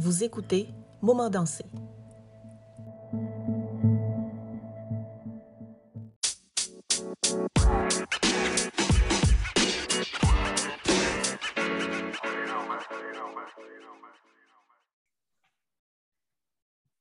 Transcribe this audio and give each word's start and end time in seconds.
Vous 0.00 0.22
écoutez 0.22 0.68
Moment 1.02 1.28
dansé. 1.28 1.64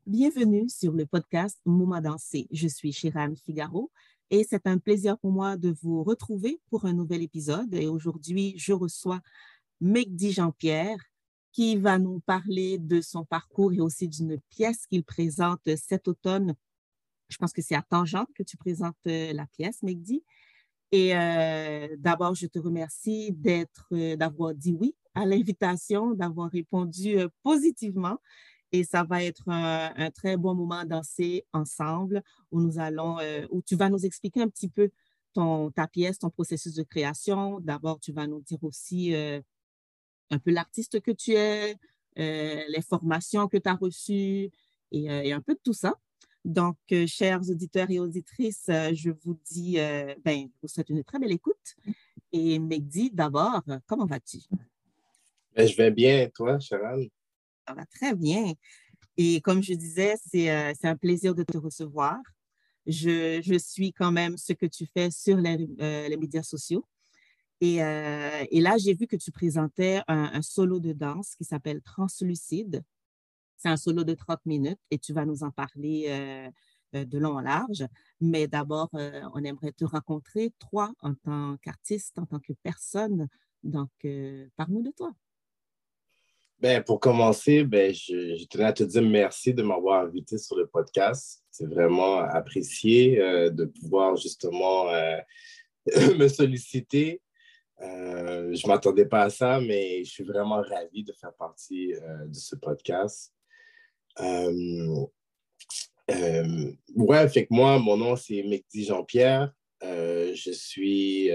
Bienvenue 0.08 0.68
sur 0.68 0.94
le 0.94 1.06
podcast 1.06 1.60
Moment 1.66 2.02
dansé. 2.02 2.48
Je 2.52 2.68
suis 2.68 2.92
Chiran 2.92 3.36
Figaro 3.36 3.92
et 4.32 4.44
c'est 4.44 4.66
un 4.66 4.80
plaisir 4.80 5.20
pour 5.20 5.32
moi 5.32 5.56
de 5.56 5.70
vous 5.84 6.04
retrouver 6.04 6.60
pour 6.72 6.86
un 6.86 6.94
nouvel 6.94 7.22
épisode. 7.22 7.72
Et 7.76 7.86
aujourd'hui, 7.86 8.56
je 8.58 8.74
reçois 8.74 9.22
Megdi 9.82 10.32
Jean-Pierre 10.32 10.98
qui 11.58 11.76
va 11.76 11.98
nous 11.98 12.20
parler 12.20 12.78
de 12.78 13.02
son 13.02 13.26
parcours 13.26 13.74
et 13.74 13.80
aussi 13.80 14.08
d'une 14.08 14.40
pièce 14.52 14.86
qu'il 14.86 15.04
présente 15.04 15.68
cet 15.76 16.08
automne. 16.08 16.54
Je 17.30 17.38
pense 17.38 17.52
que 17.52 17.64
c'est 17.64 17.74
à 17.74 17.82
Tangente 17.82 18.30
que 18.36 18.44
tu 18.44 18.58
présentes 18.58 18.96
euh, 19.08 19.34
la 19.34 19.48
pièce, 19.48 19.82
Megdi. 19.82 20.24
Et 20.92 21.18
euh, 21.18 21.88
d'abord, 21.98 22.36
je 22.36 22.46
te 22.46 22.60
remercie 22.60 23.32
d'être, 23.32 23.88
euh, 23.92 24.16
d'avoir 24.16 24.54
dit 24.54 24.78
oui 24.80 24.94
à 25.16 25.26
l'invitation, 25.26 26.12
d'avoir 26.14 26.52
répondu 26.52 27.18
positivement. 27.42 28.20
Et 28.72 28.84
ça 28.84 29.04
va 29.04 29.24
être 29.24 29.50
un, 29.50 30.12
très 30.12 30.38
bon 30.38 30.54
moment 30.54 30.78
à 30.78 30.86
danser 30.86 31.44
ensemble 31.54 32.22
où 32.52 32.62
nous 32.62 32.78
allons, 32.78 33.18
où 33.50 33.64
tu 33.64 33.76
vas 33.76 33.90
nous 33.90 34.06
expliquer 34.06 34.44
un 34.44 34.50
petit 34.50 34.70
peu 34.70 34.92
ton, 35.34 35.72
ta 35.72 35.88
pièce, 35.88 36.20
ton 36.20 36.30
processus 36.30 36.76
de 36.76 36.84
création. 36.84 37.60
D'abord, 37.62 38.00
tu 38.00 38.12
vas 38.12 38.28
nous 38.28 38.42
dire 38.42 38.64
aussi 38.64 39.16
un 40.32 40.40
peu 40.40 40.52
l'artiste 40.52 41.00
que 41.02 41.12
tu 41.12 41.34
es, 41.34 41.76
euh, 42.20 42.64
les 42.70 42.82
formations 42.82 43.48
que 43.48 43.58
tu 43.58 43.70
as 43.70 43.76
reçues 43.76 44.50
et, 44.92 45.10
euh, 45.10 45.22
et, 45.22 45.34
un 45.34 45.42
peu 45.42 45.54
de 45.54 45.60
tout 45.64 45.74
ça. 45.74 45.94
Donc, 46.44 46.78
euh, 46.92 47.06
chers 47.06 47.42
auditeurs 47.50 47.92
et 47.92 48.00
auditrices, 48.00 48.66
je 48.68 49.12
vous 49.24 49.38
dis, 49.46 49.76
ben, 50.24 50.48
je 50.48 50.62
vous 50.62 50.68
souhaite 50.68 50.90
une 50.90 51.04
très 51.04 51.20
belle 51.20 51.32
écoute. 51.32 51.76
Et 52.32 52.58
Megdi, 52.58 53.12
d'abord, 53.12 53.62
comment 53.86 54.06
vas-tu? 54.06 54.40
Ben, 55.56 55.68
je 55.68 55.76
vais 55.76 55.92
bien, 55.92 56.30
toi, 56.34 56.60
Sharon? 56.60 57.08
Ça 57.68 57.74
va 57.74 57.86
très 57.86 58.16
bien. 58.16 58.54
Et 59.18 59.42
comme 59.42 59.62
je 59.62 59.74
disais, 59.74 60.16
c'est 60.26 60.50
un 60.50 60.96
plaisir 60.96 61.36
de 61.36 61.44
te 61.44 61.58
recevoir. 61.58 62.18
Je, 62.86 63.42
je, 63.44 63.58
suis 63.58 63.92
quand 63.92 64.14
même 64.14 64.38
ce 64.38 64.54
que 64.54 64.66
tu 64.66 64.86
fais 64.86 65.12
sur 65.12 65.36
les, 65.38 65.58
les 66.08 66.18
médias 66.18 66.44
sociaux. 66.44 66.86
Euh, 67.64 68.46
et, 68.52 68.62
là, 68.62 68.78
j'ai 68.78 68.94
vu 68.94 69.08
que 69.08 69.16
tu 69.16 69.32
présentais 69.32 70.02
un, 70.08 70.42
solo 70.42 70.80
de 70.80 70.94
danse 70.94 71.36
qui 71.36 71.44
s'appelle 71.44 71.82
Translucide. 71.82 72.84
C'est 73.58 73.70
un 73.70 73.78
solo 73.78 74.04
de 74.04 74.14
30 74.14 74.46
minutes 74.46 74.80
et 74.92 75.00
tu 75.00 75.14
vas 75.14 75.26
nous 75.26 75.44
en 75.44 75.50
parler 75.50 76.06
euh, 76.10 76.50
euh, 76.96 77.06
de 77.06 77.18
long 77.18 77.38
en 77.38 77.42
large. 77.42 77.86
Mais 78.22 78.48
d'abord, 78.48 78.90
on 78.94 79.44
aimerait 79.44 79.72
te 79.72 79.86
rencontrer, 79.86 80.54
toi, 80.70 80.94
en 81.02 81.16
tant 81.16 81.58
qu'artiste, 81.64 82.20
en 82.20 82.26
tant 82.26 82.40
que 82.40 82.54
personne. 82.62 83.28
Donc, 83.64 83.90
parle-nous 84.56 84.84
de 84.84 84.92
toi. 84.96 85.12
Ben, 86.60 86.84
pour 86.84 87.00
commencer, 87.00 87.64
ben, 87.64 87.94
je, 87.94 88.36
je, 88.36 88.46
tenais 88.46 88.66
à 88.66 88.74
te 88.74 88.84
dire 88.84 89.04
merci 89.04 89.54
de 89.54 89.62
m'avoir 89.62 90.06
invité 90.06 90.38
sur 90.38 90.56
le 90.56 90.68
podcast. 90.68 91.44
C'est 91.52 91.68
vraiment 91.68 92.20
apprécié 92.20 93.18
de 93.18 93.66
pouvoir 93.66 94.16
justement 94.16 94.86
me 96.18 96.28
solliciter 96.28 97.22
euh, 97.82 98.56
je 98.56 98.66
ne 98.66 98.72
m'attendais 98.72 99.06
pas 99.06 99.24
à 99.24 99.30
ça, 99.30 99.60
mais 99.62 100.04
je 100.04 100.10
suis 100.10 100.24
vraiment 100.24 100.62
ravi 100.62 101.04
de 101.04 101.14
faire 101.14 101.34
partie 101.34 101.94
euh, 101.94 102.26
de 102.26 102.34
ce 102.34 102.56
podcast. 102.56 103.34
Euh, 104.20 105.06
ouais, 106.96 107.30
fait 107.30 107.46
que 107.46 107.54
moi, 107.54 107.78
mon 107.78 107.98
nom, 107.98 108.16
c'est 108.16 108.42
Mekdi 108.44 108.86
Jean-Pierre. 108.86 109.54
je 109.82 110.52
suis 110.52 111.30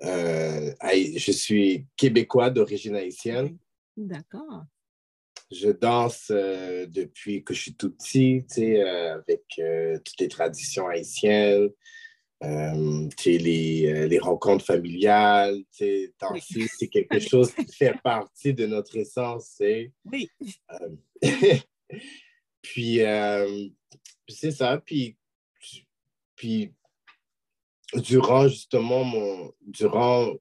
je 0.00 1.32
suis 1.32 1.86
québécois 1.96 2.50
d'origine 2.50 2.96
haïtienne. 2.96 3.56
D'accord. 3.96 4.64
Je 5.52 5.68
danse 5.68 6.30
depuis 6.30 7.44
que 7.44 7.54
je 7.54 7.60
suis 7.60 7.74
tout 7.76 7.92
petit, 7.92 8.44
avec 8.80 9.44
toutes 10.04 10.20
les 10.20 10.28
traditions 10.28 10.88
haïtiennes. 10.88 11.70
Euh, 12.44 13.08
les, 13.24 13.86
euh, 13.86 14.06
les, 14.06 14.18
rencontres 14.18 14.64
familiales, 14.64 15.62
c'est 15.70 16.12
quelque 16.90 17.18
chose 17.28 17.54
qui 17.54 17.66
fait 17.72 17.94
partie 18.02 18.52
de 18.52 18.66
notre 18.66 18.96
essence. 18.96 19.62
Oui. 20.04 20.28
Euh, 20.72 21.22
puis, 22.62 22.98
c'est 24.28 24.50
ça. 24.50 24.78
Puis, 24.84 25.16
puis, 26.36 26.72
durant 27.94 28.48
justement 28.48 29.04
mon, 29.04 29.52
durant 29.62 30.34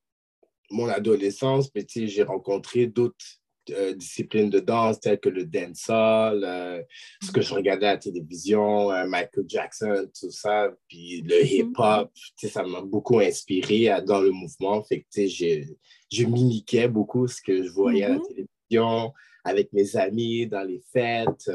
mon 0.72 0.90
adolescence, 0.90 1.70
j'ai 1.96 2.24
rencontré 2.24 2.88
d'autres 2.88 3.43
euh, 3.70 3.94
disciplines 3.94 4.50
de 4.50 4.60
danse 4.60 5.00
telles 5.00 5.20
que 5.20 5.30
le 5.30 5.46
dancehall, 5.46 6.44
euh, 6.44 6.82
ce 7.22 7.32
que 7.32 7.42
je 7.42 7.54
regardais 7.54 7.88
à 7.88 7.94
la 7.94 7.98
télévision, 7.98 8.92
euh, 8.92 9.06
Michael 9.08 9.46
Jackson, 9.48 10.06
tout 10.20 10.32
ça, 10.32 10.70
puis 10.90 11.22
le 11.22 11.36
mm-hmm. 11.36 11.72
hip-hop, 11.72 12.12
ça 12.36 12.64
m'a 12.64 12.82
beaucoup 12.82 13.20
inspiré 13.20 13.90
dans 14.06 14.20
le 14.20 14.32
mouvement. 14.32 14.84
Fait 14.84 15.02
que 15.02 15.28
je 15.28 16.26
mimiquais 16.26 16.90
beaucoup 16.90 17.28
ce 17.28 17.42
que 17.42 17.64
je 17.64 17.70
voyais 17.70 18.04
à 18.04 18.10
la 18.10 18.16
mm-hmm. 18.16 18.48
télévision, 18.70 19.14
avec 19.46 19.72
mes 19.72 19.96
amis, 19.96 20.48
dans 20.48 20.64
les 20.64 20.82
fêtes. 20.92 21.50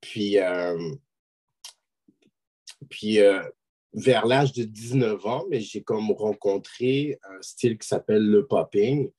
puis, 0.00 0.38
puis 2.88 3.18
vers 3.92 4.26
l'âge 4.26 4.52
de 4.52 4.64
19 4.64 5.26
ans, 5.26 5.44
mais 5.50 5.60
j'ai 5.60 5.82
comme 5.82 6.12
rencontré 6.12 7.18
un 7.24 7.42
style 7.42 7.76
qui 7.76 7.86
s'appelle 7.86 8.24
le 8.24 8.46
popping. 8.46 9.10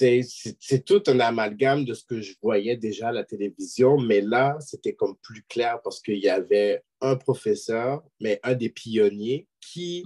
C'est 0.00 0.84
tout 0.84 1.02
un 1.06 1.20
amalgame 1.20 1.84
de 1.84 1.94
ce 1.94 2.04
que 2.04 2.20
je 2.20 2.34
voyais 2.40 2.76
déjà 2.76 3.08
à 3.08 3.12
la 3.12 3.24
télévision, 3.24 3.98
mais 3.98 4.20
là, 4.20 4.56
c'était 4.60 4.94
comme 4.94 5.16
plus 5.22 5.42
clair 5.42 5.80
parce 5.82 6.00
qu'il 6.00 6.18
y 6.18 6.28
avait 6.28 6.82
un 7.00 7.16
professeur, 7.16 8.02
mais 8.20 8.40
un 8.42 8.54
des 8.54 8.70
pionniers, 8.70 9.46
qui 9.60 10.04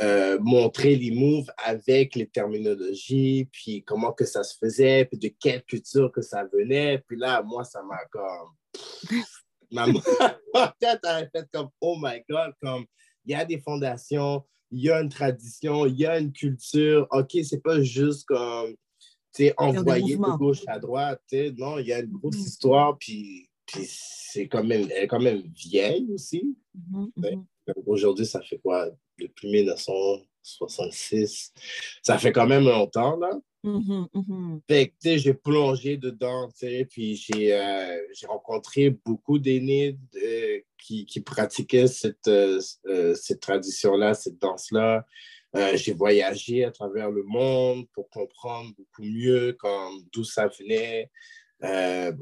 euh, 0.00 0.38
montrait 0.40 0.94
les 0.94 1.12
moves 1.12 1.50
avec 1.64 2.14
les 2.14 2.26
terminologies, 2.26 3.48
puis 3.52 3.84
comment 3.84 4.12
que 4.12 4.24
ça 4.24 4.42
se 4.42 4.56
faisait, 4.58 5.04
puis 5.04 5.18
de 5.18 5.32
quelle 5.40 5.62
culture 5.62 6.10
que 6.12 6.22
ça 6.22 6.44
venait. 6.52 7.02
Puis 7.06 7.16
là, 7.16 7.42
moi, 7.42 7.64
ça 7.64 7.82
m'a 7.82 7.98
comme... 8.10 8.50
Ma 9.70 10.74
tête 10.80 11.04
a 11.04 11.26
fait 11.26 11.46
comme, 11.52 11.68
oh 11.80 11.96
my 12.00 12.22
God, 12.28 12.52
comme 12.62 12.86
il 13.26 13.32
y 13.32 13.34
a 13.34 13.44
des 13.44 13.58
fondations, 13.58 14.42
il 14.70 14.82
y 14.82 14.90
a 14.90 15.00
une 15.00 15.10
tradition, 15.10 15.86
il 15.86 15.98
y 15.98 16.06
a 16.06 16.18
une 16.18 16.32
culture. 16.32 17.06
OK, 17.10 17.36
c'est 17.44 17.62
pas 17.62 17.82
juste 17.82 18.24
comme 18.26 18.74
envoyé 19.56 20.16
de 20.16 20.36
gauche 20.36 20.62
à 20.66 20.78
droite. 20.78 21.22
Non, 21.56 21.78
il 21.78 21.86
y 21.86 21.92
a 21.92 22.00
une 22.00 22.12
grosse 22.12 22.36
mm-hmm. 22.36 22.46
histoire, 22.46 22.98
puis, 22.98 23.48
puis 23.66 23.86
c'est 23.86 24.48
quand 24.48 24.64
même, 24.64 24.88
elle 24.90 25.04
est 25.04 25.08
quand 25.08 25.20
même 25.20 25.42
vieille 25.54 26.08
aussi. 26.12 26.56
Mm-hmm, 26.76 27.12
mm-hmm. 27.16 27.44
Aujourd'hui, 27.86 28.26
ça 28.26 28.40
fait 28.40 28.58
quoi? 28.58 28.88
Depuis 29.18 29.50
1966. 29.50 31.52
Ça 32.02 32.18
fait 32.18 32.32
quand 32.32 32.46
même 32.46 32.64
longtemps, 32.64 33.16
là. 33.16 33.30
Fait 34.68 34.94
que, 35.02 35.16
j'ai 35.16 35.34
plongé 35.34 35.96
dedans, 35.96 36.48
puis 36.90 37.16
j'ai 37.16 37.54
euh, 37.54 37.98
rencontré 38.28 38.90
beaucoup 38.90 39.38
d'aînés 39.38 39.98
qui, 40.78 41.04
qui, 41.04 41.20
pratiquaient 41.20 41.88
cette, 41.88 42.28
euh, 42.28 42.60
euh, 42.86 43.14
cette 43.14 43.40
tradition-là, 43.40 44.14
cette 44.14 44.38
danse-là. 44.38 45.04
Euh, 45.56 45.76
j'ai 45.76 45.94
voyagé 45.94 46.64
à 46.64 46.70
travers 46.70 47.10
le 47.10 47.22
monde 47.22 47.88
pour 47.92 48.10
comprendre 48.10 48.70
beaucoup 48.76 49.02
mieux 49.02 49.56
d'où 50.12 50.22
ça 50.24 50.46
venait. 50.48 51.10
Euh, 51.64 52.12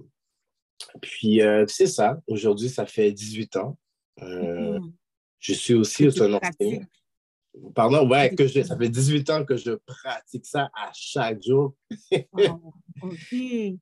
puis, 1.01 1.43
euh, 1.43 1.67
c'est 1.67 1.89
ça. 1.89 2.21
Aujourd'hui, 2.27 2.69
ça 2.69 2.87
fait 2.87 3.11
18 3.11 3.57
ans. 3.57 3.77
Mm-hmm. 4.21 4.93
Je 5.41 5.53
suis 5.53 5.75
aussi 5.75 6.07
autonome. 6.07 6.41
Pardon, 7.75 8.09
ouais, 8.09 8.35
que 8.35 8.47
je, 8.47 8.63
ça 8.63 8.77
fait 8.77 8.89
18 8.89 9.31
ans 9.31 9.45
que 9.45 9.57
je 9.57 9.73
pratique 9.73 10.47
ça 10.47 10.71
à 10.75 10.91
chaque 10.95 11.43
jour. 11.43 11.75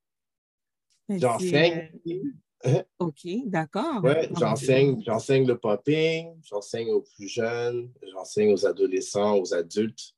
J'enseigne. 1.08 1.90
OK, 2.98 3.26
d'accord. 3.46 4.00
Oui, 4.02 4.14
j'enseigne, 4.38 5.02
j'enseigne 5.04 5.46
le 5.46 5.58
popping, 5.58 6.34
j'enseigne 6.42 6.90
aux 6.90 7.02
plus 7.02 7.28
jeunes, 7.28 7.90
j'enseigne 8.12 8.52
aux 8.52 8.66
adolescents, 8.66 9.38
aux 9.38 9.54
adultes. 9.54 10.14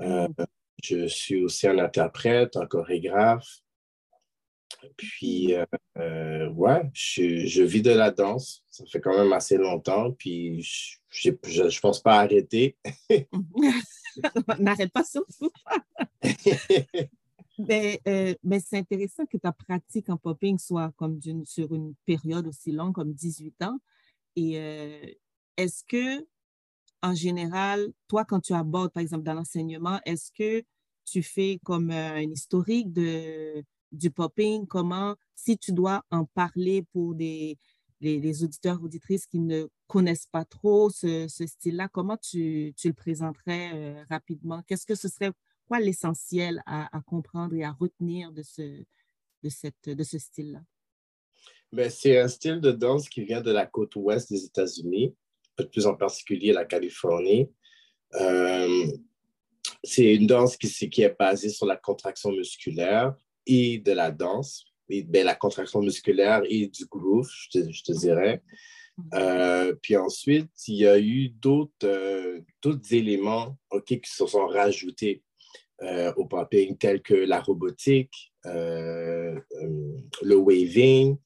Euh, 0.00 0.28
mhm. 0.28 0.46
je 0.82 1.06
suis 1.06 1.42
aussi 1.42 1.66
un 1.66 1.78
interprète, 1.78 2.56
un 2.56 2.66
chorégraphe. 2.66 3.62
Puis, 4.96 5.54
euh, 5.54 5.64
euh, 5.98 6.48
ouais, 6.50 6.82
je, 6.92 7.46
je, 7.46 7.62
vis 7.62 7.82
de 7.82 7.92
la 7.92 8.10
danse. 8.10 8.64
Ça 8.70 8.84
fait 8.86 9.00
quand 9.00 9.16
même 9.16 9.32
assez 9.32 9.56
longtemps. 9.56 10.12
Puis, 10.12 10.66
je 11.10 11.30
ne 11.30 11.80
pense 11.80 12.00
pas 12.00 12.20
arrêter. 12.20 12.76
N'arrête 14.58 14.92
pas 14.92 15.04
surtout. 15.04 15.52
Mais, 17.58 18.00
euh, 18.08 18.34
mais 18.42 18.60
c'est 18.60 18.78
intéressant 18.78 19.26
que 19.26 19.36
ta 19.36 19.52
pratique 19.52 20.08
en 20.08 20.16
popping 20.16 20.58
soit 20.58 20.92
comme 20.96 21.20
sur 21.44 21.72
une 21.74 21.94
période 22.06 22.46
aussi 22.46 22.72
longue 22.72 22.94
comme 22.94 23.12
18 23.12 23.62
ans. 23.62 23.78
Et 24.36 24.58
euh, 24.58 25.06
est-ce 25.56 25.84
que, 25.84 26.26
en 27.02 27.14
général, 27.14 27.92
toi, 28.08 28.24
quand 28.24 28.40
tu 28.40 28.54
abordes, 28.54 28.92
par 28.92 29.02
exemple, 29.02 29.24
dans 29.24 29.34
l'enseignement, 29.34 30.00
est-ce 30.06 30.32
que 30.32 30.64
tu 31.04 31.22
fais 31.22 31.60
comme 31.64 31.90
un 31.90 32.22
historique 32.22 32.92
de, 32.92 33.64
du 33.92 34.10
popping? 34.10 34.66
Comment, 34.66 35.16
si 35.34 35.58
tu 35.58 35.72
dois 35.72 36.04
en 36.10 36.24
parler 36.24 36.82
pour 36.92 37.14
des, 37.14 37.58
les, 38.02 38.44
auditeurs, 38.44 38.82
auditrices 38.82 39.26
qui 39.26 39.38
ne 39.38 39.66
connaissent 39.86 40.26
pas 40.26 40.44
trop 40.44 40.90
ce, 40.90 41.26
style-là, 41.28 41.88
comment 41.88 42.16
tu, 42.16 42.72
tu, 42.76 42.88
le 42.88 42.94
présenterais 42.94 43.70
euh, 43.74 44.04
rapidement? 44.10 44.62
Qu'est-ce 44.66 44.86
que 44.86 44.94
ce 44.94 45.08
serait, 45.08 45.32
quoi 45.66 45.80
l'essentiel 45.80 46.62
à, 46.66 46.88
comprendre 47.06 47.54
et 47.54 47.64
à 47.64 47.72
retenir 47.72 48.32
de 48.32 48.42
ce, 48.42 48.62
de 49.42 49.48
cette, 49.48 49.88
de 49.88 50.02
ce 50.02 50.18
style-là? 50.18 50.60
Ben, 51.72 51.90
c'est 51.90 52.18
un 52.18 52.28
style 52.28 52.60
de 52.60 52.70
danse 52.70 53.08
qui 53.08 53.24
vient 53.24 53.40
de 53.40 53.50
la 53.50 53.66
côte 53.66 53.96
ouest 53.96 54.30
des 54.30 54.44
États-Unis, 54.44 55.14
plus 55.70 55.86
en 55.86 55.94
particulier 55.94 56.52
la 56.52 56.64
Californie. 56.64 57.50
Euh, 58.14 58.86
c'est 59.82 60.14
une 60.14 60.26
danse 60.26 60.56
qui, 60.56 60.68
qui, 60.90 61.02
est 61.02 61.16
basée 61.18 61.48
sur 61.48 61.66
la 61.66 61.76
contraction 61.76 62.30
musculaire 62.30 63.14
et 63.46 63.78
de 63.78 63.92
la 63.92 64.10
danse 64.10 64.72
ben, 64.88 65.24
la 65.24 65.34
contraction 65.34 65.80
musculaire 65.80 66.42
et 66.48 66.66
du 66.66 66.86
groove, 66.86 67.30
je 67.30 67.60
te, 67.60 67.72
je 67.72 67.82
te 67.82 67.92
dirais. 67.92 68.42
Euh, 69.14 69.74
puis 69.80 69.96
ensuite, 69.96 70.50
il 70.68 70.76
y 70.76 70.86
a 70.86 70.98
eu 70.98 71.30
d'autres 71.30 71.72
euh, 71.84 72.40
éléments 72.90 73.56
qui 73.86 74.00
se 74.04 74.26
sont 74.26 74.46
rajoutés 74.46 75.22
euh, 75.82 76.12
au 76.16 76.26
popping, 76.26 76.76
tels 76.76 77.02
que 77.02 77.14
la 77.14 77.40
robotique, 77.40 78.32
le 78.44 79.42
waving, 80.22 81.16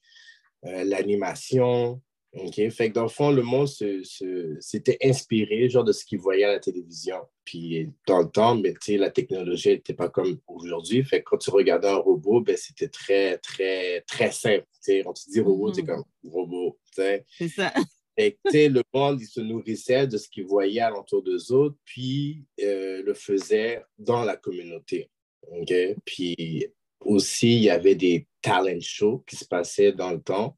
l'animation, 0.63 2.01
OK? 2.33 2.69
Fait 2.69 2.89
que 2.89 2.93
dans 2.93 3.03
le 3.03 3.09
fond, 3.09 3.31
le 3.31 3.41
monde 3.41 3.67
s'était 3.67 4.97
inspiré 5.03 5.69
genre 5.69 5.83
de 5.83 5.91
ce 5.91 6.05
qu'il 6.05 6.19
voyait 6.19 6.43
à 6.43 6.51
la 6.53 6.59
télévision. 6.59 7.17
Puis 7.45 7.89
dans 8.05 8.19
le 8.19 8.29
temps, 8.29 8.55
mais, 8.55 8.73
la 8.89 9.09
technologie 9.09 9.69
n'était 9.69 9.93
pas 9.93 10.09
comme 10.09 10.39
aujourd'hui. 10.47 11.03
Fait 11.03 11.19
que 11.19 11.29
quand 11.29 11.37
tu 11.37 11.49
regardais 11.49 11.87
un 11.87 11.97
robot, 11.97 12.41
ben, 12.41 12.57
c'était 12.57 12.89
très, 12.89 13.37
très, 13.37 14.01
très 14.01 14.31
simple. 14.31 14.65
sais, 14.81 15.01
Quand 15.03 15.13
tu 15.13 15.29
dis 15.29 15.39
robot, 15.39 15.73
c'est 15.73 15.81
mm-hmm. 15.81 15.85
comme 15.85 16.03
robot. 16.25 16.77
C'est 16.91 17.25
ça. 17.55 17.73
Et 18.17 18.37
le 18.53 18.81
monde, 18.93 19.21
il 19.21 19.27
se 19.27 19.41
nourrissait 19.41 20.07
de 20.07 20.17
ce 20.17 20.27
qu'il 20.27 20.45
voyait 20.45 20.81
alentour 20.81 21.21
d'eux 21.21 21.51
autres, 21.51 21.77
puis 21.85 22.43
euh, 22.61 23.03
le 23.03 23.13
faisait 23.13 23.83
dans 23.97 24.23
la 24.23 24.35
communauté. 24.35 25.09
OK? 25.51 25.73
Puis 26.03 26.67
aussi, 27.01 27.57
il 27.57 27.63
y 27.63 27.69
avait 27.69 27.95
des 27.95 28.27
talent 28.41 28.81
shows 28.81 29.23
qui 29.27 29.35
se 29.35 29.45
passaient 29.45 29.91
dans 29.91 30.11
le 30.11 30.21
temps. 30.21 30.57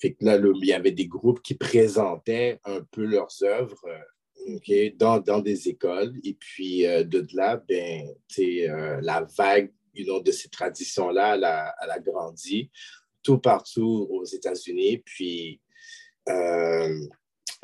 Fait 0.00 0.16
là, 0.20 0.38
il 0.38 0.66
y 0.66 0.72
avait 0.72 0.92
des 0.92 1.08
groupes 1.08 1.42
qui 1.42 1.54
présentaient 1.54 2.60
un 2.64 2.82
peu 2.92 3.04
leurs 3.04 3.42
œuvres 3.42 3.84
euh, 3.86 4.90
dans, 4.96 5.18
dans, 5.18 5.40
des 5.40 5.68
écoles. 5.68 6.14
Et 6.22 6.34
puis, 6.34 6.86
euh, 6.86 7.02
de 7.02 7.26
là, 7.34 7.62
ben, 7.68 8.08
euh, 8.38 9.00
la 9.02 9.26
vague 9.36 9.72
de 9.94 10.30
ces 10.30 10.48
traditions-là, 10.48 11.34
elle, 11.34 11.90
a 11.90 11.98
grandi 11.98 12.70
tout 13.24 13.38
partout 13.38 14.06
aux 14.10 14.24
États-Unis. 14.24 14.98
Puis, 14.98 15.60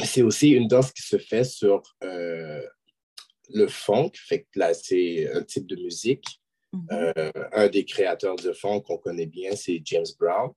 c'est 0.03 0.23
aussi 0.23 0.51
une 0.51 0.69
danse 0.69 0.93
qui 0.93 1.03
se 1.03 1.19
fait 1.19 1.45
sur 1.45 1.83
le 2.01 3.67
funk. 3.69 4.13
Fait 4.15 4.43
que 4.43 4.59
là, 4.59 4.75
c'est 4.75 5.31
un 5.33 5.43
type 5.43 5.67
de 5.67 5.77
musique. 5.77 6.25
Mm-hmm. 6.73 7.49
un 7.53 7.69
des 7.69 7.85
créateurs 7.85 8.35
de 8.35 8.53
funk 8.53 8.81
qu'on 8.81 8.99
connaît 8.99 9.27
bien, 9.27 9.55
c'est 9.55 9.81
James 9.85 10.07
Brown. 10.19 10.51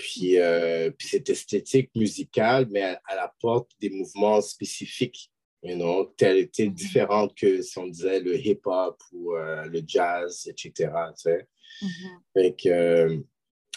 Puis, 0.00 0.38
euh, 0.38 0.90
puis 0.90 1.08
cette 1.08 1.28
esthétique 1.28 1.90
musicale, 1.94 2.66
mais 2.70 2.80
elle, 2.80 3.18
apporte 3.18 3.70
des 3.78 3.90
mouvements 3.90 4.40
spécifiques, 4.40 5.30
you 5.62 5.74
know, 5.74 6.06
telle, 6.16 6.48
telle 6.48 6.70
mm-hmm. 6.70 6.72
différente 6.72 7.36
que 7.36 7.60
si 7.60 7.76
on 7.76 7.86
disait 7.86 8.20
le 8.20 8.34
hip-hop 8.38 8.98
ou 9.12 9.34
euh, 9.34 9.66
le 9.66 9.82
jazz, 9.86 10.46
etc. 10.46 10.72
Tu 10.74 10.90
sais. 11.16 11.46
Mm-hmm. 11.82 12.68
Euh, 12.68 13.18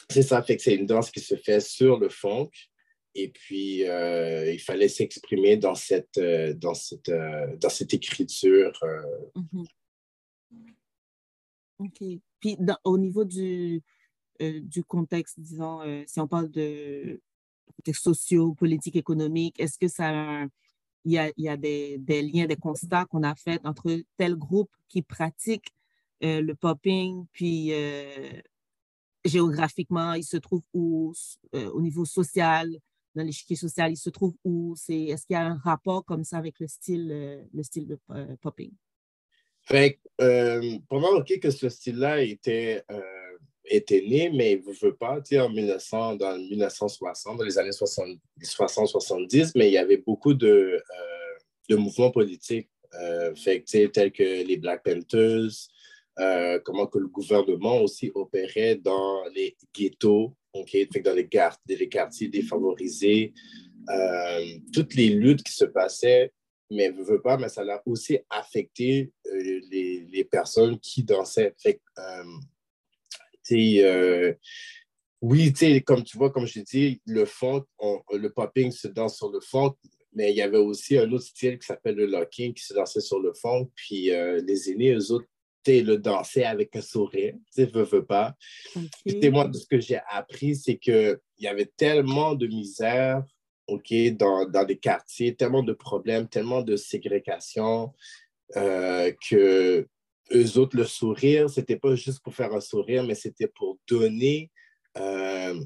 c'est 0.10 0.22
ça, 0.22 0.42
fait 0.42 0.56
que 0.56 0.64
c'est 0.64 0.76
une 0.76 0.86
danse 0.86 1.12
qui 1.12 1.20
se 1.20 1.36
fait 1.36 1.60
sur 1.60 2.00
le 2.00 2.08
funk. 2.08 2.50
Et 3.16 3.30
puis, 3.30 3.82
il 3.82 4.60
fallait 4.60 4.90
s'exprimer 4.90 5.58
dans 5.58 5.76
cette, 5.76 6.20
dans 6.20 6.74
cette, 6.74 7.12
dans 7.60 7.70
cette 7.70 7.94
écriture. 7.94 8.72
Mm-hmm. 9.36 9.66
OK. 11.80 12.04
Puis, 12.40 12.58
au 12.84 12.98
niveau 12.98 13.24
du, 13.24 13.82
euh, 14.42 14.60
du 14.62 14.84
contexte, 14.84 15.40
disons, 15.40 15.82
euh, 15.82 16.04
si 16.08 16.20
on 16.20 16.28
parle 16.28 16.50
de 16.50 17.22
contexte 17.78 18.04
socio, 18.04 18.54
politique, 18.54 18.96
économique, 18.96 19.60
est-ce 19.60 19.78
que 19.78 19.88
ça 19.88 20.46
il 21.06 21.12
y 21.12 21.18
a, 21.18 21.32
y 21.36 21.50
a 21.50 21.58
des, 21.58 22.00
liens, 22.08 22.46
des 22.46 22.56
constats 22.56 23.06
qu'on 23.06 23.24
a 23.24 23.36
faits 23.36 23.62
entre 23.66 24.02
tel 24.18 24.36
groupe 24.36 24.72
qui 24.88 25.02
pratique 25.02 25.68
euh, 26.24 26.42
le 26.42 26.56
popping, 26.56 27.26
puis 27.34 27.74
géographiquement, 29.26 30.14
il 30.14 30.24
se 30.24 30.38
trouve 30.38 30.64
où, 30.74 31.14
au 31.54 31.82
niveau 31.82 32.06
social, 32.06 32.70
dans 33.16 33.24
l'échiquier 33.24 33.56
social, 33.56 33.92
il 33.92 33.98
se 33.98 34.10
trouve 34.10 34.34
où? 34.44 34.76
C'est, 34.76 35.04
est-ce 35.04 35.26
qu'il 35.26 35.36
y 35.36 35.38
a 35.38 35.46
un 35.46 35.58
rapport 35.58 36.06
comme 36.06 36.24
ça 36.24 36.38
avec 36.38 36.60
le 36.60 36.68
style, 36.68 37.48
le 37.54 37.64
style 37.64 37.88
de 37.88 38.00
popping? 38.42 38.72
Fait, 39.64 40.00
pour 40.18 41.02
remarquer 41.02 41.40
que 41.40 41.50
ce 41.50 41.70
style-là 41.70 42.22
était 42.22 42.84
était 43.66 44.02
né, 44.02 44.30
mais 44.30 44.54
il 44.54 44.68
ne 44.68 44.74
veut 44.74 44.96
pas, 44.96 45.22
tu 45.22 45.36
sais, 45.36 45.40
en 45.40 45.50
1900, 45.50 46.16
dans 46.16 46.38
1960, 46.38 47.38
dans 47.38 47.44
les 47.44 47.58
années 47.58 47.70
60-70, 47.70 49.52
mais 49.56 49.70
il 49.70 49.74
y 49.74 49.78
avait 49.78 49.98
beaucoup 49.98 50.34
de, 50.34 50.48
euh, 50.48 51.40
de 51.70 51.76
mouvements 51.76 52.12
politiques, 52.12 52.70
euh, 52.96 53.34
fait, 53.36 53.64
tels 53.92 54.12
que 54.12 54.44
les 54.44 54.58
Black 54.58 54.84
Panthers, 54.84 55.52
euh, 56.20 56.60
comment 56.64 56.88
que 56.88 57.00
le 57.00 57.08
gouvernement 57.08 57.82
aussi 57.82 58.12
opérait 58.14 58.76
dans 58.76 59.24
les 59.34 59.56
ghettos, 59.74 60.36
okay? 60.54 60.88
fait, 60.92 61.02
dans 61.02 61.16
les, 61.16 61.28
quartiers 61.28 62.28
défavorisés, 62.28 63.34
toutes 64.74 64.96
les 64.96 65.10
luttes 65.10 65.44
qui 65.44 65.54
se 65.54 65.66
passaient, 65.66 66.32
mais 66.72 66.90
ne 66.90 67.04
veut 67.04 67.22
pas, 67.22 67.38
mais 67.38 67.50
ça 67.50 67.62
a 67.62 67.82
aussi 67.86 68.18
affecté 68.30 69.12
les, 69.32 70.08
les, 70.12 70.24
personnes 70.24 70.80
qui 70.80 71.04
dansaient. 71.04 71.54
Fait, 71.62 71.80
euh, 73.52 74.34
oui, 75.22 75.54
comme 75.86 76.04
tu 76.04 76.18
vois, 76.18 76.32
comme 76.32 76.46
je 76.46 76.60
dis, 76.62 77.02
le 77.06 77.26
funk, 77.26 77.66
le 78.12 78.28
popping 78.30 78.72
se 78.72 78.88
danse 78.88 79.18
sur 79.18 79.32
le 79.32 79.40
funk, 79.40 79.76
mais 80.14 80.32
il 80.32 80.36
y 80.36 80.42
avait 80.42 80.58
aussi 80.58 80.98
un 80.98 81.12
autre 81.12 81.26
style 81.26 81.58
qui 81.58 81.66
s'appelle 81.66 81.96
le 81.96 82.06
locking 82.06 82.54
qui 82.54 82.64
se 82.64 82.74
dansait 82.74 83.02
sur 83.02 83.20
le 83.20 83.34
funk. 83.34 83.70
Puis 83.76 84.12
euh, 84.12 84.42
les 84.46 84.70
aînés, 84.70 84.94
eux 84.94 85.12
autres, 85.12 85.28
le 85.68 85.98
dansaient 85.98 86.46
avec 86.46 86.76
un 86.76 86.82
sourire, 86.82 87.34
tu 87.56 87.64
sais, 87.64 87.66
veux, 87.66 88.06
pas. 88.06 88.36
Okay. 89.08 89.30
moi, 89.30 89.48
de 89.48 89.58
ce 89.58 89.66
que 89.66 89.80
j'ai 89.80 90.00
appris, 90.10 90.56
c'est 90.56 90.78
qu'il 90.78 91.18
y 91.40 91.48
avait 91.48 91.72
tellement 91.78 92.36
de 92.36 92.48
misère, 92.48 93.24
OK, 93.68 93.94
dans, 94.18 94.46
dans 94.50 94.66
les 94.66 94.78
quartiers, 94.78 95.36
tellement 95.36 95.64
de 95.64 95.74
problèmes, 95.74 96.28
tellement 96.28 96.62
de 96.62 96.76
ségrégation, 96.76 97.94
euh, 98.56 99.12
que 99.30 99.88
eux 100.34 100.58
autres, 100.58 100.78
le 100.78 100.86
sourire, 100.86 101.50
c'était 101.50 101.78
pas 101.78 101.96
juste 101.96 102.22
pour 102.22 102.34
faire 102.34 102.54
un 102.54 102.62
sourire, 102.62 103.04
mais 103.04 103.16
c'était 103.16 103.48
pour 103.48 103.78
donner 103.88 104.52
euh, 104.98 105.60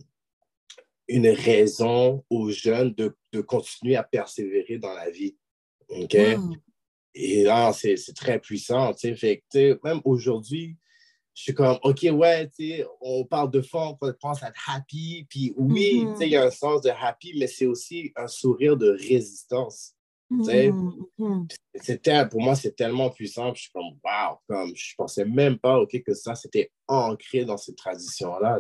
une 1.07 1.27
raison 1.27 2.23
aux 2.29 2.49
jeunes 2.51 2.93
de, 2.93 3.15
de, 3.31 3.41
continuer 3.41 3.95
à 3.95 4.03
persévérer 4.03 4.77
dans 4.77 4.93
la 4.93 5.09
vie. 5.09 5.37
OK? 5.89 6.17
Et 7.19 7.43
là, 7.43 7.73
c'est 7.73 7.95
très 8.15 8.39
puissant. 8.39 8.93
Fait, 8.93 9.43
même 9.83 10.01
aujourd'hui, 10.03 10.77
je 11.33 11.43
suis 11.43 11.53
comme, 11.53 11.77
OK, 11.83 12.07
ouais, 12.11 12.49
on 13.01 13.25
parle 13.25 13.51
de 13.51 13.61
fond, 13.61 13.97
on 13.99 14.13
pense 14.19 14.43
à 14.43 14.51
happy. 14.67 15.25
Puis 15.29 15.53
oui, 15.55 16.03
mm-hmm. 16.03 16.17
il 16.21 16.29
y 16.29 16.35
a 16.35 16.45
un 16.45 16.51
sens 16.51 16.81
de 16.81 16.89
happy, 16.89 17.33
mais 17.37 17.47
c'est 17.47 17.65
aussi 17.65 18.11
un 18.15 18.27
sourire 18.27 18.77
de 18.77 18.89
résistance. 18.89 19.93
Mmh, 20.29 20.91
mmh. 21.17 21.47
C'était, 21.75 22.27
pour 22.27 22.41
moi, 22.41 22.55
c'est 22.55 22.75
tellement 22.75 23.09
puissant. 23.09 23.53
je 23.53 23.61
suis 23.63 23.71
comme, 23.71 23.97
wow, 24.03 24.37
comme 24.47 24.75
je 24.75 24.93
pensais 24.97 25.25
même 25.25 25.57
pas 25.57 25.79
ok 25.79 26.03
que 26.03 26.13
ça, 26.13 26.35
c'était 26.35 26.71
ancré 26.87 27.45
dans 27.45 27.57
cette 27.57 27.77
tradition-là. 27.77 28.59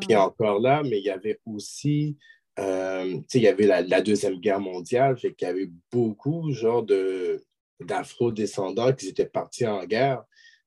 Puis 0.00 0.16
encore 0.16 0.60
là, 0.60 0.82
mais 0.82 0.98
il 0.98 1.04
y 1.04 1.10
avait 1.10 1.40
aussi, 1.44 2.16
euh, 2.58 3.18
il 3.34 3.42
y 3.42 3.48
avait 3.48 3.66
la, 3.66 4.00
Deuxième 4.00 4.40
Guerre 4.40 4.60
mondiale, 4.60 5.18
fait 5.18 5.34
qu'il 5.34 5.48
y 5.48 5.50
avait 5.50 5.70
beaucoup 5.90 6.52
genre 6.52 6.82
de, 6.82 7.42
d'afro-descendants 7.80 8.92
qui 8.92 9.08
étaient 9.08 9.26
partis 9.26 9.66
en 9.66 9.84
guerre. 9.84 10.22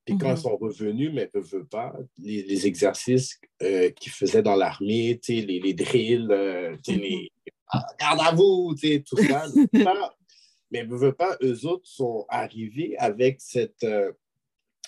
Puis 0.06 0.17
quand 0.17 0.29
ils 0.29 0.34
mmh 0.34 0.38
sont 0.38 0.58
revenus, 0.58 1.12
mais 1.13 1.29
ne 1.34 1.41
veulent 1.41 1.67
pas, 1.67 1.94
les, 2.17 2.65
exercices 2.65 3.39
euh, 3.62 3.89
qu'ils 3.89 4.12
faisaient 4.12 4.41
dans 4.41 4.56
l'armée, 4.56 5.20
les, 5.27 5.41
les 5.41 5.74
drills, 5.74 6.27
euh, 6.32 6.77
les, 6.88 7.29
garde 8.00 8.20
à 8.22 8.32
vous, 8.32 8.74
tout 9.06 9.17
ça. 9.17 9.46
mais 10.72 10.86
ne 10.86 10.96
veut 10.96 11.13
pas, 11.13 11.38
eux 11.44 11.65
autres 11.65 11.88
sont 11.88 12.25
arrivés 12.29 12.98
avec 12.98 13.41
cette, 13.41 13.84
euh, 13.84 14.12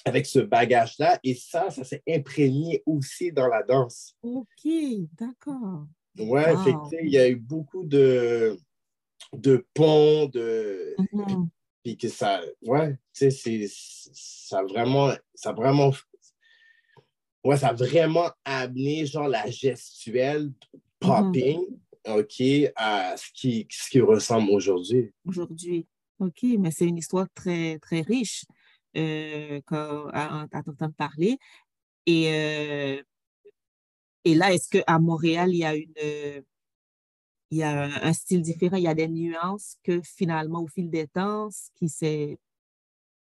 avec 0.05 0.25
ce 0.25 0.39
bagage-là. 0.39 1.19
Et 1.23 1.35
ça, 1.35 1.69
ça 1.69 1.83
s'est 1.83 2.03
imprégné 2.07 2.83
aussi 2.85 3.31
dans 3.31 3.47
la 3.47 3.63
danse. 3.63 4.15
OK, 4.23 4.71
d'accord. 5.19 5.85
Ouais, 6.19 6.53
il 7.01 7.09
y 7.09 7.17
a 7.17 7.29
eu 7.29 7.35
beaucoup 7.35 7.85
de, 7.85 8.57
de 9.33 9.65
ponts, 9.73 10.27
de. 10.27 10.95
Mm-hmm. 10.97 11.47
Puis 11.83 11.97
que 11.97 12.09
ça, 12.09 12.41
ouais, 12.63 12.97
tu 13.13 13.31
sais, 13.31 13.65
ça 14.13 14.61
vraiment, 14.63 15.13
ça 15.33 15.53
vraiment, 15.53 15.93
ouais, 17.45 17.57
ça 17.57 17.69
a 17.69 17.73
vraiment 17.73 18.29
amené, 18.43 19.05
genre, 19.05 19.29
la 19.29 19.49
gestuelle 19.49 20.51
popping, 20.99 21.61
mm-hmm. 22.05 22.19
OK, 22.19 22.73
à 22.75 23.15
ce 23.15 23.31
qui, 23.33 23.65
ce 23.69 23.89
qui 23.89 24.01
ressemble 24.01 24.51
aujourd'hui. 24.51 25.13
Aujourd'hui. 25.25 25.88
OK, 26.19 26.43
mais 26.59 26.71
c'est 26.71 26.85
une 26.85 26.97
histoire 26.97 27.27
très, 27.33 27.79
très 27.79 28.01
riche 28.01 28.43
euh, 28.97 29.61
à, 29.71 30.47
à 30.51 30.63
t'entendre 30.63 30.93
parler. 30.97 31.38
Et, 32.05 32.27
euh, 32.33 33.01
et 34.25 34.35
là, 34.35 34.53
est-ce 34.53 34.69
qu'à 34.69 34.99
Montréal, 34.99 35.49
il 35.51 35.57
y 35.57 35.65
a 35.65 35.75
une 35.75 36.43
il 37.51 37.57
y 37.57 37.63
a 37.63 38.05
un, 38.05 38.13
style 38.13 38.43
différent, 38.43 38.77
il 38.77 38.83
y 38.83 38.88
a 38.88 38.93
des 38.93 39.07
nuances 39.07 39.77
que 39.83 40.01
finalement, 40.03 40.61
au 40.61 40.67
fil 40.67 40.89
des 40.89 41.07
temps, 41.07 41.49
qui, 41.75 41.88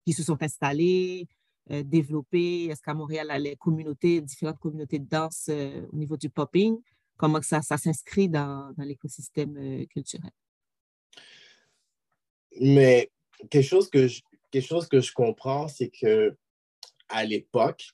qui 0.06 0.14
se 0.14 0.24
sont 0.24 0.38
installées, 0.44 1.28
euh, 1.72 1.82
développées. 1.82 2.66
Est-ce 2.66 2.84
qu'à 2.84 2.94
Montréal, 2.94 3.26
il 3.30 3.34
y 3.34 3.36
a 3.36 3.40
les 3.40 3.56
communautés, 3.56 4.22
différentes 4.22 4.60
communautés 4.60 5.00
de 5.00 5.08
danse 5.08 5.50
au 5.50 5.96
niveau 5.96 6.16
du 6.16 6.30
popping? 6.30 6.78
Comment 7.18 7.42
ça, 7.42 7.64
ça 7.64 7.78
s'inscrit 7.78 8.30
dans, 8.30 8.72
dans 8.78 8.84
l'écosystème 8.84 9.88
culturel? 9.88 10.32
Mais 12.62 13.12
quelque 13.50 13.66
chose 13.66 13.90
que 13.90 14.08
je, 14.08 14.22
quelque 14.52 14.68
chose 14.68 14.88
que 14.88 15.02
je 15.02 15.12
comprends, 15.12 15.68
c'est 15.68 15.90
que 15.90 16.38
à 17.10 17.26
l'époque, 17.26 17.90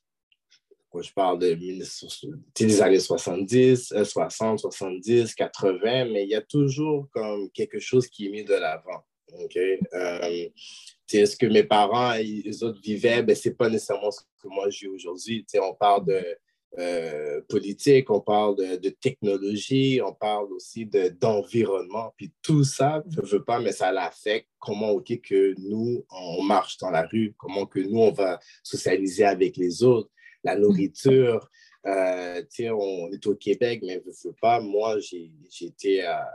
quand 0.91 1.01
je 1.01 1.13
parle 1.13 1.39
de, 1.39 1.53
des 1.53 2.81
années 2.81 3.00
70, 3.00 3.93
60, 4.03 4.60
70, 4.60 5.36
80, 5.36 6.05
mais 6.05 6.24
il 6.24 6.29
y 6.29 6.36
a 6.36 6.41
toujours 6.41 7.08
comme 7.12 7.50
quelque 7.51 7.79
chose 7.79 8.08
qui 8.08 8.27
est 8.27 8.29
mis 8.29 8.43
de 8.43 8.53
l'avant. 8.53 9.03
OK? 9.34 9.58
Euh, 9.58 10.50
ce 11.08 11.36
que 11.36 11.46
mes 11.46 11.63
parents 11.63 12.13
et 12.13 12.24
les 12.24 12.63
autres 12.63 12.81
vivaient, 12.81 13.24
ben, 13.24 13.36
ce 13.36 13.50
n'est 13.50 13.55
pas 13.55 13.69
nécessairement 13.69 14.12
ce 14.12 14.22
que 14.41 14.48
moi 14.48 14.69
j'ai 14.69 14.88
aujourd'hui. 14.88 15.46
On 15.62 15.74
parle 15.74 16.05
de 16.05 16.24
euh, 16.77 17.41
politique, 17.50 18.12
on 18.12 18.22
parle 18.22 18.55
de, 18.55 18.89
technologie, 18.89 20.01
on 20.05 20.13
parle 20.13 20.53
aussi 20.53 20.86
d'environnement. 20.86 22.13
puis 22.15 22.31
tout 22.43 22.63
ça, 22.63 23.03
je 23.10 23.22
ne 23.22 23.25
veux 23.25 23.43
pas, 23.43 23.60
mais 23.60 23.72
ça 23.72 23.91
l'affecte. 23.91 24.48
Comment, 24.60 24.91
OK, 24.91 25.19
que 25.22 25.55
nous, 25.58 26.05
on 26.12 26.43
marche 26.43 26.77
dans 26.77 26.91
la 26.91 27.08
rue, 27.08 27.34
comment 27.38 27.65
que 27.65 27.79
nous, 27.79 28.00
on 28.00 28.12
va 28.12 28.39
socialiser 28.62 29.25
avec 29.25 29.58
les 29.58 29.84
autres, 29.84 30.12
la 30.43 30.55
nourriture. 30.55 31.50
Euh, 31.86 32.43
on 32.60 33.10
est 33.12 33.25
au 33.27 33.36
Québec, 33.36 33.81
mais 33.84 34.01
je 34.05 34.10
ne 34.10 34.29
veux 34.31 34.36
pas. 34.41 34.60
Moi, 34.60 35.00
j'ai 35.00 35.31
été 35.62 36.03
à, 36.03 36.27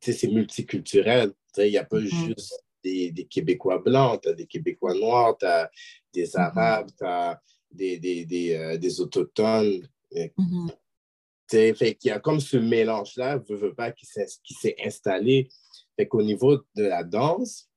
c'est 0.00 0.28
multiculturel. 0.28 1.32
Il 1.58 1.70
n'y 1.70 1.78
a 1.78 1.84
pas 1.84 1.98
mm-hmm. 1.98 2.26
juste 2.26 2.64
des, 2.82 3.26
Québécois 3.28 3.78
blancs, 3.78 4.22
tu 4.22 4.28
as 4.28 4.32
des 4.34 4.46
Québécois 4.46 4.94
noirs, 4.94 5.36
tu 5.38 5.46
as 5.46 5.70
des 6.12 6.26
mm-hmm. 6.26 6.40
Arabes, 6.40 6.90
tu 6.96 7.04
as 7.04 7.40
des, 7.70 7.98
des, 7.98 8.24
des, 8.24 8.54
euh, 8.54 8.76
des 8.76 9.00
autochtones. 9.00 9.88
Mm 10.36 10.68
Fait 11.48 11.94
qu'il 11.94 12.08
y 12.08 12.10
a 12.10 12.20
comme 12.20 12.40
ce 12.40 12.56
mélange-là, 12.56 13.42
je 13.48 13.54
veux 13.54 13.74
pas, 13.74 13.92
qui 13.92 14.06
s'est 14.06 14.76
installé. 14.84 15.48
Fait 15.96 16.06
qu'au 16.06 16.22
niveau 16.22 16.58
de 16.74 16.84
la 16.84 17.04
danse, 17.04 17.68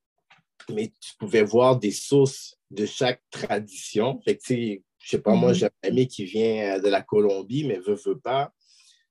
mais 0.70 0.92
tu 1.00 1.12
pouvais 1.18 1.42
voir 1.42 1.78
des 1.78 1.92
sources 1.92 2.58
de 2.70 2.86
chaque 2.86 3.22
tradition. 3.30 4.20
Fait 4.24 4.36
que, 4.36 4.42
je 4.48 4.78
sais 4.98 5.18
pas, 5.18 5.34
moi, 5.34 5.52
mm-hmm. 5.52 5.54
j'ai 5.54 5.66
un 5.66 5.88
ami 5.88 6.06
qui 6.06 6.24
vient 6.24 6.76
euh, 6.76 6.80
de 6.80 6.88
la 6.88 7.02
Colombie, 7.02 7.64
mais 7.64 7.78
veut, 7.78 7.94
veut 7.94 8.18
pas, 8.18 8.52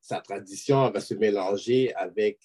sa 0.02 0.22
tradition 0.22 0.90
va 0.90 1.00
se 1.00 1.14
mélanger 1.14 1.94
avec, 1.96 2.40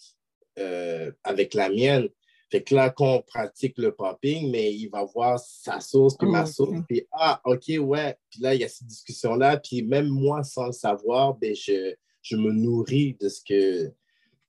euh, 0.59 1.11
avec 1.23 1.54
la 1.54 1.68
mienne. 1.68 2.09
Fait 2.50 2.62
que 2.62 2.75
là, 2.75 2.90
quand 2.90 3.16
on 3.16 3.23
pratique 3.23 3.78
le 3.78 3.94
popping, 3.94 4.50
mais 4.50 4.73
il 4.73 4.88
va 4.88 5.04
voir 5.04 5.40
sa 5.40 5.80
sauce, 5.80 6.16
puis 6.16 6.28
ma 6.28 6.44
oh, 6.44 6.47
sauce, 6.47 6.78
puis 6.88 7.06
ah, 7.11 7.40
OK, 7.44 7.64
ouais. 7.80 8.16
Puis 8.30 8.40
là, 8.40 8.54
il 8.54 8.61
y 8.61 8.64
a 8.64 8.68
cette 8.68 8.87
discussion-là. 8.87 9.56
Puis 9.56 9.83
même 9.83 10.09
moi, 10.09 10.44
sans 10.44 10.66
le 10.66 10.73
savoir, 10.73 11.35
ben, 11.35 11.54
je, 11.54 11.94
je 12.23 12.37
me 12.37 12.52
nourris 12.52 13.16
de 13.21 13.28
ce 13.28 13.40
que 13.40 13.92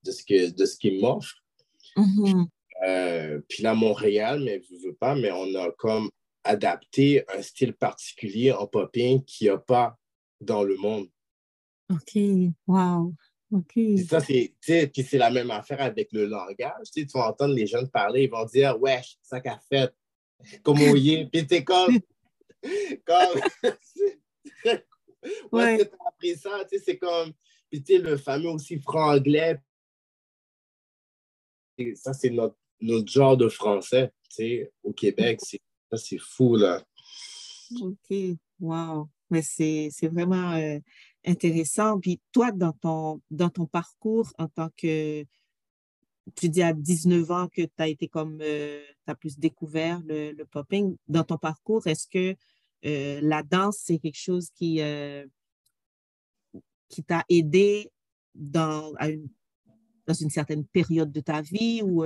de 0.03 0.11
ce 0.11 0.23
que 0.23 0.51
de 0.51 0.65
ce 0.65 0.77
qu'il 0.77 1.01
m'offre. 1.01 1.33
Mm-hmm. 1.97 2.45
Euh, 2.83 3.39
puis 3.47 3.63
là, 3.63 3.73
Montréal, 3.73 4.41
mais 4.43 4.61
je 4.69 4.87
veux 4.87 4.93
pas, 4.93 5.15
mais 5.15 5.31
on 5.31 5.55
a 5.55 5.71
comme 5.71 6.09
adapté 6.43 7.23
un 7.33 7.41
style 7.41 7.73
particulier 7.73 8.51
en 8.51 8.67
popping 8.67 9.23
qu'il 9.23 9.47
n'y 9.47 9.51
a 9.51 9.57
pas 9.57 9.97
dans 10.41 10.63
le 10.63 10.75
monde. 10.77 11.07
OK, 11.89 12.17
wow. 12.67 13.13
Ça, 14.07 14.19
c'est, 14.19 14.53
puis 14.59 15.03
c'est 15.03 15.17
la 15.17 15.29
même 15.29 15.51
affaire 15.51 15.81
avec 15.81 16.11
le 16.11 16.25
langage. 16.25 16.91
Tu, 16.93 17.05
vas 17.13 17.29
entendre 17.29 17.53
les 17.53 17.67
jeunes 17.67 17.89
parler, 17.89 18.23
ils 18.23 18.29
vont 18.29 18.45
dire 18.45 18.79
Wesh, 18.81 19.17
ça 19.21 19.39
qu'a 19.39 19.59
fait, 19.69 19.93
comment 20.63 20.95
il 20.95 21.13
est. 21.13 21.25
Puis 21.27 21.47
t'es 21.47 21.63
comme. 21.63 21.99
comme 23.05 23.41
ouais. 25.51 25.77
tu 25.77 25.83
as 25.83 26.07
appris 26.07 26.35
ça, 26.35 26.65
tu 26.69 26.77
sais, 26.77 26.83
c'est 26.83 26.97
comme. 26.97 27.33
Puis 27.69 27.83
tu 27.83 27.95
sais, 27.95 28.01
le 28.01 28.17
fameux 28.17 28.49
aussi 28.49 28.79
franglais. 28.79 29.59
ça, 31.95 32.13
c'est 32.13 32.31
notre, 32.31 32.57
notre 32.81 33.11
genre 33.11 33.37
de 33.37 33.47
français, 33.49 34.11
tu 34.29 34.35
sais, 34.35 34.71
au 34.83 34.93
Québec. 34.93 35.39
C'est, 35.41 36.17
fou, 36.19 36.57
là. 36.57 36.83
OK, 37.81 38.17
wow. 38.59 39.07
Mais 39.29 39.41
c'est, 39.41 39.89
c'est 39.91 40.07
vraiment. 40.07 40.53
Euh, 40.53 40.79
intéressant. 41.25 41.99
Puis 41.99 42.21
toi, 42.31 42.51
dans 42.51 42.73
ton, 42.73 43.21
dans 43.31 43.49
ton 43.49 43.65
parcours 43.65 44.31
en 44.37 44.47
tant 44.47 44.69
que, 44.77 45.25
tu 46.35 46.49
dis 46.49 46.61
à 46.61 46.73
19 46.73 47.31
ans 47.31 47.47
que 47.47 47.61
tu 47.61 47.71
as 47.77 47.87
été 47.87 48.07
comme, 48.07 48.39
euh, 48.41 48.83
tu 49.05 49.11
as 49.11 49.15
plus 49.15 49.37
découvert 49.37 50.01
le, 50.05 50.31
le, 50.31 50.45
popping. 50.45 50.95
Dans 51.07 51.23
ton 51.23 51.37
parcours, 51.37 51.85
est-ce 51.87 52.07
que 52.07 52.35
euh, 52.85 53.19
la 53.21 53.43
danse, 53.43 53.77
c'est 53.83 53.99
quelque 53.99 54.19
chose 54.19 54.49
qui, 54.51 54.81
qui 56.89 57.03
t'a 57.03 57.23
aidé 57.29 57.89
dans, 58.33 58.93
une, 59.01 59.27
dans 60.07 60.13
une 60.13 60.29
certaine 60.29 60.65
période 60.65 61.11
de 61.11 61.19
ta 61.19 61.41
vie 61.41 61.81
ou 61.83 62.05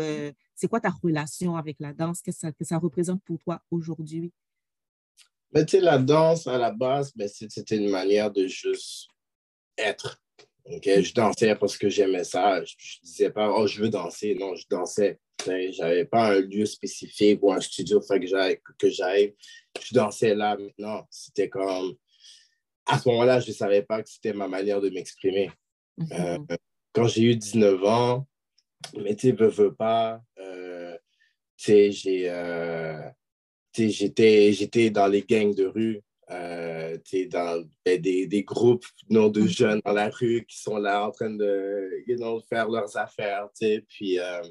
c'est 0.56 0.68
quoi 0.68 0.79
ta 0.79 0.89
relation 0.89 1.56
avec 1.56 1.77
la 1.79 1.94
danse? 1.94 2.22
Qu'est-ce 2.22 2.48
que 2.48 2.63
ça, 2.65 2.77
représente 2.77 3.24
pour 3.24 3.39
toi 3.39 3.62
aujourd'hui? 3.72 4.32
Mais 5.53 5.65
tu 5.65 5.77
sais, 5.77 5.82
la 5.82 5.98
danse, 5.98 6.48
à 6.48 6.58
la 6.58 6.72
base, 6.72 7.12
ben, 7.15 7.27
c'était 7.27 7.77
une 7.77 7.89
manière 7.89 8.29
de 8.29 8.46
juste 8.46 9.08
être. 9.77 10.22
Je 10.70 11.13
dansais 11.13 11.56
parce 11.56 11.77
que 11.77 11.89
j'aimais 11.89 12.24
ça. 12.24 12.63
Je, 12.63 12.74
ne 12.74 13.08
disais 13.08 13.29
pas, 13.32 13.51
oh, 13.51 13.65
je 13.65 13.82
veux 13.82 13.89
danser. 13.89 14.36
Non, 14.36 14.53
je 14.56 14.65
dansais. 14.70 15.20
Je 15.46 15.82
n'avais 15.82 16.06
pas 16.06 16.34
un 16.34 16.41
lieu 16.41 16.65
spécifique 16.65 17.39
ou 17.41 17.51
un 17.51 17.62
studio 17.62 18.00
que 18.00 18.27
j'aille. 18.27 18.60
Que 18.77 18.89
je 19.84 19.94
dansais 19.94 20.36
là. 20.36 20.58
Non, 20.77 21.03
c'était 21.10 21.50
comme. 21.50 21.96
À 22.86 23.00
ce 23.00 23.08
moment-là, 23.10 23.39
je 23.39 23.50
ne 23.50 23.56
savais 23.56 23.82
pas 23.82 24.03
que 24.03 24.10
c'était 24.10 24.34
ma 24.34 24.48
manière 24.48 24.82
de 24.82 24.89
m'exprimer. 24.89 25.50
Euh, 26.12 26.38
quand 26.93 27.08
j'ai 27.08 27.24
eu 27.24 27.36
19 27.36 27.84
ans, 27.84 28.27
mais 28.98 29.15
tu 29.15 29.31
veux, 29.31 29.48
veux 29.48 29.74
pas, 29.74 30.22
euh, 30.39 30.96
tu 31.58 31.65
sais, 31.65 31.91
j'ai. 31.91 32.29
Euh, 32.29 33.10
j'étais, 33.77 34.51
j'étais 34.53 34.89
dans 34.89 35.08
les 35.08 35.22
gangs 35.22 35.53
de 35.53 35.65
rue, 35.65 36.01
euh, 36.31 36.98
dans 37.31 37.63
ben, 37.86 38.01
des, 38.01 38.27
des, 38.27 38.43
groupes 38.43 38.86
non, 39.10 39.29
de 39.29 39.41
mm. 39.41 39.48
jeunes 39.48 39.81
dans 39.86 39.93
la 39.93 40.10
rue 40.10 40.46
qui 40.48 40.60
sont 40.60 40.77
là 40.77 41.08
en 41.08 41.12
train 41.12 41.29
de 41.29 42.03
you 42.08 42.17
faire 42.50 42.69
leurs 42.69 42.96
affaires. 42.98 43.48
Puis, 43.88 44.19
euh, 44.19 44.41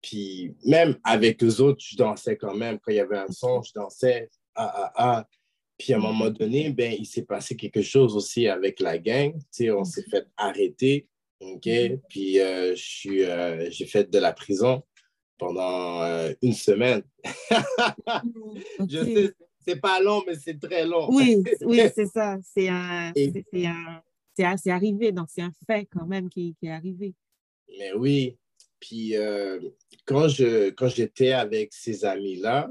puis 0.00 0.54
même 0.64 0.96
avec 1.04 1.42
eux 1.42 1.60
autres, 1.60 1.82
je 1.84 1.96
dansais 1.96 2.36
quand 2.36 2.54
même. 2.54 2.78
Quand 2.78 2.92
il 2.92 2.96
y 2.96 3.00
avait 3.00 3.18
un 3.18 3.30
son, 3.30 3.62
je 3.62 3.72
dansais. 3.74 4.30
Ah, 4.54 4.72
ah, 4.74 4.92
ah. 4.94 5.28
Puis 5.76 5.92
à 5.92 5.96
un 5.96 6.00
moment 6.00 6.30
donné, 6.30 6.70
ben, 6.70 6.94
il 6.98 7.06
s'est 7.06 7.24
passé 7.24 7.56
quelque 7.56 7.82
chose 7.82 8.16
aussi 8.16 8.48
avec 8.48 8.80
la 8.80 8.98
gang. 8.98 9.32
On 9.70 9.84
s'est 9.84 10.04
fait 10.10 10.26
arrêter. 10.36 11.08
OK? 11.40 11.68
Puis 12.08 12.40
euh, 12.40 12.74
j'ai 12.76 13.86
fait 13.86 14.10
de 14.10 14.18
la 14.18 14.32
prison 14.32 14.82
pendant 15.38 16.02
euh, 16.02 16.32
une 16.42 16.52
semaine. 16.52 17.02
Je 18.88 19.04
sais, 19.04 19.34
c'est 19.66 19.80
pas 19.80 20.00
long, 20.00 20.22
mais 20.26 20.34
c'est 20.34 20.58
très 20.58 20.84
long. 20.84 21.08
Oui, 21.10 21.42
oui 21.62 21.80
c'est 21.94 22.06
ça. 22.06 22.38
C'est 22.42 22.68
un, 22.68 23.12
c'est 23.14 24.70
arrivé, 24.70 25.12
donc 25.12 25.28
c'est 25.30 25.42
un 25.42 25.52
fait 25.66 25.86
quand 25.86 26.06
même 26.06 26.28
qui, 26.28 26.56
qui, 26.58 26.66
est 26.66 26.72
arrivé. 26.72 27.14
Mais 27.78 27.92
oui. 27.92 28.36
Puis 28.80 29.16
euh, 29.16 29.60
quand 30.04 30.28
je 30.28 30.70
quand 30.70 30.88
j'étais 30.88 31.32
avec 31.32 31.72
ces 31.72 32.04
amis-là, 32.04 32.70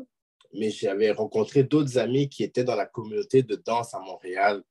mais 0.53 0.71
j'avais 0.71 1.11
rencontré 1.11 1.63
d'autres 1.63 1.97
amis 1.97 2.29
qui 2.29 2.43
étaient 2.43 2.63
dans 2.63 2.75
la 2.75 2.85
communauté 2.85 3.43
de 3.43 3.55
danse 3.55 3.93
à 3.93 3.99
Montréal. 3.99 4.63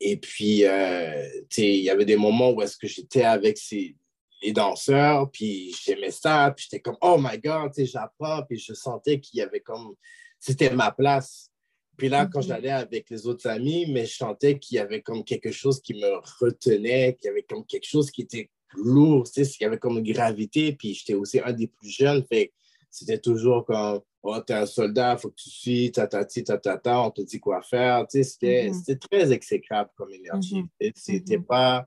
Et 0.00 0.16
puis, 0.16 0.64
euh, 0.64 1.28
il 1.56 1.82
y 1.82 1.90
avait 1.90 2.04
des 2.04 2.16
moments 2.16 2.50
où 2.50 2.62
est-ce 2.62 2.76
que 2.76 2.86
j'étais 2.86 3.24
avec 3.24 3.56
ces, 3.56 3.96
les 4.42 4.52
danseurs, 4.52 5.30
puis 5.30 5.74
j'aimais 5.82 6.10
ça, 6.10 6.52
puis 6.54 6.66
j'étais 6.68 6.80
comme, 6.80 6.98
oh 7.00 7.16
my 7.18 7.38
God, 7.38 7.72
j'apprends, 7.76 8.42
puis 8.42 8.58
je 8.58 8.74
sentais 8.74 9.20
qu'il 9.20 9.38
y 9.38 9.42
avait 9.42 9.60
comme, 9.60 9.94
c'était 10.38 10.70
ma 10.70 10.90
place. 10.90 11.50
Puis 11.96 12.08
là, 12.08 12.26
quand 12.26 12.40
mhm. 12.40 12.48
j'allais 12.48 12.70
avec 12.70 13.08
les 13.08 13.26
autres 13.26 13.48
amis, 13.48 13.86
mais 13.90 14.04
je 14.04 14.16
sentais 14.16 14.58
qu'il 14.58 14.76
y 14.76 14.78
avait 14.78 15.00
comme 15.00 15.24
quelque 15.24 15.50
chose 15.50 15.80
qui 15.80 15.94
me 15.94 16.20
retenait, 16.40 17.14
qu'il 17.14 17.28
y 17.28 17.30
avait 17.30 17.42
comme 17.42 17.64
quelque 17.64 17.86
chose 17.86 18.10
qui 18.10 18.22
était 18.22 18.50
lourd, 18.74 19.24
tu 19.24 19.44
sais, 19.44 19.50
qu'il 19.50 19.64
y 19.64 19.66
avait 19.66 19.78
comme 19.78 19.98
une 19.98 20.12
gravité, 20.12 20.72
puis 20.72 20.94
j'étais 20.94 21.14
aussi 21.14 21.40
un 21.40 21.52
des 21.52 21.68
plus 21.68 21.88
jeunes, 21.88 22.24
fait 22.30 22.52
c'était 22.90 23.18
toujours 23.18 23.64
comme, 23.64 24.00
oh, 24.26 24.40
t'es 24.40 24.54
un 24.54 24.66
soldat, 24.66 25.14
il 25.14 25.18
faut 25.18 25.30
que 25.30 25.36
tu 25.36 25.50
suis, 25.50 25.92
ta, 25.92 26.06
ta, 26.06 26.24
ta, 26.24 26.58
ta, 26.58 26.76
ta, 26.76 27.00
on 27.00 27.10
te 27.10 27.22
dit 27.22 27.40
quoi 27.40 27.62
faire, 27.62 28.06
tu 28.06 28.22
sais, 28.22 28.24
c'était 28.24 28.70
mhm. 28.70 28.98
très 28.98 29.32
exécrable 29.32 29.90
comme 29.96 30.12
énergie. 30.12 30.62
Mhm. 30.62 30.92
C'était 30.94 31.38
pas, 31.38 31.86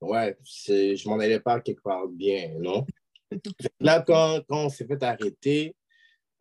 ouais, 0.00 0.36
je 0.44 1.08
m'en 1.08 1.18
allais 1.18 1.40
pas 1.40 1.60
quelque 1.60 1.82
part 1.82 2.08
bien, 2.08 2.54
non? 2.58 2.86
Là, 3.80 4.00
quand, 4.00 4.40
quand 4.48 4.66
on 4.66 4.68
s'est 4.68 4.86
fait 4.86 5.02
arrêter, 5.02 5.74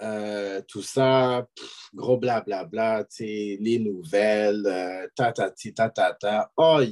euh, 0.01 0.61
tout 0.67 0.81
ça, 0.81 1.47
gros 1.93 2.17
blablabla, 2.17 3.05
tu 3.05 3.15
sais, 3.17 3.57
les 3.61 3.79
nouvelles, 3.79 4.65
euh, 4.65 5.07
ta 5.15 5.31
ta 5.31 5.51
ta 5.51 5.89
ta 5.89 6.13
ta, 6.13 6.51
oi 6.57 6.85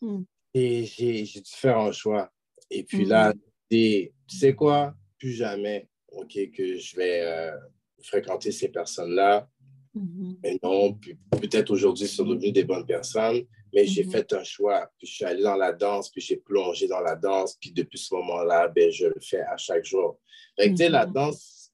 hmm. 0.00 0.22
Et 0.54 0.84
j'ai 0.86 1.22
dû 1.22 1.42
faire 1.44 1.78
un 1.78 1.92
choix. 1.92 2.30
Et 2.70 2.82
puis 2.82 3.04
là, 3.04 3.32
hmm. 3.32 3.38
tu 3.70 4.12
sais 4.26 4.54
quoi, 4.54 4.94
plus 5.18 5.32
jamais, 5.32 5.88
OK, 6.12 6.50
que 6.54 6.78
je 6.78 6.96
vais 6.96 7.20
euh, 7.22 7.56
fréquenter 8.02 8.52
ces 8.52 8.68
personnes-là. 8.68 9.48
Hmm. 9.94 10.34
Et 10.44 10.58
non, 10.62 10.98
peut-être 11.30 11.70
aujourd'hui, 11.70 12.06
sont 12.06 12.24
devenus 12.24 12.52
des 12.52 12.64
bonnes 12.64 12.86
personnes, 12.86 13.44
mais 13.72 13.86
j'ai 13.86 14.04
fait 14.04 14.32
un 14.32 14.44
choix. 14.44 14.90
Puis 14.98 15.06
je 15.06 15.14
suis 15.14 15.24
allé 15.24 15.42
dans 15.42 15.56
la 15.56 15.72
danse, 15.72 16.10
puis 16.10 16.20
j'ai 16.20 16.36
plongé 16.36 16.86
dans 16.86 17.00
la 17.00 17.16
danse, 17.16 17.56
puis 17.60 17.72
depuis 17.72 17.98
ce 17.98 18.14
moment-là, 18.14 18.68
ben, 18.68 18.90
je 18.90 19.06
le 19.06 19.20
fais 19.20 19.40
à 19.40 19.56
chaque 19.56 19.84
jour. 19.84 20.18
Fait 20.56 20.74
sais, 20.76 20.88
la 20.88 21.06
danse, 21.06 21.72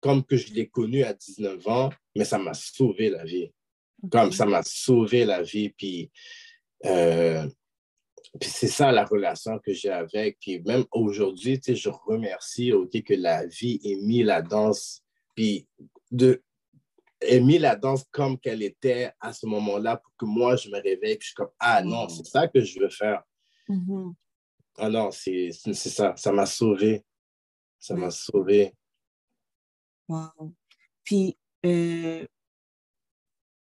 comme 0.00 0.24
que 0.24 0.36
je 0.36 0.52
l'ai 0.52 0.68
connu 0.68 1.02
à 1.02 1.12
19 1.12 1.66
ans, 1.68 1.90
mais 2.16 2.24
ça 2.24 2.38
m'a 2.38 2.54
sauvé 2.54 3.10
la 3.10 3.24
vie. 3.24 3.52
Comme 4.10 4.32
ça 4.32 4.46
m'a 4.46 4.62
sauvé 4.62 5.24
la 5.24 5.42
vie. 5.42 5.70
Puis, 5.70 6.10
euh, 6.84 7.48
puis 8.40 8.50
c'est 8.50 8.68
ça 8.68 8.92
la 8.92 9.04
relation 9.04 9.58
que 9.58 9.72
j'ai 9.72 9.90
avec. 9.90 10.38
Puis 10.40 10.60
même 10.60 10.84
aujourd'hui, 10.92 11.60
tu 11.60 11.72
sais, 11.72 11.76
je 11.76 11.88
remercie 11.88 12.72
ok, 12.72 13.02
que 13.02 13.14
la 13.14 13.46
vie 13.46 13.80
ait 13.84 13.96
mis 13.96 14.22
la 14.22 14.42
danse, 14.42 15.02
puis 15.34 15.66
de, 16.10 16.42
ait 17.20 17.40
mis 17.40 17.58
la 17.58 17.76
danse 17.76 18.04
comme 18.10 18.38
qu'elle 18.38 18.62
était 18.62 19.12
à 19.20 19.32
ce 19.32 19.46
moment-là 19.46 19.96
pour 19.96 20.12
que 20.16 20.24
moi, 20.24 20.56
je 20.56 20.68
me 20.68 20.76
réveille. 20.76 21.16
Puis 21.16 21.20
je 21.20 21.26
suis 21.26 21.34
comme, 21.34 21.50
ah 21.58 21.82
non, 21.82 22.08
c'est 22.08 22.26
ça 22.26 22.48
que 22.48 22.60
je 22.60 22.80
veux 22.80 22.90
faire. 22.90 23.22
Mm-hmm. 23.68 24.14
Ah 24.78 24.88
non, 24.88 25.10
c'est 25.10 25.50
ça. 25.52 26.14
Ça 26.16 26.32
m'a 26.32 26.46
sauvé. 26.46 27.04
Ça 27.78 27.94
m'a 27.94 28.10
sauvé. 28.10 28.72
Wow. 30.08 30.54
Puis 31.04 31.36
euh, 31.66 32.26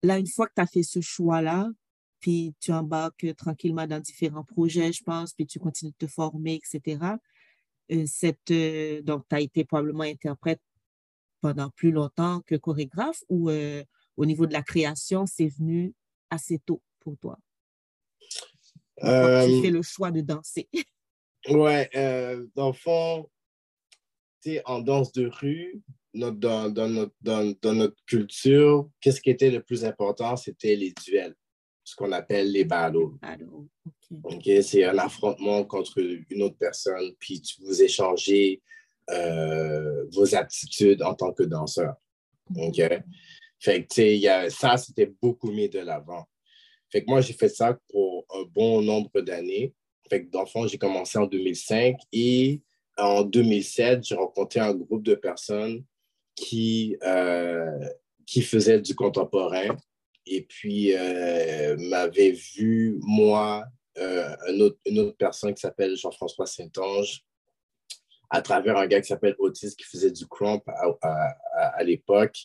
là, 0.04 0.18
une 0.18 0.28
fois 0.28 0.48
que 0.48 0.54
tu 0.56 0.62
as 0.62 0.68
fait 0.68 0.84
ce 0.84 1.02
choix-là, 1.02 1.70
puis 2.20 2.54
tu 2.60 2.72
embarques 2.72 3.36
tranquillement 3.36 3.88
dans 3.88 4.00
différents 4.00 4.44
projets, 4.44 4.92
je 4.92 5.04
pense, 5.04 5.34
puis 5.34 5.46
tu 5.46 5.60
continues 5.60 5.92
de 5.92 6.06
te 6.06 6.12
former, 6.12 6.56
etc. 6.56 7.00
Euh, 7.92 8.04
cette, 8.06 8.52
euh, 8.52 9.02
donc, 9.02 9.26
tu 9.30 9.36
as 9.36 9.42
été 9.42 9.64
probablement 9.66 10.04
interprète 10.04 10.62
pendant 11.42 11.70
plus 11.70 11.92
longtemps 11.92 12.42
que 12.46 12.56
chorégraphe 12.56 13.24
ou 13.30 13.52
au 13.52 14.26
niveau 14.26 14.48
de 14.48 14.54
la 14.54 14.64
création, 14.64 15.26
c'est 15.28 15.48
venu 15.48 15.94
assez 16.30 16.60
tôt 16.60 16.82
pour 17.00 17.18
toi? 17.18 17.38
tu 19.00 19.62
fais 19.62 19.70
le 19.70 19.84
choix 19.84 20.10
de 20.10 20.22
danser? 20.22 20.68
ouais, 21.50 21.90
dans 22.56 22.68
le 22.68 22.74
fond, 22.74 23.30
en 24.66 24.80
danse 24.82 25.12
de 25.12 25.28
rue, 25.28 25.82
dans, 26.14 26.32
dans, 26.70 26.90
notre, 26.90 27.14
dans, 27.22 27.74
notre 27.74 28.04
culture, 28.06 28.90
qu'est-ce 29.02 29.22
qui 29.22 29.30
était 29.30 29.52
le 29.52 29.62
plus 29.62 29.86
important? 29.86 30.36
C'était 30.36 30.76
les 30.76 30.94
duels, 31.04 31.36
qu'on 31.98 32.12
appelle 32.12 32.52
les 32.52 32.64
battles. 32.64 33.10
C'est 34.62 34.86
un 34.86 34.98
affrontement 35.00 35.66
contre 35.66 36.00
une 36.30 36.44
autre 36.44 36.58
personne, 36.58 37.12
puis 37.20 37.42
tu 37.42 37.62
vous 37.62 37.82
échangez 37.82 38.62
euh, 39.10 40.06
vos 40.12 40.36
aptitudes 40.36 41.02
en 41.02 41.16
tant 41.16 41.34
que 41.34 41.44
danseur. 41.44 41.96
OK? 42.56 42.82
Fait 43.60 43.86
que, 43.86 44.02
y 44.02 44.28
a, 44.28 44.50
ça, 44.50 44.78
c'était 44.78 45.12
beaucoup 45.22 45.52
mis 45.52 45.68
de 45.68 45.80
l'avant. 45.80 46.26
Fait 46.92 47.04
que 47.04 47.10
moi, 47.10 47.20
j'ai 47.20 47.34
fait 47.34 47.50
ça 47.50 47.78
pour 47.90 48.26
un 48.34 48.44
bon 48.44 48.82
nombre 48.82 49.20
d'années. 49.22 49.74
Fait 50.10 50.24
que, 50.24 50.30
dans 50.30 50.42
le 50.42 50.48
fond, 50.48 50.68
j'ai 50.68 50.78
commencé 50.78 51.18
en 51.18 51.26
2005 51.26 51.98
et 52.14 52.62
en 52.98 53.24
2007, 53.24 54.06
j'ai 54.06 54.16
rencontré 54.16 54.60
un 54.60 54.74
groupe 54.74 55.04
de 55.04 55.16
personnes 55.16 55.84
qui, 56.36 56.96
euh, 57.04 57.90
qui 58.26 58.42
faisait 58.42 58.80
du 58.80 58.94
contemporain 58.94 59.76
et 60.30 60.42
puis 60.44 60.94
euh, 60.94 61.76
m'avait 61.78 62.32
vu, 62.32 62.98
moi, 63.02 63.66
euh, 63.98 64.36
une 64.86 65.00
autre 65.00 65.18
personne 65.18 65.54
qui 65.54 65.62
s'appelle 65.62 65.96
Jean-François 65.96 66.46
Saint-Ange, 66.46 67.24
à 68.30 68.42
travers 68.42 68.78
un 68.78 68.88
gars 68.88 69.02
qui 69.02 69.08
s'appelle 69.08 69.36
Otis 69.40 69.76
qui 69.76 69.86
faisait 69.86 70.12
du 70.12 70.28
crump 70.28 70.64
à, 71.02 71.84
l'époque, 71.84 72.38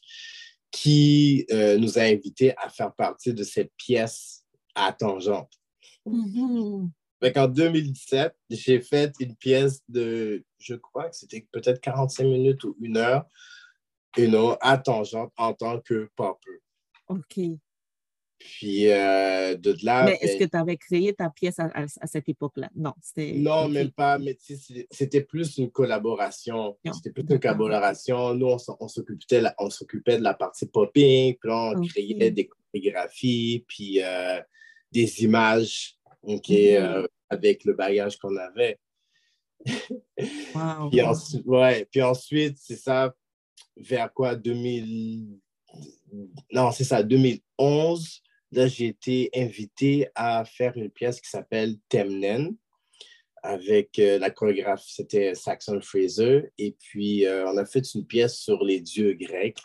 qui 0.71 1.45
nous 1.51 1.99
a 1.99 2.03
invités 2.03 2.57
à 2.57 2.68
faire 2.68 2.95
partie 2.95 3.35
de 3.35 3.42
cette 3.42 3.73
pièce 3.77 4.45
à 4.77 4.92
tangente. 4.92 5.53
Mm-hmm. 6.07 6.88
En 7.37 7.47
2017, 7.47 8.35
j'ai 8.51 8.81
fait 8.81 9.12
une 9.21 9.37
pièce 9.37 9.83
de, 9.88 10.45
je 10.59 10.75
crois 10.75 11.09
que 11.09 11.16
c'était 11.16 11.47
peut-être 11.53 11.81
45 11.81 12.25
minutes 12.25 12.64
ou 12.64 12.77
une 12.81 12.97
heure, 12.97 13.27
you 14.16 14.29
know, 14.29 14.57
à 14.61 14.77
Tangente 14.79 15.33
en 15.37 15.55
tant 15.55 15.81
que 15.81 16.11
popper. 16.16 16.61
OK. 17.09 17.38
Puis 18.44 18.90
euh, 18.90 19.55
de 19.57 19.74
là. 19.83 20.05
Mais 20.05 20.18
est-ce 20.20 20.38
ben 20.38 20.46
que 20.46 20.50
tu 20.50 20.57
avais 20.57 20.76
créé 20.76 21.12
ta 21.12 21.31
pièce 21.31 21.59
à, 21.59 21.87
cette 22.07 22.28
époque-là? 22.28 22.70
Non, 22.74 22.92
c'était. 23.00 23.35
Non, 23.35 23.68
même 23.68 23.90
pas. 23.90 24.18
Mais 24.18 24.37
c'était 24.90 25.20
plus 25.20 25.59
une 25.59 25.70
collaboration. 25.70 26.76
C'était 26.92 27.11
plus 27.11 27.24
une 27.28 27.38
collaboration. 27.38 28.35
Nous, 28.35 28.46
on, 28.46 28.88
s'occupait, 28.88 29.42
on 29.59 29.70
s'occupait 29.70 30.18
de 30.18 30.22
la 30.22 30.35
partie 30.35 30.66
popping, 30.66 31.37
puis 31.40 31.50
on 31.50 31.81
créait 31.83 32.31
des 32.31 32.48
chorégraphies, 32.48 33.64
puis 33.68 34.02
euh, 34.02 34.40
des 34.90 35.22
images 35.24 35.96
OK, 36.22 36.48
mm-hmm. 36.48 36.76
euh, 36.76 37.07
avec 37.31 37.64
le 37.64 37.74
bagage 37.74 38.18
qu'on 38.18 38.37
avait. 38.37 38.78
Wow. 40.55 40.90
puis, 40.90 41.02
ensuite, 41.02 41.46
ouais, 41.46 41.87
puis 41.90 42.02
ensuite, 42.02 42.59
c'est 42.61 42.76
ça, 42.76 43.14
vers 43.76 44.12
quoi, 44.12 44.35
2000... 44.35 45.38
Non, 46.52 46.70
c'est 46.72 46.85
ça, 46.85 47.02
2011, 47.02 48.22
là, 48.52 48.66
j'ai 48.66 48.86
été 48.86 49.30
invité 49.34 50.08
à 50.14 50.44
faire 50.44 50.76
une 50.76 50.90
pièce 50.90 51.20
qui 51.20 51.28
s'appelle 51.28 51.76
Temnen 51.88 52.54
avec 53.42 53.98
euh, 53.98 54.18
la 54.18 54.30
chorégraphe, 54.30 54.84
c'était 54.86 55.34
Saxon 55.34 55.80
Fraser. 55.80 56.52
Et 56.58 56.76
puis, 56.78 57.26
euh, 57.26 57.44
on 57.48 57.56
a 57.56 57.64
fait 57.64 57.82
une 57.94 58.06
pièce 58.06 58.36
sur 58.36 58.62
les 58.62 58.80
dieux 58.80 59.14
grecs. 59.14 59.58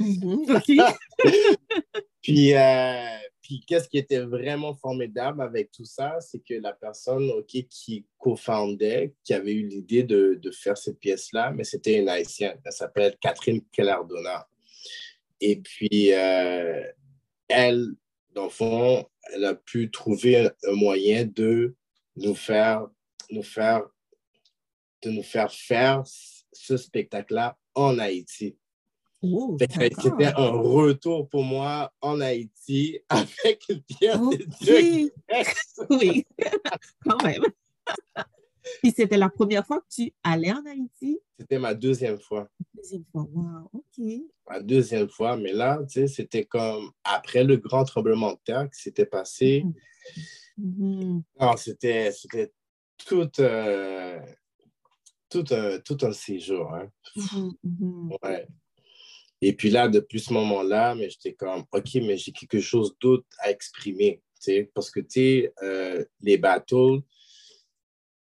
Mm-hmm. 0.00 0.96
puis, 2.22 2.54
euh, 2.54 3.16
puis 3.40 3.64
qu'est-ce 3.66 3.88
qui 3.88 3.98
était 3.98 4.18
vraiment 4.18 4.74
formidable 4.74 5.42
avec 5.42 5.70
tout 5.70 5.84
ça, 5.84 6.18
c'est 6.20 6.40
que 6.40 6.54
la 6.54 6.72
personne 6.72 7.30
ok, 7.30 7.68
qui 7.68 8.04
co-foundait, 8.18 9.14
qui 9.22 9.32
avait 9.32 9.54
eu 9.54 9.66
l'idée 9.66 10.02
de, 10.02 10.38
de, 10.42 10.50
faire 10.50 10.76
cette 10.76 10.98
pièce-là, 10.98 11.52
mais 11.52 11.64
c'était 11.64 11.98
une 11.98 12.08
haïtienne. 12.08 12.58
Elle 12.64 12.72
s'appelle 12.72 13.16
Catherine 13.20 13.62
Kellardona. 13.72 14.48
Et 15.40 15.60
puis, 15.60 16.08
elle, 16.08 17.94
dans 18.32 18.44
le 18.44 18.50
fond, 18.50 19.06
elle 19.32 19.44
a 19.44 19.54
pu 19.54 19.90
trouver 19.90 20.36
un, 20.38 20.72
moyen 20.72 21.24
de 21.24 21.74
nous 22.16 22.34
faire, 22.34 22.86
nous 23.30 23.42
faire, 23.42 23.82
de 25.02 25.10
nous 25.10 25.22
faire 25.22 25.52
faire 25.52 26.02
ce 26.52 26.76
spectacle-là 26.76 27.56
en 27.74 27.98
Haïti. 27.98 28.56
C'était 29.58 30.32
un 30.34 30.48
retour 30.48 31.28
pour 31.28 31.44
moi 31.44 31.92
en 32.00 32.20
Haïti 32.20 33.00
avec 33.08 33.68
une 33.68 33.82
pièce 33.82 34.18
de 34.18 35.10
Oui, 35.90 36.26
quand 37.04 37.22
même. 37.22 37.42
Puis 38.82 38.92
c'était 38.96 39.18
la 39.18 39.28
première 39.28 39.66
fois 39.66 39.80
que 39.80 39.86
tu 39.90 40.12
allais 40.22 40.52
en 40.52 40.64
Haïti? 40.64 41.20
C'était 41.38 41.58
ma 41.58 41.74
deuxième 41.74 42.18
fois. 42.18 42.48
Deuxième 42.74 43.04
fois, 43.12 43.26
wow, 43.30 43.79
Ma 44.48 44.60
deuxième 44.60 45.08
fois, 45.08 45.36
mais 45.36 45.52
là, 45.52 45.78
tu 45.86 46.00
sais, 46.00 46.06
c'était 46.06 46.44
comme 46.44 46.90
après 47.04 47.44
le 47.44 47.56
grand 47.56 47.84
tremblement 47.84 48.32
de 48.32 48.38
terre 48.44 48.68
qui 48.70 48.80
s'était 48.80 49.06
passé. 49.06 49.64
Mm-hmm. 50.58 51.56
C'était 51.56 52.52
tout, 53.06 53.30
euh, 53.40 54.20
tout, 55.28 55.44
un, 55.50 55.78
tout 55.80 55.98
un 56.02 56.12
séjour. 56.12 56.72
Hein. 56.72 56.90
Mm-hmm. 57.16 58.16
Ouais. 58.22 58.46
Et 59.42 59.54
puis 59.54 59.70
là, 59.70 59.88
depuis 59.88 60.20
ce 60.20 60.32
moment-là, 60.34 60.94
mais 60.94 61.08
j'étais 61.08 61.32
comme, 61.32 61.64
OK, 61.72 61.94
mais 61.96 62.16
j'ai 62.16 62.32
quelque 62.32 62.60
chose 62.60 62.94
d'autre 63.00 63.26
à 63.38 63.50
exprimer, 63.50 64.22
parce 64.74 64.90
que, 64.90 65.00
tu 65.00 65.50
euh, 65.62 66.04
les 66.20 66.36
bateaux, 66.36 67.02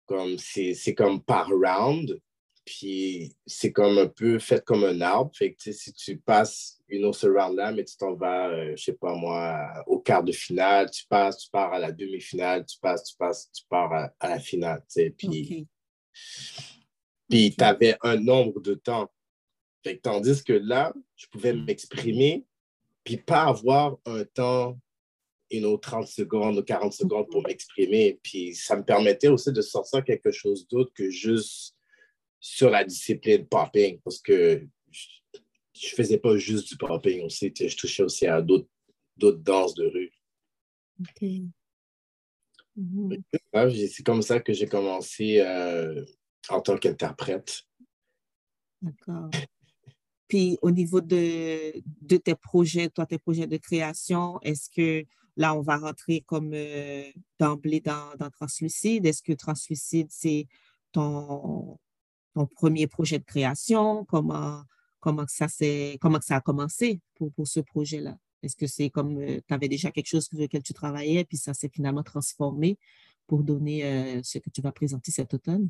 comme 0.06 0.38
c'est 0.38 0.94
comme 0.94 1.22
par 1.22 1.48
round. 1.48 2.20
Puis 2.68 3.34
c'est 3.46 3.72
comme 3.72 3.96
un 3.96 4.08
peu 4.08 4.38
fait 4.38 4.62
comme 4.62 4.84
un 4.84 5.00
arbre. 5.00 5.30
Fait 5.34 5.54
que 5.54 5.72
si 5.72 5.90
tu 5.94 6.18
passes 6.18 6.78
une 6.86 7.06
autre 7.06 7.26
round-là, 7.26 7.72
mais 7.72 7.82
tu 7.82 7.96
t'en 7.96 8.14
vas, 8.14 8.50
je 8.50 8.56
euh, 8.56 8.76
je 8.76 8.84
sais 8.84 8.92
pas 8.92 9.14
moi, 9.14 9.82
au 9.86 10.00
quart 10.00 10.22
de 10.22 10.32
finale, 10.32 10.90
tu 10.90 11.06
passes, 11.06 11.38
tu 11.38 11.50
pars 11.50 11.72
à 11.72 11.78
la 11.78 11.92
demi-finale, 11.92 12.66
tu 12.66 12.78
passes, 12.78 13.04
tu 13.04 13.16
passes, 13.16 13.50
tu 13.52 13.64
pars 13.70 14.12
à, 14.20 14.28
la 14.28 14.38
finale. 14.38 14.84
Puis, 15.16 15.66
puis 17.26 17.54
tu 17.56 17.64
avais 17.64 17.96
un 18.02 18.18
nombre 18.18 18.60
de 18.60 18.74
temps. 18.74 19.10
Fait 19.82 19.96
que, 19.96 20.02
tandis 20.02 20.44
que 20.44 20.52
là, 20.52 20.92
je 21.16 21.26
pouvais 21.28 21.54
m'exprimer, 21.54 22.44
puis 23.02 23.16
pas 23.16 23.44
avoir 23.44 23.96
un 24.04 24.24
temps, 24.24 24.78
une 25.50 25.64
autre 25.64 25.88
30 25.88 26.06
secondes 26.06 26.58
ou 26.58 26.62
40 26.62 26.92
secondes 26.92 27.30
pour 27.30 27.42
m'exprimer. 27.46 28.20
Puis 28.22 28.54
ça 28.54 28.76
me 28.76 28.84
permettait 28.84 29.28
aussi 29.28 29.52
de 29.52 29.62
sortir 29.62 30.04
quelque 30.04 30.32
chose 30.32 30.68
d'autre 30.68 30.92
que 30.92 31.08
juste 31.08 31.77
sur 32.40 32.70
la 32.70 32.84
discipline 32.84 33.46
popping 33.46 34.00
parce 34.04 34.20
que 34.20 34.66
je 34.92 35.86
ne 35.86 35.96
faisais 35.96 36.18
pas 36.18 36.36
juste 36.36 36.68
du 36.68 36.76
popping 36.76 37.22
aussi, 37.24 37.52
je 37.56 37.76
touchais 37.76 38.02
aussi 38.02 38.26
à 38.26 38.42
d'autres 38.42 38.68
danses 39.20 39.74
de 39.74 39.86
rue. 39.86 40.12
OK. 41.00 41.28
Mhm. 42.76 43.22
C'est 43.88 44.04
comme 44.04 44.22
ça 44.22 44.40
que 44.40 44.52
j'ai 44.52 44.66
commencé 44.66 45.40
euh, 45.40 46.04
en 46.48 46.60
tant 46.60 46.76
qu'interprète. 46.76 47.62
D'accord. 48.80 49.30
Puis 50.28 50.58
au 50.60 50.70
niveau 50.70 51.00
de, 51.00 51.72
de, 52.02 52.16
tes 52.18 52.34
projets, 52.34 52.90
toi, 52.90 53.06
tes 53.06 53.18
projets 53.18 53.46
de 53.46 53.56
création, 53.56 54.38
est-ce 54.42 54.68
que 54.68 55.06
là, 55.36 55.54
on 55.54 55.62
va 55.62 55.78
rentrer 55.78 56.20
comme 56.20 56.52
euh, 56.52 57.10
d'emblée 57.38 57.80
dans, 57.80 58.14
dans 58.18 58.30
Translucide? 58.30 59.06
Est-ce 59.06 59.22
que 59.22 59.32
Translucide, 59.32 60.08
c'est 60.10 60.46
ton, 60.92 61.78
ton 62.38 62.46
premier 62.46 62.86
projet 62.86 63.18
de 63.18 63.24
création? 63.24 64.04
Comment, 64.04 64.62
comment, 65.00 65.24
ça, 65.26 65.46
comment 66.00 66.20
ça 66.20 66.36
a 66.36 66.40
commencé 66.40 67.00
pour, 67.16 67.32
pour 67.32 67.48
ce 67.48 67.60
projet-là? 67.60 68.16
Est-ce 68.42 68.54
que 68.54 68.68
c'est 68.68 68.90
comme 68.90 69.18
euh, 69.20 69.40
tu 69.46 69.54
avais 69.54 69.68
déjà 69.68 69.90
quelque 69.90 70.06
chose 70.06 70.26
sur 70.26 70.38
lequel 70.38 70.62
tu 70.62 70.72
travaillais, 70.72 71.24
puis 71.24 71.36
ça 71.36 71.54
s'est 71.54 71.70
finalement 71.72 72.04
transformé 72.04 72.78
pour 73.26 73.42
donner 73.42 73.84
euh, 73.84 74.20
ce 74.22 74.38
que 74.38 74.50
tu 74.50 74.60
vas 74.62 74.70
présenter 74.70 75.10
cet 75.10 75.34
automne? 75.34 75.68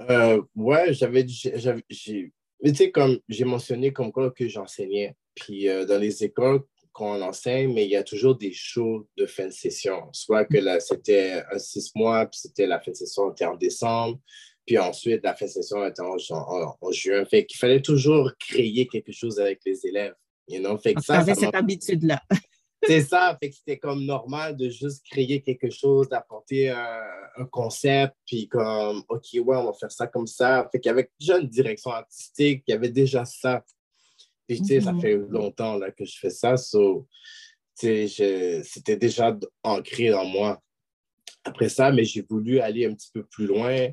Euh, 0.00 0.40
ouais, 0.56 0.94
j'avais, 0.94 1.26
j'avais, 1.28 1.84
tu 1.90 2.32
sais, 2.74 2.90
comme 2.90 3.18
j'ai 3.28 3.44
mentionné 3.44 3.92
comme 3.92 4.10
quoi 4.10 4.30
que 4.30 4.48
j'enseignais, 4.48 5.14
puis 5.34 5.66
dans 5.66 6.00
les 6.00 6.24
écoles 6.24 6.62
qu'on 6.92 7.20
enseigne, 7.22 7.72
mais 7.72 7.84
il 7.84 7.90
y 7.90 7.96
a 7.96 8.02
toujours 8.02 8.36
des 8.36 8.52
shows 8.52 9.06
de 9.16 9.26
fin 9.26 9.46
de 9.46 9.52
session. 9.52 10.08
Soit 10.12 10.44
que 10.46 10.58
là, 10.58 10.80
c'était 10.80 11.42
un 11.50 11.58
six 11.58 11.90
mois, 11.94 12.26
puis 12.26 12.40
c'était 12.40 12.66
la 12.66 12.80
fin 12.80 12.90
de 12.90 12.96
session 12.96 13.34
en 13.40 13.56
décembre, 13.56 14.18
puis 14.66 14.78
ensuite, 14.78 15.22
la 15.24 15.34
fin 15.34 15.46
session 15.46 15.84
était 15.84 16.02
en, 16.02 16.16
juin. 16.92 17.24
Fait 17.24 17.44
qu'il 17.44 17.58
fallait 17.58 17.82
toujours 17.82 18.30
créer 18.38 18.86
quelque 18.86 19.12
chose 19.12 19.40
avec 19.40 19.60
les 19.66 19.86
élèves. 19.86 20.14
You 20.48 20.60
know? 20.60 20.76
Fait 20.78 20.94
que 20.94 21.02
ça, 21.02 21.18
avait 21.18 21.34
cette 21.34 21.54
habitude-là. 21.54 22.20
C'est 22.84 23.02
ça, 23.02 23.36
fait 23.40 23.50
que 23.50 23.56
c'était 23.56 23.78
comme 23.78 24.04
normal 24.04 24.56
de 24.56 24.68
juste 24.68 25.04
créer 25.08 25.40
quelque 25.40 25.70
chose, 25.70 26.08
d'apporter 26.08 26.70
un, 26.70 27.46
concept, 27.50 28.14
puis 28.26 28.48
comme, 28.48 29.04
OK, 29.08 29.24
ouais, 29.34 29.56
on 29.56 29.66
va 29.66 29.72
faire 29.72 29.92
ça 29.92 30.08
comme 30.08 30.26
ça. 30.26 30.68
Fait 30.70 30.80
qu'avec 30.80 31.12
déjà 31.18 31.38
une 31.38 31.48
direction 31.48 31.92
artistique, 31.92 32.64
il 32.66 32.72
y 32.72 32.74
avait 32.74 32.90
déjà 32.90 33.24
ça. 33.24 33.64
Puis, 34.48 34.58
tu 34.58 34.66
sais, 34.66 34.80
ça 34.80 34.92
mm-hmm. 34.92 35.00
fait 35.00 35.16
longtemps 35.16 35.76
là, 35.76 35.92
que 35.92 36.04
je 36.04 36.18
fais 36.18 36.30
ça, 36.30 36.56
so, 36.56 37.06
tu 37.78 38.08
sais, 38.08 38.62
c'était 38.64 38.96
déjà 38.96 39.38
ancré 39.62 40.12
en 40.12 40.24
moi. 40.24 40.60
Après 41.44 41.68
ça, 41.68 41.92
mais 41.92 42.04
j'ai 42.04 42.22
voulu 42.28 42.58
aller 42.58 42.86
un 42.86 42.94
petit 42.94 43.10
peu 43.14 43.24
plus 43.24 43.46
loin, 43.46 43.88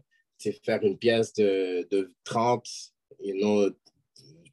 faire 0.63 0.83
une 0.83 0.97
pièce 0.97 1.33
de, 1.33 1.87
de 1.91 2.13
30, 2.23 2.67
you 3.19 3.35
know, 3.35 3.69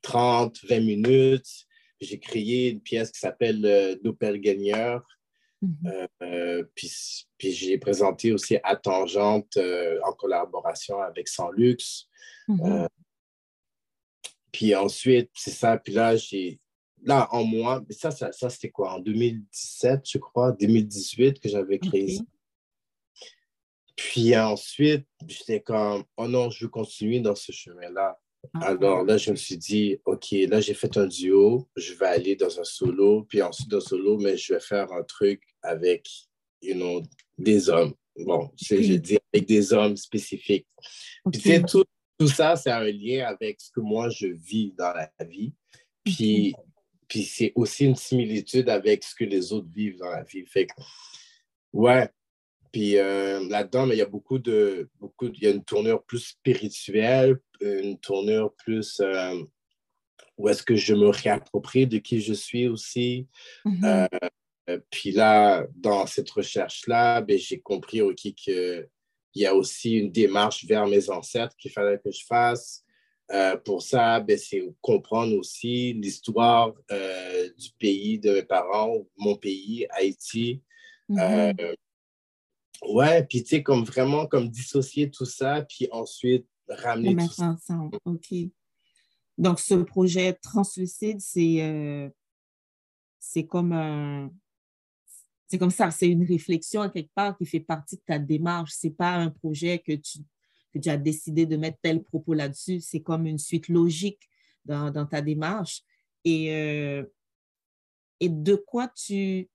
30, 0.02 0.64
20 0.64 0.80
minutes. 0.80 1.66
J'ai 2.00 2.18
créé 2.18 2.70
une 2.70 2.80
pièce 2.80 3.10
qui 3.10 3.18
s'appelle 3.18 3.64
euh, 3.64 3.96
Doppelganger. 4.02 4.98
Mm-hmm. 5.62 5.86
Euh, 5.86 6.06
euh, 6.22 6.64
puis, 6.74 6.92
puis 7.38 7.52
j'ai 7.52 7.78
présenté 7.78 8.32
aussi 8.32 8.58
à 8.62 8.76
Tangente 8.76 9.58
en 10.04 10.12
collaboration 10.12 11.00
avec 11.00 11.28
Sans 11.28 11.50
Luxe. 11.50 12.08
Mm-hmm. 12.48 12.88
puis 14.52 14.74
ensuite, 14.74 15.30
c'est 15.34 15.50
ça. 15.50 15.76
Puis 15.78 15.92
là, 15.92 16.16
j'ai. 16.16 16.60
Là, 17.02 17.28
en 17.30 17.44
moi, 17.44 17.84
ça, 17.90 18.10
ça, 18.10 18.32
ça 18.32 18.50
c'était 18.50 18.70
quoi? 18.70 18.94
En 18.94 18.98
2017, 19.00 20.02
je 20.08 20.18
crois, 20.18 20.52
2018 20.52 21.40
que 21.40 21.48
j'avais 21.48 21.78
créé 21.78 22.16
ça. 22.16 22.22
Puis 23.96 24.36
ensuite, 24.36 25.06
j'étais 25.26 25.60
comme, 25.60 26.04
oh 26.16 26.28
non, 26.28 26.50
je 26.50 26.64
veux 26.64 26.70
continuer 26.70 27.20
dans 27.20 27.34
ce 27.34 27.50
chemin-là. 27.50 28.18
Ah. 28.54 28.66
Alors 28.66 29.04
là, 29.04 29.16
je 29.16 29.30
me 29.30 29.36
suis 29.36 29.56
dit, 29.56 29.98
OK, 30.04 30.30
là, 30.48 30.60
j'ai 30.60 30.74
fait 30.74 30.96
un 30.96 31.06
duo, 31.06 31.68
je 31.76 31.94
vais 31.94 32.06
aller 32.06 32.36
dans 32.36 32.60
un 32.60 32.64
solo, 32.64 33.24
puis 33.28 33.42
ensuite 33.42 33.68
dans 33.68 33.78
un 33.78 33.80
solo, 33.80 34.18
mais 34.18 34.36
je 34.36 34.54
vais 34.54 34.60
faire 34.60 34.92
un 34.92 35.02
truc 35.02 35.42
avec, 35.62 36.08
you 36.62 36.74
know, 36.74 37.02
des 37.38 37.68
hommes. 37.68 37.94
Bon, 38.18 38.50
j'ai 38.56 38.98
dit 38.98 39.18
avec 39.32 39.46
des 39.46 39.72
hommes 39.72 39.96
spécifiques. 39.96 40.66
Puis 41.32 41.62
tout, 41.62 41.84
tout 42.18 42.28
ça, 42.28 42.56
c'est 42.56 42.70
un 42.70 42.84
lien 42.84 43.26
avec 43.26 43.60
ce 43.60 43.70
que 43.70 43.80
moi, 43.80 44.08
je 44.10 44.26
vis 44.26 44.72
dans 44.72 44.92
la 44.92 45.10
vie. 45.24 45.52
Puis, 46.04 46.54
puis 47.08 47.24
c'est 47.24 47.52
aussi 47.54 47.84
une 47.84 47.96
similitude 47.96 48.68
avec 48.68 49.04
ce 49.04 49.14
que 49.14 49.24
les 49.24 49.52
autres 49.52 49.68
vivent 49.72 49.98
dans 49.98 50.10
la 50.10 50.22
vie. 50.22 50.46
Fait 50.46 50.66
que, 50.66 50.72
ouais, 51.72 52.08
puis 52.76 52.98
euh, 52.98 53.48
là-dedans, 53.48 53.90
il 53.90 53.96
y 53.96 54.02
a 54.02 54.06
beaucoup 54.06 54.38
de. 54.38 54.90
Beaucoup, 55.00 55.28
il 55.32 55.42
y 55.42 55.46
a 55.46 55.50
une 55.50 55.64
tournure 55.64 56.04
plus 56.04 56.18
spirituelle, 56.18 57.38
une 57.62 57.98
tournure 57.98 58.52
plus. 58.52 59.00
Euh, 59.00 59.42
où 60.36 60.50
est-ce 60.50 60.62
que 60.62 60.76
je 60.76 60.92
me 60.92 61.08
réapproprie 61.08 61.86
de 61.86 61.96
qui 61.96 62.20
je 62.20 62.34
suis 62.34 62.68
aussi. 62.68 63.28
Mm-hmm. 63.64 64.08
Euh, 64.68 64.78
puis 64.90 65.12
là, 65.12 65.66
dans 65.74 66.06
cette 66.06 66.28
recherche-là, 66.28 67.22
ben, 67.22 67.38
j'ai 67.38 67.60
compris 67.60 68.02
aussi 68.02 68.34
qu'il 68.34 68.86
y 69.34 69.46
a 69.46 69.54
aussi 69.54 69.94
une 69.94 70.12
démarche 70.12 70.66
vers 70.66 70.86
mes 70.86 71.08
ancêtres 71.08 71.56
qu'il 71.56 71.70
fallait 71.70 71.98
que 71.98 72.10
je 72.10 72.26
fasse. 72.26 72.84
pour 73.64 73.80
ça, 73.80 74.20
ben, 74.20 74.36
c'est 74.36 74.62
comprendre 74.82 75.34
aussi 75.34 75.94
l'histoire 75.94 76.74
du 76.90 77.70
pays 77.78 78.18
de 78.18 78.32
mes 78.32 78.42
parents, 78.42 78.98
mon 79.16 79.36
pays, 79.36 79.86
Haïti. 79.88 80.60
Mm-hmm. 81.08 81.76
Ouais, 82.82 83.24
puis 83.24 83.42
tu 83.42 83.50
sais, 83.50 83.62
comme 83.62 83.84
vraiment, 83.84 84.26
comme 84.26 84.48
dissocier 84.48 85.10
tout 85.10 85.24
ça, 85.24 85.62
puis 85.62 85.88
ensuite 85.90 86.46
ramener 86.68 87.16
tout 87.16 87.32
ça. 87.32 87.50
ensemble. 87.50 87.98
OK. 88.04 88.34
Donc, 89.38 89.60
ce 89.60 89.74
projet 89.74 90.32
Translucide, 90.34 91.20
c'est 91.20 91.62
euh, 91.62 92.08
c'est 93.18 93.46
comme 93.46 93.72
un. 93.72 94.30
C'est 95.48 95.58
comme 95.58 95.70
ça, 95.70 95.90
c'est 95.90 96.08
une 96.08 96.26
réflexion 96.26 96.88
quelque 96.90 97.12
part 97.14 97.36
qui 97.36 97.46
fait 97.46 97.60
partie 97.60 97.96
de 97.96 98.02
ta 98.04 98.18
démarche. 98.18 98.72
Ce 98.72 98.86
n'est 98.86 98.92
pas 98.92 99.14
un 99.14 99.30
projet 99.30 99.78
que 99.78 99.92
tu, 99.92 100.18
que 100.74 100.78
tu 100.80 100.88
as 100.88 100.96
décidé 100.96 101.46
de 101.46 101.56
mettre 101.56 101.78
tel 101.80 102.02
propos 102.02 102.34
là-dessus. 102.34 102.80
C'est 102.80 103.00
comme 103.00 103.26
une 103.26 103.38
suite 103.38 103.68
logique 103.68 104.28
dans, 104.64 104.90
dans 104.90 105.06
ta 105.06 105.22
démarche. 105.22 105.82
Et, 106.24 106.52
euh, 106.52 107.04
et 108.18 108.28
de 108.28 108.56
quoi 108.56 108.88
tu, 108.88 109.48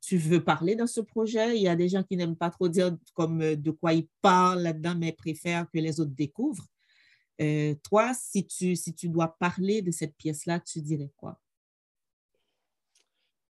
tu 0.00 0.16
veux 0.16 0.42
parler 0.42 0.76
dans 0.76 0.86
ce 0.86 1.00
projet? 1.00 1.56
Il 1.56 1.62
y 1.62 1.68
a 1.68 1.76
des 1.76 1.88
gens 1.88 2.02
qui 2.02 2.16
n'aiment 2.16 2.36
pas 2.36 2.50
trop 2.50 2.68
dire 2.68 2.96
comme 3.14 3.42
euh, 3.42 3.56
de 3.56 3.70
quoi 3.70 3.92
ils 3.92 4.08
parlent 4.22 4.62
là-dedans, 4.62 4.94
mais 4.96 5.12
préfèrent 5.12 5.66
que 5.70 5.78
les 5.78 6.00
autres 6.00 6.14
découvrent. 6.14 6.66
Euh, 7.40 7.74
toi, 7.82 8.12
si 8.14 8.46
tu, 8.46 8.76
si 8.76 8.94
tu 8.94 9.08
dois 9.08 9.36
parler 9.38 9.82
de 9.82 9.90
cette 9.90 10.16
pièce-là, 10.16 10.60
tu 10.60 10.80
dirais 10.80 11.10
quoi? 11.16 11.40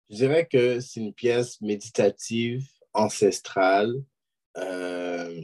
Je 0.08 0.16
dirais 0.16 0.46
que 0.46 0.80
c'est 0.80 1.00
une 1.00 1.14
pièce 1.14 1.60
méditative, 1.60 2.68
ancestrale. 2.92 3.94
Euh, 4.56 5.40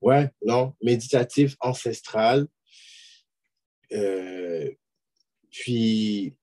ouais, 0.00 0.30
non, 0.44 0.74
méditative, 0.82 1.56
ancestrale. 1.60 2.46
Puis, 5.52 6.34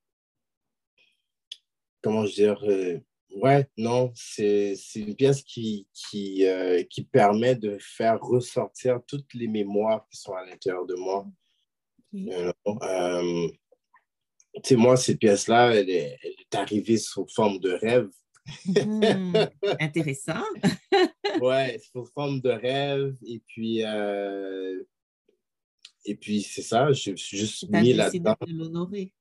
comment 2.01 2.25
je 2.25 2.33
dire, 2.33 2.63
euh, 2.63 2.99
ouais, 3.35 3.67
non, 3.75 4.11
c'est 4.15 4.75
une 4.95 5.15
pièce 5.15 5.41
qui, 5.41 5.87
qui, 5.93 6.45
euh, 6.45 6.83
qui 6.83 7.03
permet 7.03 7.55
de 7.55 7.77
faire 7.79 8.19
ressortir 8.21 8.99
toutes 9.07 9.33
les 9.33 9.47
mémoires 9.47 10.07
qui 10.11 10.19
sont 10.19 10.33
à 10.33 10.45
l'intérieur 10.45 10.85
de 10.85 10.95
moi. 10.95 11.27
Euh, 12.15 13.47
tu 14.55 14.61
sais, 14.63 14.75
moi, 14.75 14.95
cette 14.95 15.19
pièce-là, 15.19 15.73
elle 15.73 15.89
est, 15.89 16.17
elle 16.23 16.31
est, 16.31 16.55
arrivée 16.55 16.97
sous 16.97 17.27
forme 17.27 17.59
de 17.59 17.71
rêve. 17.71 18.09
Hmm, 18.65 19.35
intéressant. 19.79 20.43
ouais, 21.41 21.79
sous 21.91 22.05
forme 22.13 22.41
de 22.41 22.49
rêve. 22.49 23.15
Et 23.25 23.41
puis, 23.47 23.83
et 26.09 26.15
puis, 26.15 26.41
c'est 26.41 26.63
ça, 26.63 26.91
je 26.91 27.15
suis 27.15 27.37
juste 27.37 27.69
mis 27.69 27.93
là-dedans. 27.93 28.35
de 28.41 28.51
l'honorer. 28.51 29.13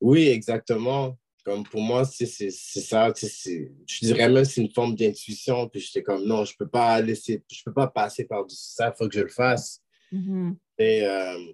Oui, 0.00 0.28
exactement. 0.28 1.18
Comme 1.44 1.64
pour 1.64 1.80
moi, 1.80 2.04
c'est 2.04 2.26
ça. 2.26 3.12
Je 3.12 3.98
dirais 4.00 4.28
même 4.28 4.44
c'est 4.44 4.62
une 4.62 4.70
forme 4.70 4.94
d'intuition. 4.94 5.68
Puis 5.68 5.80
j'étais 5.80 6.04
comme, 6.04 6.24
non, 6.24 6.44
je 6.44 6.56
peux 6.56 6.68
pas 6.68 7.00
laisser, 7.02 7.44
je 7.50 7.62
peux 7.64 7.72
pas 7.72 7.88
passer 7.88 8.26
par-dessus 8.26 8.74
ça, 8.74 8.92
il 8.94 8.96
faut 8.96 9.08
que 9.08 9.14
je 9.16 9.22
le 9.22 9.28
fasse. 9.28 9.82
Mm-hmm. 10.12 10.56
Et 10.78 11.02
euh, 11.02 11.52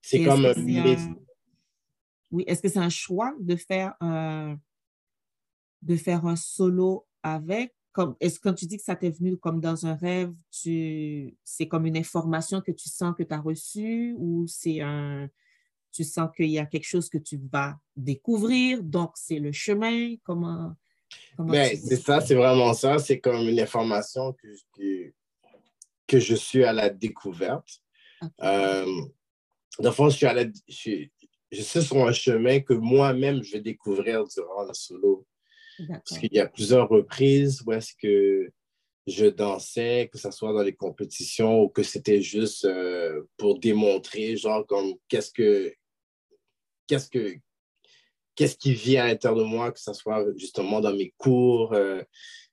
c'est 0.00 0.24
comme 0.24 0.46
un... 0.46 0.54
Oui, 2.30 2.44
est-ce 2.46 2.62
que 2.62 2.68
c'est 2.68 2.78
un 2.78 2.88
choix 2.88 3.34
de 3.40 3.56
faire 3.56 3.94
un, 4.00 4.56
de 5.82 5.96
faire 5.96 6.24
un 6.26 6.36
solo 6.36 7.08
avec? 7.24 7.74
Est-ce 8.20 8.38
que 8.38 8.48
quand 8.48 8.54
tu 8.54 8.66
dis 8.66 8.76
que 8.76 8.82
ça 8.82 8.96
t'est 8.96 9.10
venu 9.10 9.36
comme 9.36 9.60
dans 9.60 9.86
un 9.86 9.94
rêve, 9.94 10.32
tu, 10.50 11.36
c'est 11.44 11.68
comme 11.68 11.86
une 11.86 11.96
information 11.96 12.60
que 12.60 12.72
tu 12.72 12.88
sens 12.88 13.14
que 13.16 13.22
tu 13.22 13.32
as 13.32 13.40
reçue 13.40 14.14
ou 14.18 14.46
c'est 14.48 14.80
un, 14.80 15.28
tu 15.92 16.02
sens 16.04 16.28
qu'il 16.36 16.50
y 16.50 16.58
a 16.58 16.66
quelque 16.66 16.86
chose 16.86 17.08
que 17.08 17.18
tu 17.18 17.38
vas 17.50 17.76
découvrir, 17.96 18.82
donc 18.82 19.12
c'est 19.14 19.38
le 19.38 19.52
chemin, 19.52 20.16
comment... 20.24 20.74
Ben, 21.38 21.76
c'est 21.76 21.96
ça, 21.96 22.20
c'est 22.20 22.34
vraiment 22.34 22.74
ça, 22.74 22.98
c'est 22.98 23.20
comme 23.20 23.48
une 23.48 23.60
information 23.60 24.32
que, 24.32 25.12
que, 26.08 26.18
je 26.18 26.34
suis 26.34 26.64
à 26.64 26.72
la 26.72 26.90
découverte. 26.90 27.80
Euh, 28.42 28.86
dans 29.78 29.90
le 29.90 29.94
fond, 29.94 30.08
je 30.08 30.16
suis, 30.16 30.26
à 30.26 30.32
la, 30.32 30.44
je, 30.66 31.06
je 31.52 31.62
suis 31.62 31.82
sur 31.82 32.04
un 32.04 32.12
chemin 32.12 32.58
que 32.60 32.72
moi-même, 32.72 33.44
je 33.44 33.52
vais 33.52 33.60
découvrir 33.60 34.24
durant 34.26 34.64
le 34.64 34.74
solo. 34.74 35.24
Parce 35.88 36.18
qu'il 36.18 36.32
y 36.32 36.40
a 36.40 36.46
plusieurs 36.46 36.88
reprises 36.88 37.62
où 37.66 37.72
est-ce 37.72 37.94
que 38.00 38.50
je 39.06 39.26
dansais, 39.26 40.08
que 40.10 40.18
ce 40.18 40.30
soit 40.30 40.52
dans 40.52 40.62
les 40.62 40.74
compétitions 40.74 41.62
ou 41.62 41.68
que 41.68 41.82
c'était 41.82 42.22
juste 42.22 42.64
euh, 42.64 43.22
pour 43.36 43.58
démontrer, 43.58 44.36
genre, 44.36 44.66
comme 44.66 44.94
qu'est-ce 45.08 45.30
que, 45.30 45.74
qu'est-ce 46.86 47.08
que, 47.10 47.36
qu'est-ce 48.34 48.56
qui 48.56 48.72
vit 48.72 48.96
à 48.96 49.06
l'intérieur 49.06 49.38
de 49.40 49.44
moi, 49.44 49.72
que 49.72 49.80
ce 49.80 49.92
soit 49.92 50.24
justement 50.36 50.80
dans 50.80 50.94
mes 50.94 51.12
cours. 51.18 51.74
Euh, 51.74 52.02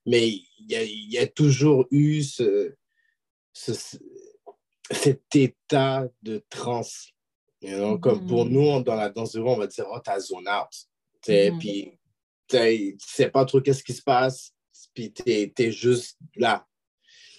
mais 0.05 0.27
il 0.27 1.11
y, 1.11 1.17
a, 1.17 1.27
toujours 1.27 1.87
eu 1.91 2.23
ce, 2.23 2.73
cet 3.53 5.35
état 5.35 6.07
de 6.21 6.43
transe. 6.49 7.11
Comme 8.01 8.25
pour 8.25 8.45
mm-hmm. 8.45 8.49
nous, 8.49 8.83
dans 8.83 8.95
la 8.95 9.09
danse 9.09 9.33
de 9.33 9.39
rue, 9.39 9.49
on 9.49 9.57
va 9.57 9.67
dire, 9.67 9.85
oh, 9.91 9.99
t'as 10.03 10.19
zone 10.19 10.49
out. 10.49 10.73
Mm-hmm. 11.27 11.59
Puis 11.59 11.99
tu 12.51 12.97
sais 12.99 13.29
pas 13.29 13.45
trop 13.45 13.61
qu'est-ce 13.61 13.83
qui 13.83 13.93
se 13.93 14.01
passe, 14.01 14.53
puis 14.93 15.11
tu 15.11 15.23
es, 15.27 15.71
juste 15.71 16.17
là. 16.35 16.65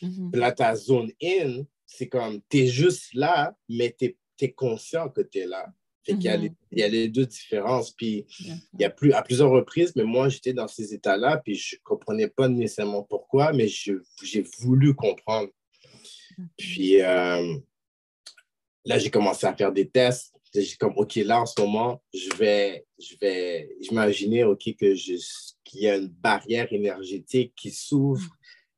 Mm-hmm. 0.02 0.36
là, 0.36 0.52
ta 0.52 0.74
zone 0.74 1.10
in, 1.22 1.64
c'est 1.86 2.08
comme, 2.08 2.40
tu 2.48 2.58
es 2.58 2.66
juste 2.66 3.14
là, 3.14 3.54
mais 3.68 3.94
tu 3.98 4.16
es, 4.40 4.52
conscient 4.52 5.08
que 5.08 5.20
tu 5.20 5.38
es 5.38 5.46
là. 5.46 5.66
Fait 6.04 6.14
qu'il 6.14 6.24
y, 6.24 6.28
a 6.28 6.36
les, 6.36 6.48
mm-hmm. 6.48 6.56
il 6.72 6.78
y 6.78 6.82
a 6.82 6.88
les 6.88 7.08
deux 7.08 7.26
différences. 7.26 7.92
Puis 7.92 8.26
il 8.40 8.80
y 8.80 8.84
a 8.84 8.90
plus, 8.90 9.12
à 9.12 9.22
plusieurs 9.22 9.50
reprises, 9.50 9.94
mais 9.94 10.02
moi, 10.02 10.28
j'étais 10.28 10.52
dans 10.52 10.66
ces 10.66 10.92
états-là, 10.94 11.36
puis 11.36 11.54
je 11.54 11.76
ne 11.76 11.80
comprenais 11.84 12.28
pas 12.28 12.48
nécessairement 12.48 13.04
pourquoi, 13.04 13.52
mais 13.52 13.68
j'ai 13.68 14.44
voulu 14.58 14.94
comprendre. 14.94 15.48
Puis 16.56 17.00
euh, 17.00 17.56
là, 18.84 18.98
j'ai 18.98 19.10
commencé 19.10 19.46
à 19.46 19.54
faire 19.54 19.72
des 19.72 19.88
tests 19.88 20.31
j'ai 20.54 20.76
comme, 20.76 20.94
OK, 20.96 21.14
là, 21.16 21.40
en 21.40 21.46
ce 21.46 21.60
moment, 21.60 22.02
je 22.12 22.34
vais, 22.36 22.86
je 22.98 23.14
vais 23.20 23.74
imaginer, 23.80 24.44
OK, 24.44 24.74
que 24.78 24.94
qu'il 25.64 25.80
y 25.80 25.88
a 25.88 25.96
une 25.96 26.08
barrière 26.08 26.70
énergétique 26.72 27.54
qui 27.56 27.70
s'ouvre, 27.70 28.28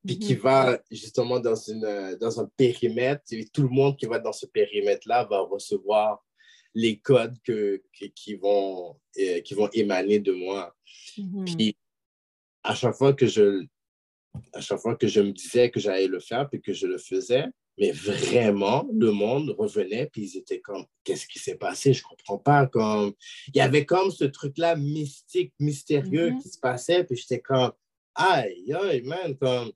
puis 0.06 0.18
qui 0.18 0.34
mhm. 0.34 0.40
va 0.40 0.82
justement 0.90 1.40
dans, 1.40 1.56
une, 1.56 2.16
dans 2.20 2.40
un 2.40 2.48
périmètre, 2.56 3.22
et 3.32 3.46
tout 3.52 3.62
le 3.62 3.68
monde 3.68 3.96
qui 3.96 4.06
va 4.06 4.18
dans 4.18 4.32
ce 4.32 4.46
périmètre-là 4.46 5.24
va 5.24 5.40
recevoir 5.40 6.24
les 6.74 6.98
codes 6.98 7.36
que, 7.42 7.82
qui, 8.14 8.34
vont, 8.34 8.96
euh, 9.18 9.40
qui 9.40 9.54
vont 9.54 9.68
émaner 9.72 10.18
de 10.18 10.32
moi. 10.32 10.74
Mhm. 11.16 11.44
Puis, 11.44 11.76
à 12.62 12.74
chaque 12.74 12.94
fois 12.94 13.12
que 13.12 13.26
je 13.26 13.66
à 14.52 14.60
chaque 14.60 14.80
fois 14.80 14.96
que 14.96 15.06
je 15.06 15.20
me 15.20 15.30
disais 15.30 15.70
que 15.70 15.78
j'allais 15.78 16.08
le 16.08 16.18
faire, 16.18 16.48
puis 16.48 16.60
que 16.60 16.72
je 16.72 16.86
le 16.88 16.98
faisais, 16.98 17.44
mais 17.78 17.90
vraiment, 17.90 18.86
le 18.92 19.10
monde 19.10 19.54
revenait, 19.58 20.06
puis 20.06 20.22
ils 20.22 20.38
étaient 20.38 20.60
comme, 20.60 20.84
qu'est-ce 21.02 21.26
qui 21.26 21.38
s'est 21.38 21.56
passé? 21.56 21.92
Je 21.92 22.02
comprends 22.02 22.38
pas. 22.38 22.66
Comme... 22.66 23.12
Il 23.48 23.56
y 23.56 23.60
avait 23.60 23.84
comme 23.84 24.10
ce 24.10 24.24
truc-là 24.24 24.76
mystique, 24.76 25.52
mystérieux 25.58 26.30
mm-hmm. 26.30 26.42
qui 26.42 26.48
se 26.48 26.58
passait, 26.58 27.04
puis 27.04 27.16
j'étais 27.16 27.40
comme, 27.40 27.72
aïe, 28.14 28.72
aïe, 28.72 29.02
man, 29.02 29.36
comme, 29.36 29.72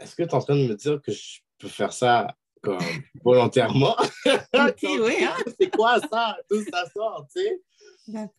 est-ce 0.00 0.16
que 0.16 0.24
tu 0.24 0.28
es 0.28 0.34
en 0.34 0.40
train 0.40 0.56
de 0.56 0.66
me 0.66 0.74
dire 0.74 1.00
que 1.00 1.12
je 1.12 1.38
peux 1.58 1.68
faire 1.68 1.92
ça 1.92 2.36
comme 2.60 2.78
volontairement? 3.24 3.96
oui, 4.82 5.14
hein? 5.22 5.36
C'est 5.60 5.70
quoi 5.70 6.00
ça? 6.00 6.36
Tout 6.50 6.64
ça 6.64 6.84
sort, 6.94 7.28
tu 7.34 7.42
sais? 7.42 7.60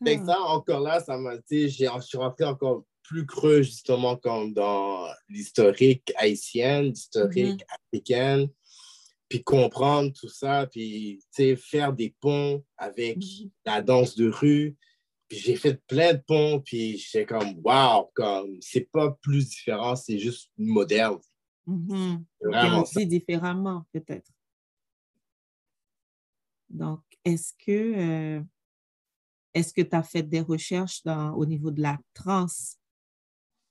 Fait 0.03 0.17
ça, 0.25 0.39
encore 0.41 0.81
là, 0.81 0.99
ça 0.99 1.17
m'a, 1.17 1.37
tu 1.37 1.69
sais, 1.69 1.69
je 1.69 2.01
suis 2.01 2.17
rentré 2.17 2.43
encore 2.43 2.83
plus 3.03 3.25
creux, 3.25 3.61
justement, 3.61 4.17
comme 4.17 4.53
dans 4.53 5.07
l'historique 5.29 6.11
haïtienne, 6.17 6.89
l'historique 6.89 7.61
mm-hmm. 7.61 7.75
africaine 7.93 8.49
puis 9.27 9.43
comprendre 9.43 10.11
tout 10.13 10.29
ça, 10.29 10.67
puis 10.67 11.19
faire 11.57 11.93
des 11.93 12.15
ponts 12.19 12.63
avec 12.77 13.17
mhm. 13.17 13.49
la 13.65 13.81
danse 13.81 14.15
de 14.15 14.29
rue. 14.29 14.75
Puis 15.27 15.39
j'ai 15.39 15.55
fait 15.55 15.81
plein 15.87 16.13
de 16.13 16.21
ponts, 16.25 16.61
puis 16.63 16.97
j'étais 16.97 17.25
comme, 17.25 17.59
wow, 17.63 18.11
comme, 18.13 18.57
c'est 18.61 18.89
pas 18.91 19.11
plus 19.21 19.49
différent, 19.49 19.95
c'est 19.95 20.19
juste 20.19 20.51
moderne. 20.57 21.19
Mm 21.65 22.17
Vraiment 22.41 22.83
aussi 22.83 23.07
différemment, 23.07 23.85
peut-être. 23.91 24.29
Donc, 26.69 27.01
est-ce 27.23 27.53
que 27.65 28.37
euh, 28.37 28.43
est-ce 29.55 29.73
que 29.73 29.81
tu 29.81 29.95
as 29.95 30.03
fait 30.03 30.21
des 30.21 30.41
recherches 30.41 31.01
dans, 31.03 31.31
au 31.33 31.45
niveau 31.45 31.71
de 31.71 31.81
la 31.81 31.97
trance? 32.13 32.77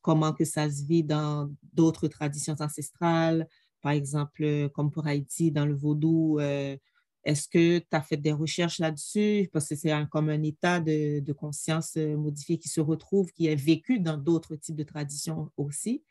Comment 0.01 0.33
que 0.33 0.45
ça 0.45 0.69
se 0.69 0.85
vit 0.85 1.05
dans 1.05 1.53
d'autres 1.75 2.09
traditions 2.09 2.57
ancestrales? 2.59 3.47
Par 3.85 3.93
exemple, 3.93 4.43
euh, 4.45 4.71
comme 4.71 4.91
pour 4.91 5.07
Haïti, 5.07 5.53
dans 5.53 5.67
le 5.67 5.75
vaudou, 5.75 6.39
euh, 6.41 6.75
est-ce 7.23 7.47
que 7.47 7.81
tu 7.81 7.87
as 7.93 8.01
fait 8.01 8.17
des 8.17 8.33
recherches 8.33 8.79
là-dessus? 8.79 9.51
Parce 9.53 9.69
que 9.69 9.77
c'est 9.77 9.93
comme 10.11 10.31
un 10.31 10.43
état 10.43 10.81
de, 10.81 11.33
conscience 11.35 11.99
euh, 11.99 12.17
modifié 12.17 12.57
qui 12.57 12.71
se 12.71 12.81
retrouve, 12.81 13.31
qui 13.33 13.47
est 13.47 13.57
vécu 13.57 14.01
dans 14.01 14.17
d'autres 14.17 14.57
types 14.57 14.77
de 14.77 14.85
traditions 14.85 15.51
aussi. 15.59 16.03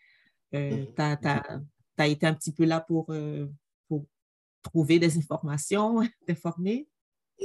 tu 0.52 0.60
as, 1.00 2.08
été 2.08 2.28
un 2.28 2.36
petit 2.36 2.54
peu 2.54 2.66
là 2.66 2.80
pour, 2.80 3.12
pour 3.88 4.06
trouver 4.62 5.00
des 5.00 5.18
informations, 5.18 6.02
t'informer? 6.28 6.88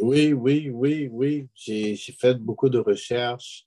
Oui, 0.02 0.34
oui, 0.34 0.68
oui, 0.68 1.08
oui. 1.10 1.48
J'ai 1.54 1.96
fait 1.96 2.34
beaucoup 2.34 2.68
de 2.68 2.78
recherches 2.78 3.66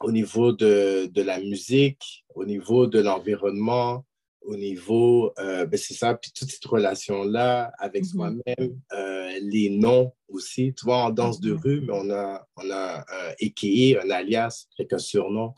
au 0.00 0.12
niveau 0.12 0.52
de, 0.52 1.10
de, 1.12 1.22
la 1.22 1.40
musique, 1.40 2.24
au 2.34 2.46
niveau 2.46 2.86
de 2.86 3.00
l'environnement, 3.00 4.04
au 4.44 4.56
niveau, 4.56 5.32
euh, 5.38 5.64
ben 5.64 5.78
c'est 5.78 5.94
ça, 5.94 6.14
puis 6.14 6.30
toute 6.34 6.50
cette 6.50 6.64
relation-là 6.64 7.72
avec 7.78 8.04
soi-même, 8.04 8.42
mm-hmm. 8.46 8.78
euh, 8.92 9.38
les 9.42 9.70
noms 9.70 10.12
aussi. 10.28 10.74
Tu 10.74 10.84
vois, 10.84 11.04
en 11.04 11.10
danse 11.10 11.40
de 11.40 11.54
mm-hmm. 11.54 11.62
rue, 11.62 11.80
mais 11.80 11.92
on 11.92 12.10
a, 12.10 12.46
on 12.56 12.70
a 12.70 12.98
un 13.00 13.34
EKI, 13.40 13.96
un 14.02 14.10
alias, 14.10 14.66
un 14.78 14.98
surnom. 14.98 15.54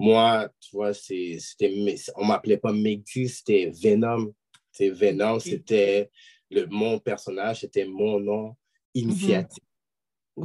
Moi, 0.00 0.48
tu 0.60 0.70
vois, 0.72 0.92
c'était, 0.92 1.96
on 2.16 2.24
m'appelait 2.24 2.56
pas 2.56 2.72
Megdi, 2.72 3.28
c'était 3.28 3.70
Venom. 3.72 4.34
C'est 4.72 4.90
Venom, 4.90 5.38
c'était 5.38 6.10
le, 6.50 6.66
mon 6.66 6.98
personnage, 6.98 7.60
c'était 7.60 7.84
mon 7.84 8.18
nom 8.18 8.56
initiatique. 8.92 9.62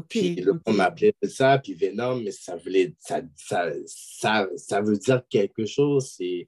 Puis 0.07 0.45
on 0.67 0.73
m'appelait 0.73 1.15
ça, 1.23 1.57
puis 1.57 1.73
Venom, 1.73 2.21
mais 2.21 2.31
ça, 2.31 2.55
voulait, 2.57 2.93
ça, 2.99 3.21
ça, 3.35 3.71
ça, 3.87 4.47
ça 4.55 4.81
veut 4.81 4.97
dire 4.97 5.23
quelque 5.27 5.65
chose. 5.65 6.13
C'est 6.15 6.47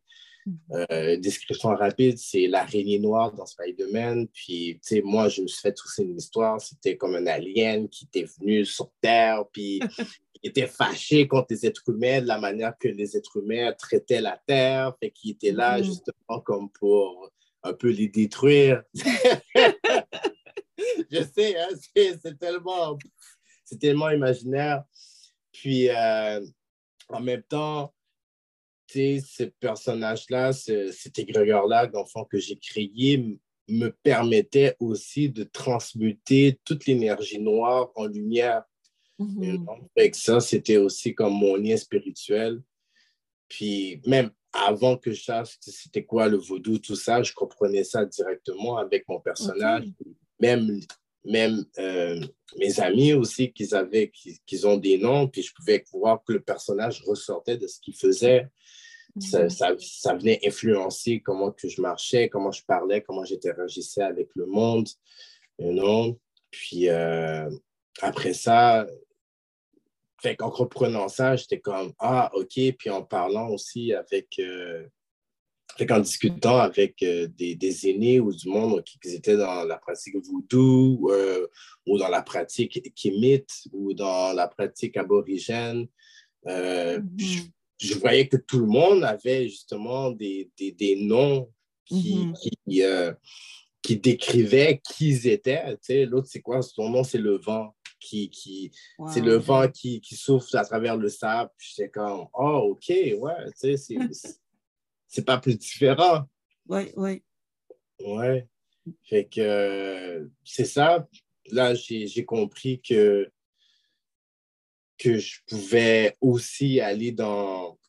euh, 0.72 1.18
description 1.18 1.70
rapide, 1.70 2.18
c'est 2.18 2.48
l'araignée 2.48 3.00
noire 3.00 3.32
dans 3.34 3.46
Spider-Man. 3.46 4.28
Puis, 4.30 4.80
tu 4.82 4.96
sais, 4.96 5.02
moi, 5.02 5.30
je 5.30 5.42
me 5.42 5.48
suis 5.48 5.62
fait 5.62 5.76
aussi 5.86 6.04
une 6.04 6.18
histoire. 6.18 6.60
C'était 6.60 6.98
comme 6.98 7.16
un 7.16 7.28
alien 7.28 7.88
qui 7.88 8.06
était 8.06 8.26
venu 8.40 8.66
sur 8.66 8.92
Terre, 9.02 9.44
puis 9.52 9.80
il 10.44 10.50
était 10.50 10.68
fâché 10.68 11.28
contre 11.28 11.48
les 11.52 11.66
êtres 11.66 11.88
humains, 11.88 12.22
de 12.22 12.28
la 12.28 12.40
manière 12.40 12.78
que 12.78 12.88
les 12.88 13.16
êtres 13.16 13.38
humains 13.38 13.74
traitaient 13.74 14.22
la 14.22 14.42
Terre. 14.46 14.96
Fait 15.00 15.12
qu'il 15.12 15.32
était 15.32 15.52
là 15.52 15.80
mm. 15.80 15.84
justement 15.84 16.40
comme 16.44 16.70
pour 16.70 17.32
un 17.64 17.74
peu 17.74 17.90
les 17.90 18.08
détruire. 18.08 18.84
je 18.96 19.04
sais, 21.36 21.56
hein, 21.58 21.68
c'est 21.96 22.40
tellement, 22.40 22.98
tellement 23.80 24.10
imaginaire. 24.10 24.84
Puis, 25.52 25.90
euh, 25.90 26.44
en 27.10 27.20
même 27.20 27.44
temps, 27.44 27.94
ce 28.94 29.44
personnage-là, 29.60 30.54
cet 30.54 31.20
égrégore-là, 31.20 31.88
d'enfant 31.88 32.26
que 32.26 32.38
j'ai 32.38 32.58
créé, 32.58 33.40
me 33.68 33.90
permettait 33.90 34.76
aussi 34.80 35.30
de 35.30 35.44
transmuter 35.44 36.60
toute 36.66 36.86
l'énergie 36.86 37.40
noire 37.40 37.92
en 37.96 38.06
lumière. 38.06 38.64
Mm-hmm. 39.20 40.14
ça, 40.14 40.40
c'était 40.40 40.78
aussi 40.78 41.14
comme 41.14 41.34
mon 41.34 41.56
lien 41.56 41.78
spirituel. 41.78 42.62
Puis 43.48 44.02
même 44.06 44.32
avant 44.52 44.98
que 44.98 45.12
je 45.12 45.24
sache 45.24 45.58
c'était 45.62 46.04
quoi 46.04 46.28
le 46.28 46.38
vaudou, 46.38 46.80
tout 46.80 46.96
ça, 46.96 47.24
je 47.24 47.34
comprenais 47.34 47.84
ça 47.84 48.06
directement 48.06 48.78
avec 48.78 49.08
mon 49.08 49.20
personnage. 49.20 49.86
Même 50.40 50.82
même 51.24 51.66
euh, 51.78 52.20
mes 52.58 52.80
amis 52.80 53.14
aussi, 53.14 53.52
qu'ils 53.52 53.76
avaient, 53.76 54.12
qu'ils 54.46 54.68
ont 54.68 54.78
des 54.78 54.98
noms, 54.98 55.28
puis 55.28 55.44
je 55.44 55.54
pouvais 55.54 55.84
voir 55.92 56.24
que 56.24 56.34
le 56.34 56.42
personnage 56.42 57.02
ressortait 57.06 57.58
de 57.58 57.68
ce 57.68 57.80
qu'il 57.80 57.96
faisait. 57.96 58.48
Ça, 59.20 59.44
mhm. 59.44 59.80
ça, 59.80 60.16
venait 60.16 60.40
influencer 60.46 61.20
comment 61.20 61.52
que 61.52 61.68
je 61.68 61.82
marchais, 61.82 62.30
comment 62.30 62.52
je 62.52 62.64
parlais, 62.64 63.02
comment 63.02 63.26
j'interagissais 63.26 64.04
avec 64.04 64.30
le 64.36 64.46
monde, 64.46 64.88
you 65.60 65.72
know? 65.72 66.20
Puis 66.50 66.90
euh, 66.90 67.50
après 68.02 68.34
ça, 68.34 68.86
en 70.40 70.50
reprenant 70.50 71.08
ça, 71.08 71.36
j'étais 71.36 71.60
comme, 71.60 71.94
ah, 72.00 72.32
OK. 72.34 72.60
Puis 72.78 72.90
en 72.90 73.04
parlant 73.04 73.50
aussi 73.50 73.94
avec, 73.94 74.40
euh, 74.40 74.86
en 75.90 76.00
discutant 76.00 76.58
avec 76.58 77.02
euh, 77.04 77.28
des, 77.28 77.56
des, 77.56 77.90
aînés 77.90 78.20
ou 78.20 78.34
du 78.34 78.50
monde 78.50 78.84
qui, 78.84 79.00
étaient 79.10 79.38
dans 79.38 79.64
la 79.64 79.78
pratique 79.78 80.16
voodoo 80.24 81.10
euh, 81.12 81.48
ou 81.88 81.98
dans 81.98 82.10
la 82.10 82.22
pratique 82.22 82.94
kémite 82.96 83.50
ou 83.72 83.94
dans 83.94 84.34
la 84.34 84.48
pratique 84.48 84.98
aborigène, 84.98 85.88
mm-hmm. 86.46 87.50
Je, 87.82 87.94
voyais 87.96 88.28
que 88.28 88.38
tout 88.38 88.60
le 88.60 88.68
monde 88.68 89.04
avait 89.04 89.50
justement 89.50 90.12
des, 90.12 90.50
des, 90.58 90.72
des 90.72 90.96
noms 90.96 91.52
qui, 91.86 92.16
mm-hmm. 92.16 92.34
qui, 92.68 92.84
qui, 93.82 93.98
décrivaient 93.98 94.82
qui 94.84 95.10
ils 95.10 95.28
étaient. 95.28 95.78
L'autre, 96.06 96.28
c'est 96.30 96.42
quoi? 96.42 96.62
Son 96.62 96.90
nom, 96.90 97.04
c'est 97.04 97.18
le 97.18 97.38
vent 97.38 97.76
qui, 98.00 98.30
qui 98.30 98.72
c'est 99.12 99.22
le 99.22 99.36
vent 99.36 99.68
qui, 99.70 100.02
qui, 100.02 100.16
souffle 100.16 100.58
à 100.58 100.66
travers 100.66 100.98
le 100.98 101.10
sable. 101.10 101.52
J'étais 101.58 101.90
comme, 101.90 102.28
oh, 102.34 102.72
OK, 102.72 102.90
ouais, 102.90 103.52
tu 103.60 103.78
sais, 103.78 103.98
c'est 105.08 105.26
pas 105.26 105.38
plus 105.38 105.58
différent. 105.58 106.24
Oui, 106.68 106.92
oui. 106.96 107.24
Ouais. 108.04 108.48
Fait 109.04 109.26
que 109.26 110.30
c'est 110.44 110.66
ça. 110.66 111.08
Là, 111.52 111.74
j'ai 111.76 112.26
compris 112.26 112.82
que, 112.82 113.30
que 115.02 115.18
je 115.18 115.40
pouvais 115.48 116.16
aussi 116.22 116.80
aller 116.80 117.12
dans, 117.12 117.80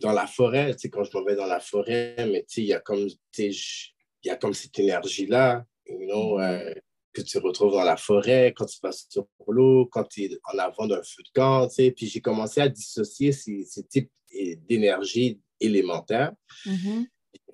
dans 0.00 0.12
la 0.12 0.28
forêt, 0.28 0.72
tu 0.74 0.82
sais, 0.82 0.90
quand 0.90 1.02
je 1.02 1.10
m'en 1.16 1.24
vais 1.24 1.34
dans 1.34 1.46
la 1.46 1.58
forêt, 1.58 2.14
mais 2.18 2.42
tu 2.42 2.54
sais, 2.54 2.62
il 2.62 2.68
y 2.68 2.72
a 2.72 2.78
comme, 2.78 3.08
il 3.38 3.52
y 4.24 4.30
a 4.30 4.36
comme 4.36 4.54
cette 4.54 4.78
énergie-là, 4.78 5.64
you 5.86 5.98
know, 6.06 6.38
mm-hmm. 6.38 6.68
euh, 6.68 6.74
que 7.12 7.22
tu 7.22 7.38
retrouves 7.38 7.72
dans 7.72 7.82
la 7.82 7.96
forêt, 7.96 8.54
quand 8.56 8.66
tu 8.66 8.78
passes 8.78 9.06
sur 9.10 9.26
l'eau, 9.48 9.86
quand 9.86 10.04
tu 10.04 10.22
es 10.22 10.38
en 10.44 10.58
avant 10.58 10.86
d'un 10.86 11.02
feu 11.02 11.24
de 11.24 11.30
camp. 11.34 11.66
Tu 11.66 11.74
sais. 11.74 11.90
Puis 11.90 12.06
j'ai 12.06 12.20
commencé 12.20 12.60
à 12.60 12.68
dissocier 12.68 13.32
ces, 13.32 13.64
ces 13.64 13.84
types 13.84 14.12
d'énergie 14.68 15.40
élémentaire. 15.58 16.32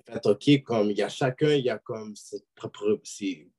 Fait, 0.05 0.25
OK, 0.25 0.63
comme 0.63 0.91
il 0.91 0.97
y 0.97 1.01
a 1.01 1.09
chacun, 1.09 1.53
il 1.55 1.65
y 1.65 1.71
a 1.71 1.79
comme 1.79 2.15
ses, 2.15 2.43
propres, 2.55 3.01
ses 3.03 3.49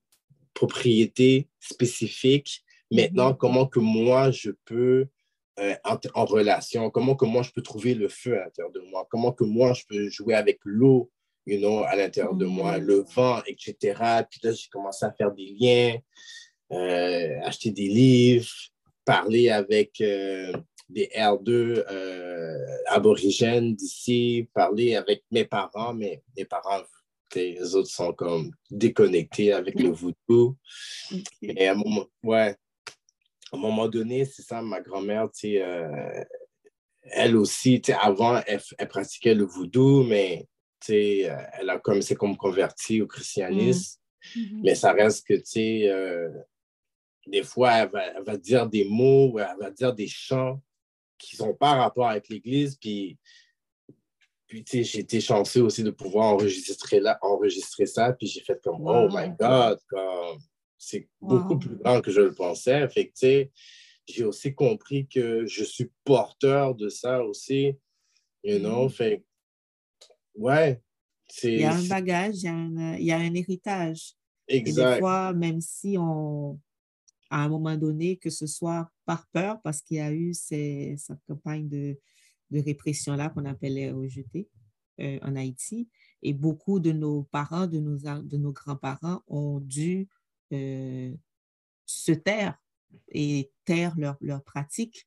propriétés 0.55 1.49
spécifiques. 1.59 2.63
Maintenant, 2.93 3.33
mm-hmm. 3.33 3.37
comment 3.39 3.67
que 3.67 3.81
moi, 3.81 4.31
je 4.31 4.53
peux, 4.65 5.09
euh, 5.59 5.75
en, 5.85 5.97
en, 6.15 6.25
relation, 6.25 6.91
comment 6.91 7.15
que 7.17 7.25
moi, 7.25 7.43
je 7.43 7.51
peux 7.51 7.63
trouver 7.63 7.95
le 7.95 8.09
feu 8.09 8.39
à 8.39 8.45
l'intérieur 8.45 8.73
de 8.73 8.81
moi, 8.81 9.07
comment 9.11 9.33
que 9.33 9.45
moi, 9.45 9.73
je 9.73 9.85
peux 9.89 10.09
jouer 10.09 10.35
avec 10.35 10.59
l'eau 10.65 11.11
you 11.49 11.59
know, 11.59 11.83
à 11.85 11.97
l'intérieur 11.97 12.35
de 12.35 12.47
moi, 12.47 12.79
mm. 12.79 12.83
le 12.83 13.05
vent, 13.15 13.43
etc. 13.47 13.75
Puis 14.31 14.41
là, 14.43 14.53
j'ai 14.53 14.69
commencé 14.71 15.05
à 15.05 15.13
faire 15.13 15.33
des 15.33 15.57
liens, 15.59 15.97
euh, 16.73 17.41
acheter 17.43 17.71
des 17.71 17.89
livres, 17.89 18.51
parler 19.05 19.49
avec 19.49 20.01
euh, 20.01 20.53
des 20.89 21.09
R2 21.17 21.49
euh, 21.49 22.59
aborigènes 22.87 23.75
d'ici, 23.75 24.49
parler 24.55 24.95
avec 24.95 25.25
mes 25.31 25.45
parents, 25.45 25.95
mais 25.95 26.23
mes 26.37 26.45
parents, 26.45 26.83
les 27.35 27.75
autres 27.75 27.91
sont 27.91 28.13
comme 28.13 28.51
déconnectés 28.71 29.53
avec 29.53 29.81
le 29.81 29.91
voodoo. 29.91 30.57
Et 31.43 31.67
à 31.67 31.73
un 31.73 31.75
moment, 31.75 32.07
ouais, 32.23 32.57
à 33.53 33.57
un 33.57 33.61
moment 33.61 33.89
donné, 33.89 34.25
c'est 34.25 34.43
ça, 34.43 34.63
ma 34.63 34.81
grand-mère, 34.81 35.31
tu 35.31 35.57
sais, 35.57 36.27
elle 37.11 37.37
aussi, 37.37 37.81
tu 37.81 37.93
sais, 37.93 37.99
avant, 38.01 38.41
elle, 38.47 38.61
elle, 38.79 38.89
pratiquait 38.89 39.35
le 39.35 39.45
voodoo, 39.45 40.05
mais 40.05 40.47
euh, 40.91 41.37
elle 41.53 41.71
a 41.71 41.79
comme, 41.79 42.03
c'est 42.03 42.15
comme 42.15 42.37
converti 42.37 43.03
au 43.03 43.07
christianisme, 43.07 43.99
mm. 44.35 44.39
mm-hmm. 44.39 44.61
mais 44.63 44.75
ça 44.75 44.93
reste 44.93 45.27
que, 45.27 45.35
tu 45.35 45.45
sais, 45.45 45.89
euh, 45.89 46.31
des 47.27 47.43
fois, 47.43 47.73
elle 47.73 47.91
va, 48.25 48.37
dire 48.37 48.67
des 48.69 48.85
mots, 48.85 49.39
elle 49.39 49.57
va 49.61 49.71
dire 49.71 49.95
des 49.95 50.07
chants 50.07 50.61
qui 51.19 51.37
sont 51.37 51.55
pas 51.55 51.75
rapport 51.75 52.09
avec 52.09 52.29
l'Église, 52.29 52.77
puis, 52.77 53.19
puis 54.47 54.65
tu 54.65 54.79
sais, 54.79 54.85
j'ai 54.85 55.01
été 55.01 55.21
chanceux 55.21 55.63
aussi 55.63 55.83
de 55.83 55.91
pouvoir 55.91 56.27
enregistrer, 56.27 57.01
là, 57.01 57.19
enregistrer 57.23 57.87
ça, 57.87 58.13
puis 58.13 58.27
j'ai 58.27 58.41
fait 58.41 58.59
comme, 58.63 58.87
oh 58.87 59.09
my 59.11 59.31
God, 59.39 59.79
comme, 59.89 60.39
c'est 60.79 61.09
beaucoup 61.21 61.59
plus 61.59 61.77
grand 61.77 62.01
que 62.01 62.11
je 62.11 62.21
le 62.21 62.33
pensais. 62.33 62.89
Fait 62.89 63.09
que, 63.09 63.13
tu 63.13 63.19
sais, 63.19 63.51
j'ai 64.07 64.25
aussi 64.25 64.55
compris 64.55 65.07
que 65.07 65.45
je 65.47 65.65
suis 65.65 65.91
porteur 66.05 66.75
de 66.75 66.89
ça 66.89 67.25
aussi, 67.25 67.77
you 68.45 68.59
know, 68.59 68.87
mm-hmm. 68.87 68.91
fait 68.91 69.25
Ouais. 70.35 70.81
Il 71.43 71.61
y 71.61 71.65
a 71.65 71.75
un 71.75 71.87
bagage, 71.87 72.37
il 72.37 72.45
y 72.45 72.49
a 72.49 72.55
un, 72.55 72.95
il 72.97 73.05
y 73.05 73.13
a 73.13 73.19
un 73.19 73.35
héritage. 73.35 74.15
Exact. 74.47 74.89
Et 74.89 74.95
des 74.95 74.99
fois, 75.01 75.35
même 75.35 75.61
si 75.61 75.97
on, 75.99 76.59
à 77.29 77.45
un 77.45 77.49
moment 77.49 77.77
donné, 77.77 78.17
que 78.17 78.31
ce 78.31 78.47
soit 78.47 78.91
par 79.05 79.27
peur, 79.29 79.61
parce 79.63 79.83
qu'il 79.83 79.99
y 79.99 80.01
a 80.01 80.13
eu 80.13 80.33
ces, 80.33 80.95
cette 80.97 81.23
campagne 81.27 81.69
de, 81.69 81.99
de 82.51 82.61
répression-là 82.61 83.29
qu'on 83.29 83.45
appelait 83.45 83.91
rejeter 83.91 84.49
euh, 85.01 85.19
en 85.23 85.37
Haïti, 85.37 85.89
et 86.23 86.33
beaucoup 86.33 86.81
de 86.81 86.93
nos 86.93 87.25
parents, 87.25 87.67
de 87.67 87.79
nos, 87.79 87.99
de 87.99 88.37
nos 88.37 88.53
grands-parents 88.53 89.23
ont 89.27 89.61
dû 89.61 90.09
se 90.51 92.13
taire 92.13 92.59
et 93.09 93.51
taire 93.65 93.95
leur, 93.97 94.17
leur 94.21 94.43
pratique 94.43 95.07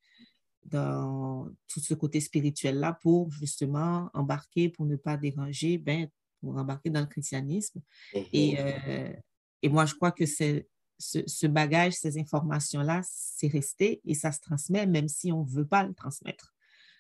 dans 0.65 1.49
tout 1.67 1.79
ce 1.79 1.93
côté 1.93 2.19
spirituel-là 2.19 2.97
pour 3.01 3.31
justement 3.31 4.09
embarquer, 4.13 4.69
pour 4.69 4.85
ne 4.85 4.95
pas 4.95 5.17
déranger, 5.17 5.77
ben, 5.77 6.07
pour 6.39 6.55
embarquer 6.57 6.89
dans 6.89 7.01
le 7.01 7.07
christianisme. 7.07 7.81
Et, 8.13 8.53
mhm. 8.53 8.57
euh, 8.59 9.13
et 9.61 9.69
moi, 9.69 9.85
je 9.85 9.95
crois 9.95 10.11
que 10.11 10.25
c'est 10.25 10.67
ce, 10.97 11.47
bagage, 11.47 11.93
ces 11.93 12.19
informations-là, 12.19 13.01
c'est 13.03 13.47
resté 13.47 14.01
et 14.05 14.13
ça 14.13 14.31
se 14.31 14.39
transmet 14.39 14.85
même 14.85 15.07
si 15.07 15.31
on 15.31 15.43
ne 15.43 15.49
veut 15.49 15.65
pas 15.65 15.83
le 15.83 15.93
transmettre. 15.93 16.53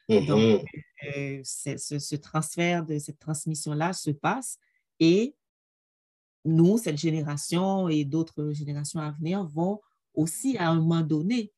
Donc, 0.09 0.27
mhm. 0.27 0.65
euh, 1.15 1.41
ce, 1.43 1.77
ce, 1.77 2.15
transfert 2.15 2.83
de 2.85 2.97
cette 2.97 3.19
transmission-là 3.19 3.93
se 3.93 4.11
passe 4.11 4.57
et 4.99 5.35
nous, 6.45 6.77
cette 6.77 6.97
génération 6.97 7.87
et 7.89 8.05
d'autres 8.05 8.51
générations 8.51 8.99
à 8.99 9.11
venir 9.11 9.43
vont 9.45 9.79
aussi 10.13 10.57
à 10.57 10.69
un 10.69 10.75
moment 10.75 11.01
donné 11.01 11.51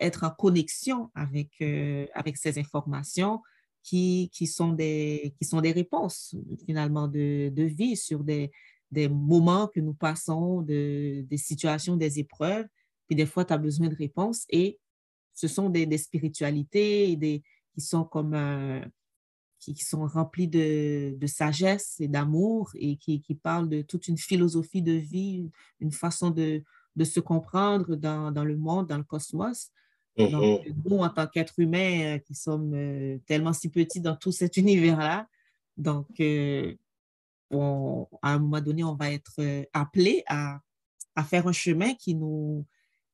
être 0.00 0.24
en 0.24 0.30
connexion 0.30 1.10
avec, 1.14 1.50
euh, 1.60 2.06
avec 2.14 2.36
ces 2.36 2.58
informations 2.58 3.40
qui, 3.82 4.30
qui, 4.32 4.46
sont 4.46 4.72
des, 4.72 5.34
qui 5.38 5.44
sont 5.44 5.60
des 5.60 5.72
réponses 5.72 6.34
finalement 6.66 7.08
de, 7.08 7.50
de 7.50 7.62
vie 7.64 7.96
sur 7.96 8.24
des, 8.24 8.50
des 8.90 9.08
moments 9.08 9.68
que 9.68 9.80
nous 9.80 9.94
passons, 9.94 10.62
de, 10.62 11.22
des 11.22 11.36
situations, 11.36 11.96
des 11.96 12.18
épreuves. 12.18 12.66
Puis 13.06 13.16
des 13.16 13.26
fois, 13.26 13.44
tu 13.44 13.52
as 13.52 13.58
besoin 13.58 13.88
de 13.88 13.96
réponses 13.96 14.44
et 14.50 14.78
ce 15.34 15.48
sont 15.48 15.70
des, 15.70 15.86
des 15.86 15.98
spiritualités 15.98 17.16
des, 17.16 17.42
qui 17.74 17.80
sont 17.80 18.04
comme 18.04 18.34
euh, 18.34 18.80
qui, 19.62 19.84
sont 19.84 20.06
remplies 20.06 20.48
de, 20.48 21.16
de 21.16 21.26
sagesse 21.26 21.96
et 22.00 22.08
d'amour 22.08 22.70
et 22.74 22.96
qui, 22.96 23.20
qui, 23.20 23.34
parlent 23.34 23.68
de 23.68 23.82
toute 23.82 24.08
une 24.08 24.18
philosophie 24.18 24.82
de 24.82 24.92
vie, 24.92 25.50
une 25.80 25.92
façon 25.92 26.30
de, 26.30 26.64
de 26.96 27.04
se 27.04 27.20
comprendre 27.20 27.94
dans, 27.94 28.32
dans, 28.32 28.44
le 28.44 28.56
monde, 28.56 28.88
dans 28.88 28.98
le 28.98 29.04
cosmos. 29.04 29.70
Donc, 30.18 30.32
mm-hmm. 30.32 30.74
nous, 30.84 30.98
en 30.98 31.08
tant 31.08 31.26
qu'êtres 31.26 31.58
humains, 31.58 32.16
euh, 32.16 32.18
qui 32.18 32.34
sommes 32.34 32.74
euh, 32.74 33.18
tellement 33.26 33.52
si 33.52 33.68
petits 33.68 34.00
dans 34.00 34.16
tout 34.16 34.32
cet 34.32 34.56
univers-là, 34.56 35.28
donc, 35.76 36.08
euh, 36.20 36.74
à 37.50 38.34
un 38.34 38.38
moment 38.38 38.60
donné, 38.60 38.82
on 38.82 38.94
va 38.94 39.12
être 39.12 39.66
appelé 39.72 40.24
à, 40.26 40.60
à, 41.14 41.22
faire 41.22 41.46
un 41.46 41.52
chemin 41.52 41.94
qui, 41.94 42.14
nous, 42.14 42.66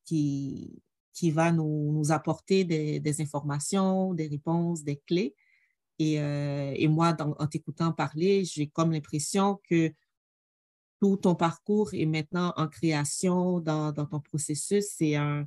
qui, 0.05 0.81
qui 1.13 1.31
va 1.31 1.51
nous, 1.53 1.93
nous 1.93 2.13
apporter 2.13 2.65
des, 2.65 3.01
des, 3.01 3.21
informations, 3.21 4.15
des 4.15 4.29
réponses, 4.29 4.85
des 4.85 4.97
clés. 4.97 5.35
Et, 5.99 6.15
et 6.15 6.87
moi, 6.89 7.17
en 7.21 7.47
t'écoutant 7.49 7.93
parler, 7.93 8.45
j'ai 8.45 8.69
comme 8.69 8.93
l'impression 8.93 9.61
que 9.69 9.93
tout 11.01 11.17
ton 11.17 11.35
parcours 11.35 11.93
est 11.95 12.07
maintenant 12.07 12.53
en 12.57 12.69
création 12.69 13.61
dans, 13.61 13.93
dans 13.93 14.07
ton 14.07 14.21
processus. 14.21 14.87
C'est 14.97 15.17
un, 15.17 15.47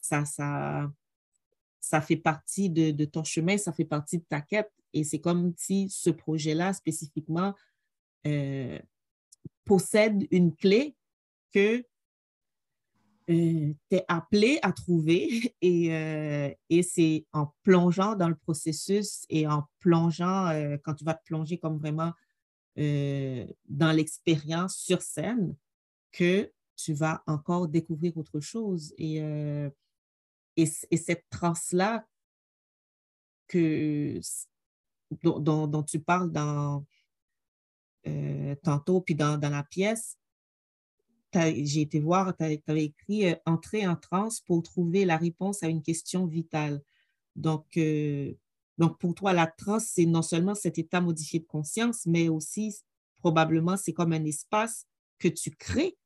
ça, 0.00 0.24
ça, 0.24 0.90
ça 1.80 2.00
fait 2.00 2.16
partie 2.16 2.70
de, 2.70 3.04
ton 3.04 3.24
chemin, 3.24 3.58
ça 3.58 3.72
fait 3.72 3.84
partie 3.84 4.18
de 4.18 4.24
ta 4.28 4.40
quête. 4.40 4.70
Et 4.92 5.04
c'est 5.04 5.20
comme 5.20 5.52
si 5.56 5.88
ce 5.90 6.10
projet-là 6.10 6.72
spécifiquement 6.72 7.54
euh, 8.26 8.78
possède 9.64 10.26
une 10.30 10.54
clé 10.54 10.96
que 11.52 11.84
euh, 13.30 13.74
tu 13.90 13.96
es 13.96 14.04
appelé 14.08 14.58
à 14.62 14.72
trouver 14.72 15.54
et, 15.60 15.94
euh, 15.94 16.50
et 16.70 16.82
c'est 16.82 17.26
en 17.32 17.52
plongeant 17.62 18.14
dans 18.14 18.28
le 18.28 18.36
processus 18.36 19.24
et 19.28 19.46
en 19.46 19.64
plongeant, 19.80 20.50
quand 20.84 20.94
tu 20.94 21.04
vas 21.04 21.14
te 21.14 21.24
plonger 21.24 21.58
comme 21.58 21.78
vraiment 21.78 22.12
dans 22.76 23.90
l'expérience 23.92 24.76
sur 24.76 25.02
scène, 25.02 25.56
que 26.12 26.50
tu 26.78 26.92
vas 26.92 27.22
encore 27.26 27.68
découvrir 27.68 28.16
autre 28.16 28.40
chose. 28.40 28.94
Et, 28.96 29.20
euh, 29.22 29.68
et, 30.56 30.66
cette 30.66 31.24
transe-là 31.30 32.06
que, 33.48 34.20
dont, 35.22 35.66
dont, 35.66 35.82
tu 35.82 36.00
parles 36.00 36.30
dans, 36.30 36.84
euh, 38.06 38.54
tantôt, 38.62 39.00
puis 39.00 39.14
dans, 39.14 39.38
dans 39.38 39.50
la 39.50 39.64
pièce, 39.64 40.16
j'ai 41.64 41.82
été 41.82 42.00
voir, 42.00 42.36
tu 42.36 42.44
avais 42.44 42.84
écrit 42.84 43.28
euh, 43.28 43.34
Entrer 43.46 43.86
en 43.86 43.96
transe 43.96 44.40
pour 44.40 44.62
trouver 44.62 45.04
la 45.04 45.16
réponse 45.16 45.62
à 45.62 45.68
une 45.68 45.82
question 45.82 46.26
vitale. 46.26 46.82
Donc, 47.36 47.78
donc 48.78 48.98
pour 48.98 49.14
toi, 49.14 49.32
la 49.32 49.46
transe, 49.46 49.86
c'est 49.86 50.06
non 50.06 50.22
seulement 50.22 50.54
cet 50.54 50.78
état 50.78 51.00
modifié 51.00 51.40
de 51.40 51.46
conscience, 51.46 52.04
mais 52.06 52.28
aussi 52.28 52.74
probablement 53.18 53.76
c'est 53.76 53.92
comme 53.92 54.12
un 54.12 54.24
espace 54.24 54.86
que 55.18 55.28
tu 55.28 55.50
crées, 55.50 55.96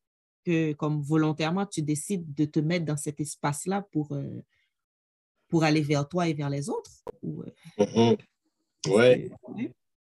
que 0.45 0.73
comme 0.73 1.03
volontairement 1.03 1.67
tu 1.67 1.83
décides 1.83 2.35
de 2.35 2.47
te 2.47 2.61
mettre 2.61 2.87
dans 2.87 2.97
cet 2.97 3.21
espace-là 3.21 3.87
pour, 3.93 4.13
euh, 4.13 4.43
pour 5.49 5.65
aller 5.65 5.83
vers 5.83 6.09
toi 6.09 6.29
et 6.29 6.35
vers 6.35 6.51
les 6.51 6.69
autres. 6.69 6.91
Oui, 7.23 7.47
euh, 7.79 8.17
ouais. 8.89 9.31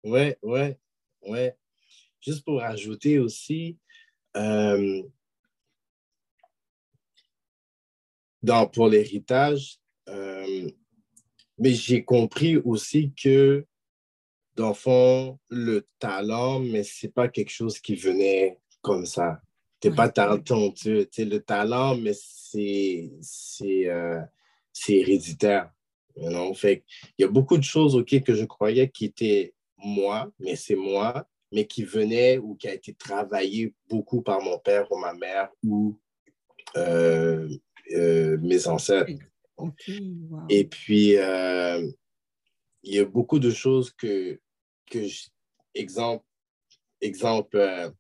ouais, 0.04 0.38
ouais, 0.42 0.78
ouais. 1.22 1.56
Juste 2.20 2.44
pour 2.44 2.60
ajouter 2.60 3.20
aussi, 3.20 3.78
euh, 4.38 5.02
dans, 8.42 8.66
pour 8.66 8.88
l'héritage, 8.88 9.78
mais 11.58 11.72
j'ai 11.72 12.04
compris 12.04 12.56
aussi 12.56 13.12
que 13.12 13.66
dans 14.54 14.68
le 14.68 14.74
fond, 14.74 15.38
le 15.50 15.86
talent, 15.98 16.60
mais 16.60 16.82
c'est 16.82 17.12
pas 17.12 17.28
quelque 17.28 17.50
chose 17.50 17.78
qui 17.78 17.94
venait 17.94 18.58
comme 18.80 19.06
ça. 19.06 19.40
Tu 19.80 19.88
n'es 19.88 19.94
pas 19.94 20.08
talentueux. 20.08 21.08
Tu 21.10 21.24
le 21.24 21.40
talent, 21.40 21.96
mais 21.96 22.12
c'est 22.14 23.10
euh, 23.86 24.20
héréditaire. 24.88 25.70
You 26.16 26.54
Fait 26.54 26.84
il 27.16 27.22
y 27.22 27.24
a 27.24 27.28
beaucoup 27.28 27.56
de 27.56 27.62
choses 27.62 27.94
ok 27.94 28.22
que 28.24 28.34
je 28.34 28.44
croyais 28.44 28.88
qui 28.90 29.04
étaient 29.04 29.54
moi, 29.76 30.28
mais 30.40 30.56
c'est 30.56 30.74
moi, 30.74 31.28
mais 31.52 31.66
qui 31.66 31.84
venaient 31.84 32.38
ou 32.38 32.54
qui 32.54 32.68
a 32.68 32.74
été 32.74 32.94
travaillé 32.94 33.74
beaucoup 33.88 34.22
par 34.22 34.40
mon 34.40 34.58
père 34.58 34.90
ou 34.92 34.98
ma 34.98 35.14
mère 35.14 35.50
ou 35.62 35.98
euh, 36.76 37.48
euh, 37.92 38.38
mes 38.38 38.66
ancêtres. 38.66 39.12
Et 40.48 40.64
puis, 40.64 41.14
il 41.14 42.94
y 42.94 42.98
a 42.98 43.04
beaucoup 43.04 43.38
de 43.38 43.50
choses 43.50 43.90
que 43.92 44.38
que 44.90 45.06
exemple, 45.74 46.24
exemple, 47.00 47.56
euh, 47.56 47.90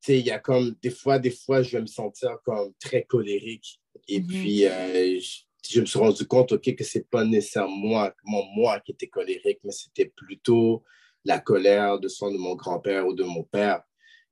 tu 0.00 0.12
sais, 0.12 0.18
il 0.18 0.26
y 0.26 0.30
a 0.30 0.38
comme 0.38 0.76
des 0.82 0.90
fois, 0.90 1.18
des 1.18 1.30
fois, 1.30 1.62
je 1.62 1.76
vais 1.76 1.82
me 1.82 1.86
sentir 1.86 2.38
comme 2.44 2.72
très 2.80 3.02
colérique. 3.04 3.80
Et 4.06 4.20
mm-hmm. 4.20 4.26
puis, 4.26 4.66
euh, 4.66 5.20
je, 5.68 5.80
me 5.80 5.86
suis 5.86 5.98
rendu 5.98 6.26
compte, 6.26 6.52
OK, 6.52 6.74
que 6.74 6.84
c'est 6.84 7.08
pas 7.08 7.24
nécessairement 7.24 8.10
moi, 8.24 8.44
moi 8.54 8.80
qui 8.80 8.92
était 8.92 9.08
colérique, 9.08 9.58
mais 9.64 9.72
c'était 9.72 10.12
plutôt 10.16 10.84
la 11.28 11.38
colère 11.38 12.00
de 12.00 12.08
son 12.08 12.32
de 12.32 12.38
mon 12.38 12.54
grand-père 12.54 13.06
ou 13.06 13.12
de 13.12 13.22
mon 13.22 13.44
père. 13.44 13.82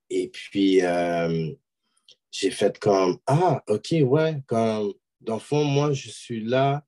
Et 0.08 0.28
puis, 0.28 0.82
euh, 0.82 1.52
j'ai 2.32 2.50
fait 2.50 2.78
comme, 2.78 3.18
ah, 3.26 3.62
OK, 3.68 3.94
ouais, 4.00 4.40
comme, 4.46 4.94
dans 5.20 5.34
le 5.34 5.40
fond, 5.40 5.62
moi, 5.62 5.92
je 5.92 6.08
suis 6.08 6.42
là 6.42 6.82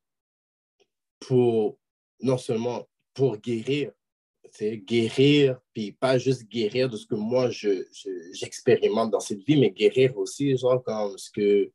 pour 1.20 1.78
non 2.20 2.38
seulement 2.38 2.88
pour 3.12 3.36
guérir. 3.36 3.92
C'est 4.50 4.78
guérir, 4.78 5.60
puis 5.74 5.92
pas 5.92 6.16
juste 6.16 6.48
guérir 6.48 6.88
de 6.88 6.96
ce 6.96 7.06
que 7.06 7.14
moi 7.14 7.50
j'expérimente 8.32 9.10
dans 9.10 9.20
cette 9.20 9.42
vie, 9.42 9.60
mais 9.60 9.70
guérir 9.70 10.16
aussi, 10.16 10.56
genre 10.56 10.82
comme 10.82 11.18
ce 11.18 11.30
que 11.30 11.70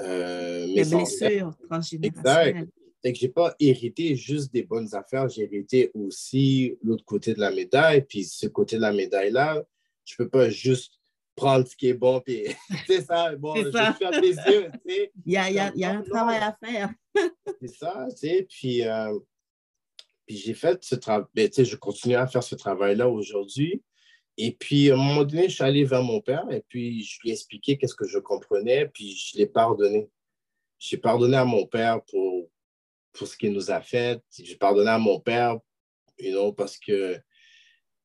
euh, 0.00 0.66
mes 0.66 0.84
blessures 0.84 1.56
transgénérationnelles. 1.68 2.48
Exact. 2.48 2.79
C'est 3.02 3.12
que 3.12 3.18
j'ai 3.18 3.28
pas 3.28 3.54
hérité 3.58 4.14
juste 4.14 4.52
des 4.52 4.62
bonnes 4.62 4.94
affaires, 4.94 5.28
j'ai 5.28 5.44
hérité 5.44 5.90
aussi 5.94 6.76
l'autre 6.82 7.04
côté 7.04 7.34
de 7.34 7.40
la 7.40 7.50
médaille. 7.50 8.02
Puis 8.02 8.24
ce 8.24 8.46
côté 8.46 8.76
de 8.76 8.82
la 8.82 8.92
médaille-là, 8.92 9.62
je 10.04 10.16
peux 10.16 10.28
pas 10.28 10.50
juste 10.50 11.00
prendre 11.34 11.66
ce 11.66 11.74
qui 11.74 11.88
est 11.88 11.94
bon, 11.94 12.20
puis 12.20 12.44
c'est 12.86 13.02
ça, 13.02 13.34
bon, 13.36 13.54
je 13.56 13.70
ça. 13.70 13.96
les 14.20 14.34
yeux, 14.34 14.70
tu 14.86 14.94
sais. 14.94 15.12
Il 15.26 15.32
y 15.32 15.36
a, 15.38 15.50
y 15.50 15.58
a, 15.58 15.72
y 15.74 15.84
a 15.84 15.90
un 15.92 16.02
travail 16.02 16.38
à 16.38 16.56
faire. 16.62 16.90
c'est 17.60 17.74
ça, 17.74 18.06
tu 18.10 18.16
sais, 18.16 18.46
puis 18.50 18.86
euh, 18.86 19.18
puis 20.30 20.36
j'ai 20.36 20.54
fait 20.54 20.84
ce 20.84 20.94
travail, 20.94 21.26
ben, 21.34 21.50
je 21.52 21.74
continue 21.74 22.14
à 22.14 22.24
faire 22.24 22.44
ce 22.44 22.54
travail-là 22.54 23.08
aujourd'hui. 23.08 23.82
Et 24.36 24.52
puis, 24.52 24.88
à 24.88 24.94
un 24.94 24.96
moment 24.96 25.24
donné, 25.24 25.48
je 25.48 25.56
suis 25.56 25.64
allé 25.64 25.82
vers 25.82 26.04
mon 26.04 26.20
père 26.20 26.48
et 26.52 26.64
puis 26.68 27.02
je 27.02 27.18
lui 27.20 27.30
ai 27.30 27.32
expliqué 27.32 27.76
qu'est-ce 27.76 27.96
que 27.96 28.06
je 28.06 28.18
comprenais, 28.18 28.86
puis 28.86 29.16
je 29.16 29.36
l'ai 29.36 29.48
pardonné. 29.48 30.08
J'ai 30.78 30.98
pardonné 30.98 31.36
à 31.36 31.44
mon 31.44 31.66
père 31.66 32.00
pour, 32.04 32.48
pour 33.12 33.26
ce 33.26 33.36
qu'il 33.36 33.52
nous 33.52 33.70
a 33.70 33.80
fait. 33.80 34.22
J'ai 34.38 34.56
pardonné 34.56 34.90
à 34.90 34.98
mon 34.98 35.20
père, 35.20 35.58
you 36.18 36.32
know, 36.32 36.52
parce 36.52 36.78
que 36.78 37.18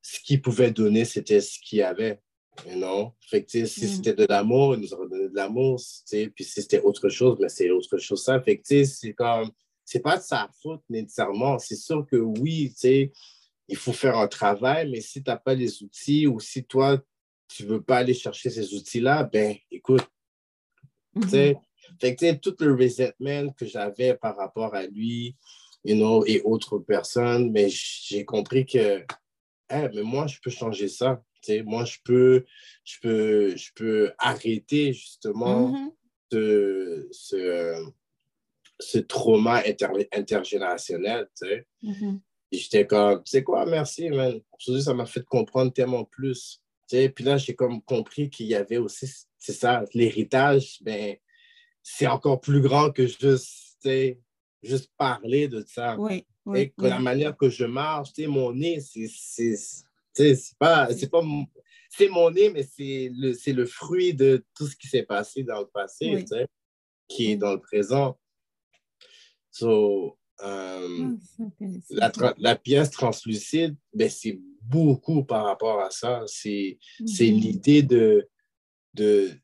ce 0.01 0.19
qu'il 0.19 0.41
pouvait 0.41 0.71
donner, 0.71 1.05
c'était 1.05 1.41
ce 1.41 1.59
qu'il 1.59 1.81
avait. 1.81 2.19
You 2.67 2.75
know? 2.75 3.13
Fait 3.21 3.43
que, 3.43 3.51
si 3.51 3.85
mm. 3.85 3.87
c'était 3.87 4.13
de 4.13 4.25
l'amour, 4.27 4.75
il 4.75 4.81
nous 4.81 4.93
aurait 4.93 5.09
donné 5.09 5.29
de 5.29 5.35
l'amour. 5.35 5.81
Puis 6.09 6.43
si 6.43 6.61
c'était 6.61 6.81
autre 6.81 7.09
chose, 7.09 7.37
mais 7.39 7.49
c'est 7.49 7.69
autre 7.69 7.97
chose. 7.97 8.23
Ça. 8.23 8.39
Fait 8.41 8.57
que, 8.57 8.83
c'est 8.85 9.13
comme 9.13 9.51
c'est 9.85 9.99
pas 9.99 10.17
de 10.17 10.23
sa 10.23 10.49
faute 10.61 10.81
nécessairement. 10.89 11.59
C'est 11.59 11.75
sûr 11.75 12.05
que 12.09 12.15
oui, 12.15 12.73
il 13.67 13.77
faut 13.77 13.93
faire 13.93 14.17
un 14.17 14.27
travail, 14.27 14.89
mais 14.89 14.99
si 14.99 15.23
tu 15.23 15.29
n'as 15.29 15.37
pas 15.37 15.53
les 15.53 15.83
outils 15.83 16.27
ou 16.27 16.39
si 16.39 16.65
toi, 16.65 16.99
tu 17.47 17.63
ne 17.63 17.69
veux 17.69 17.81
pas 17.81 17.97
aller 17.97 18.15
chercher 18.15 18.49
ces 18.49 18.73
outils-là, 18.73 19.23
ben 19.23 19.55
écoute, 19.69 20.05
tu 21.21 21.29
sais, 21.29 21.53
mm-hmm. 21.53 21.59
Fait 21.99 22.15
que, 22.15 22.33
tout 22.33 22.55
le 22.59 22.73
resentment 22.73 23.51
que 23.53 23.65
j'avais 23.65 24.15
par 24.15 24.35
rapport 24.37 24.73
à 24.75 24.85
lui, 24.85 25.35
you 25.83 25.95
know, 25.95 26.25
et 26.25 26.41
autres 26.41 26.79
personnes, 26.79 27.51
mais 27.51 27.67
j'ai 27.69 28.25
compris 28.25 28.65
que, 28.65 29.05
mais 29.71 30.03
moi, 30.03 30.27
je 30.27 30.39
peux 30.43 30.49
changer 30.49 30.87
ça. 30.87 31.21
sais, 31.41 31.63
moi, 31.63 31.85
je 31.85 31.97
peux, 32.03 32.45
je 32.83 32.99
peux, 33.01 33.55
je 33.55 33.71
peux 33.73 34.11
arrêter 34.17 34.93
justement 34.93 35.71
mm-hmm. 35.71 35.91
de 36.31 37.07
ce, 37.11 37.85
ce 38.79 38.97
trauma 38.99 39.63
intergénérationnel, 40.11 41.29
tu 41.39 41.47
sais. 41.47 41.67
Mm-hmm. 41.83 42.19
J'étais 42.51 42.87
comme, 42.87 43.23
tu 43.23 43.31
sais 43.31 43.43
quoi, 43.43 43.65
merci, 43.65 44.09
man. 44.09 44.39
Ça 44.59 44.93
m'a 44.93 45.05
fait 45.05 45.23
comprendre 45.23 45.73
tellement 45.73 46.05
plus. 46.05 46.61
Tu 46.87 46.97
sais, 46.97 47.09
puis 47.09 47.23
là, 47.23 47.37
j'ai 47.37 47.55
comme 47.55 47.81
compris 47.81 48.29
qu'il 48.29 48.45
y 48.47 48.55
avait 48.55 48.77
aussi, 48.77 49.11
c'est 49.37 49.53
ça, 49.53 49.83
l'héritage, 49.93 50.77
ben, 50.81 51.15
c'est 51.87 52.07
encore 52.07 52.41
plus 52.41 52.61
grand 52.61 52.89
que 52.89 53.05
juste, 53.05 53.87
juste 54.63 54.91
parler 54.97 55.47
de 55.47 55.63
ça. 55.67 55.95
Oui, 55.99 56.25
Et 56.55 56.71
que 56.71 56.87
la 56.87 56.97
manière 56.99 57.37
que 57.37 57.47
je 57.47 57.63
marche, 57.63 58.09
mon 58.27 58.53
nez, 58.53 58.79
c'est, 58.81 59.55
pas, 60.57 60.91
c'est 60.91 61.11
pas, 61.11 61.21
c'est 61.89 62.09
mon 62.09 62.31
nez, 62.31 62.49
mais 62.49 62.63
c'est 62.63 63.11
le, 63.13 63.53
le 63.53 63.65
fruit 63.67 64.15
de 64.15 64.43
tout 64.55 64.65
ce 64.65 64.75
qui 64.75 64.87
s'est 64.87 65.03
passé 65.03 65.43
dans 65.43 65.59
le 65.59 65.67
passé, 65.67 66.25
qui 67.07 67.31
est 67.31 67.37
dans 67.37 67.53
le 67.53 67.61
présent. 67.61 68.19
So, 69.51 70.17
euh, 70.41 71.15
ah, 72.01 72.11
la, 72.39 72.55
pièce 72.55 72.89
translucide, 72.89 73.75
ben, 73.93 74.09
c'est 74.09 74.39
beaucoup 74.59 75.23
par 75.23 75.45
rapport 75.45 75.81
à 75.81 75.91
ça. 75.91 76.23
C'est 76.25 76.79
mm-hmm. 76.99 77.39
l'idée 77.39 77.83
de, 77.83 78.27
de 78.95 79.39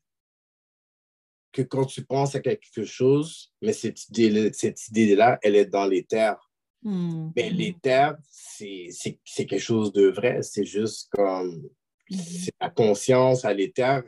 que 1.52 1.62
quand 1.62 1.84
tu 1.84 2.04
penses 2.04 2.34
à 2.34 2.40
quelque 2.40 2.84
chose, 2.84 3.52
mais 3.60 3.72
cette 3.72 4.08
idée-là, 4.08 4.50
cette 4.52 4.88
idée 4.88 5.14
-là, 5.16 5.38
elle 5.42 5.56
est 5.56 5.66
dans 5.66 5.86
les 5.86 6.04
terres. 6.04 6.50
Mm-hmm. 6.84 7.32
Mais 7.36 7.50
les 7.50 7.74
terres, 7.80 8.16
c'est 8.28 9.46
quelque 9.46 9.58
chose 9.58 9.92
de 9.92 10.08
vrai. 10.08 10.42
C'est 10.42 10.64
juste 10.64 11.08
comme 11.10 11.68
c'est 12.10 12.54
la 12.60 12.70
conscience 12.70 13.44
à 13.44 13.54
l'éther 13.54 14.02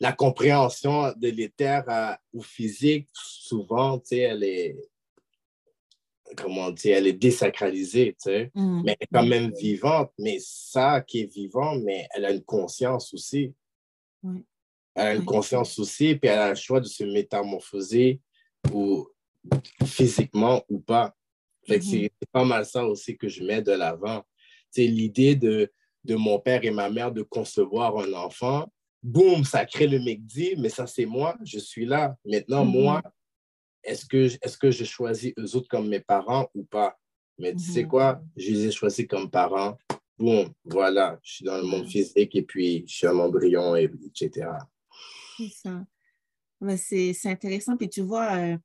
la 0.00 0.12
compréhension 0.12 1.12
de 1.16 1.28
l'éther 1.28 1.84
au 2.32 2.42
physique, 2.42 3.08
souvent, 3.12 3.98
tu 3.98 4.08
sais, 4.08 4.18
elle 4.18 4.44
est, 4.44 4.76
comment 6.36 6.70
dire, 6.70 6.98
elle 6.98 7.06
est 7.06 7.12
désacralisée, 7.12 8.12
tu 8.12 8.30
sais, 8.30 8.50
mm. 8.54 8.82
mais 8.84 8.92
elle 8.92 9.06
est 9.06 9.12
quand 9.12 9.26
même 9.26 9.52
vivante. 9.54 10.12
Mais 10.18 10.38
ça 10.40 11.00
qui 11.00 11.20
est 11.20 11.32
vivant, 11.32 11.76
mais 11.76 12.06
elle 12.14 12.24
a 12.24 12.30
une 12.30 12.44
conscience 12.44 13.14
aussi. 13.14 13.54
Elle 14.96 15.06
a 15.06 15.14
une 15.14 15.24
conscience 15.26 15.78
aussi, 15.78 16.14
puis 16.14 16.30
elle 16.30 16.38
a 16.38 16.48
le 16.48 16.54
choix 16.54 16.80
de 16.80 16.86
se 16.86 17.04
métamorphoser 17.04 18.20
ou 18.72 19.06
physiquement 19.84 20.64
ou 20.70 20.80
pas. 20.80 21.14
Mm-hmm. 21.68 22.10
C'est 22.18 22.30
pas 22.32 22.44
mal 22.44 22.64
ça 22.64 22.84
aussi 22.86 23.16
que 23.16 23.28
je 23.28 23.44
mets 23.44 23.60
de 23.60 23.72
l'avant. 23.72 24.22
C'est 24.70 24.86
l'idée 24.86 25.36
de, 25.36 25.70
de 26.02 26.14
mon 26.14 26.38
père 26.38 26.64
et 26.64 26.70
ma 26.70 26.88
mère 26.88 27.12
de 27.12 27.22
concevoir 27.22 27.98
un 27.98 28.12
enfant, 28.14 28.66
boum, 29.02 29.44
ça 29.44 29.66
crée 29.66 29.86
le 29.86 29.98
McD, 29.98 30.56
mais 30.58 30.70
ça, 30.70 30.86
c'est 30.86 31.06
moi, 31.06 31.36
je 31.44 31.58
suis 31.58 31.84
là. 31.84 32.16
Maintenant, 32.24 32.64
mm-hmm. 32.64 32.82
moi, 32.82 33.02
est-ce 33.84 34.06
que, 34.06 34.26
est 34.26 34.58
que 34.58 34.70
je 34.70 34.84
choisis 34.84 35.34
eux 35.38 35.56
autres 35.56 35.68
comme 35.68 35.88
mes 35.88 36.00
parents 36.00 36.48
ou 36.54 36.64
pas? 36.64 36.96
Mais 37.38 37.52
tu 37.52 37.60
sais 37.60 37.82
mm-hmm. 37.82 37.88
quoi? 37.88 38.22
Je 38.34 38.50
les 38.50 38.66
ai 38.66 38.70
choisis 38.70 39.06
comme 39.06 39.30
parents. 39.30 39.76
boum, 40.18 40.48
voilà, 40.64 41.18
je 41.22 41.34
suis 41.34 41.44
dans 41.44 41.58
le 41.58 41.64
monde 41.64 41.86
physique 41.86 42.34
et 42.34 42.42
puis 42.42 42.84
je 42.86 42.94
suis 42.96 43.06
un 43.06 43.18
embryon, 43.18 43.76
et, 43.76 43.90
etc. 44.06 44.48
C'est 46.76 47.26
intéressant. 47.26 47.76
Puis 47.76 47.88
tu 47.88 48.02
vois, 48.02 48.36
euh, 48.36 48.58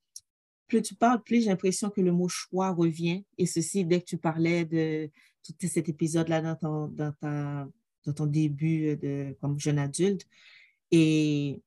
plus 0.68 0.82
tu 0.82 0.96
parles, 0.96 1.22
plus 1.24 1.42
j'ai 1.42 1.50
l'impression 1.50 1.90
que 1.90 2.02
le 2.02 2.12
mot 2.12 2.30
choix 2.30 2.72
revient. 2.72 3.26
Et 3.38 3.46
ceci, 3.46 3.86
dès 3.86 4.00
que 4.00 4.06
tu 4.06 4.18
parlais 4.18 4.66
de 4.66 5.10
tout 5.44 5.68
cet 5.68 5.90
épisode-là 5.90 6.42
dans 6.42 6.56
ton, 6.56 6.88
dans, 6.88 7.12
ta, 7.14 7.68
dans 8.06 8.14
ton 8.14 8.26
début 8.26 8.96
de, 8.98 9.36
comme 9.42 9.60
jeune 9.60 9.80
adulte. 9.80 10.26
Et, 10.92 11.62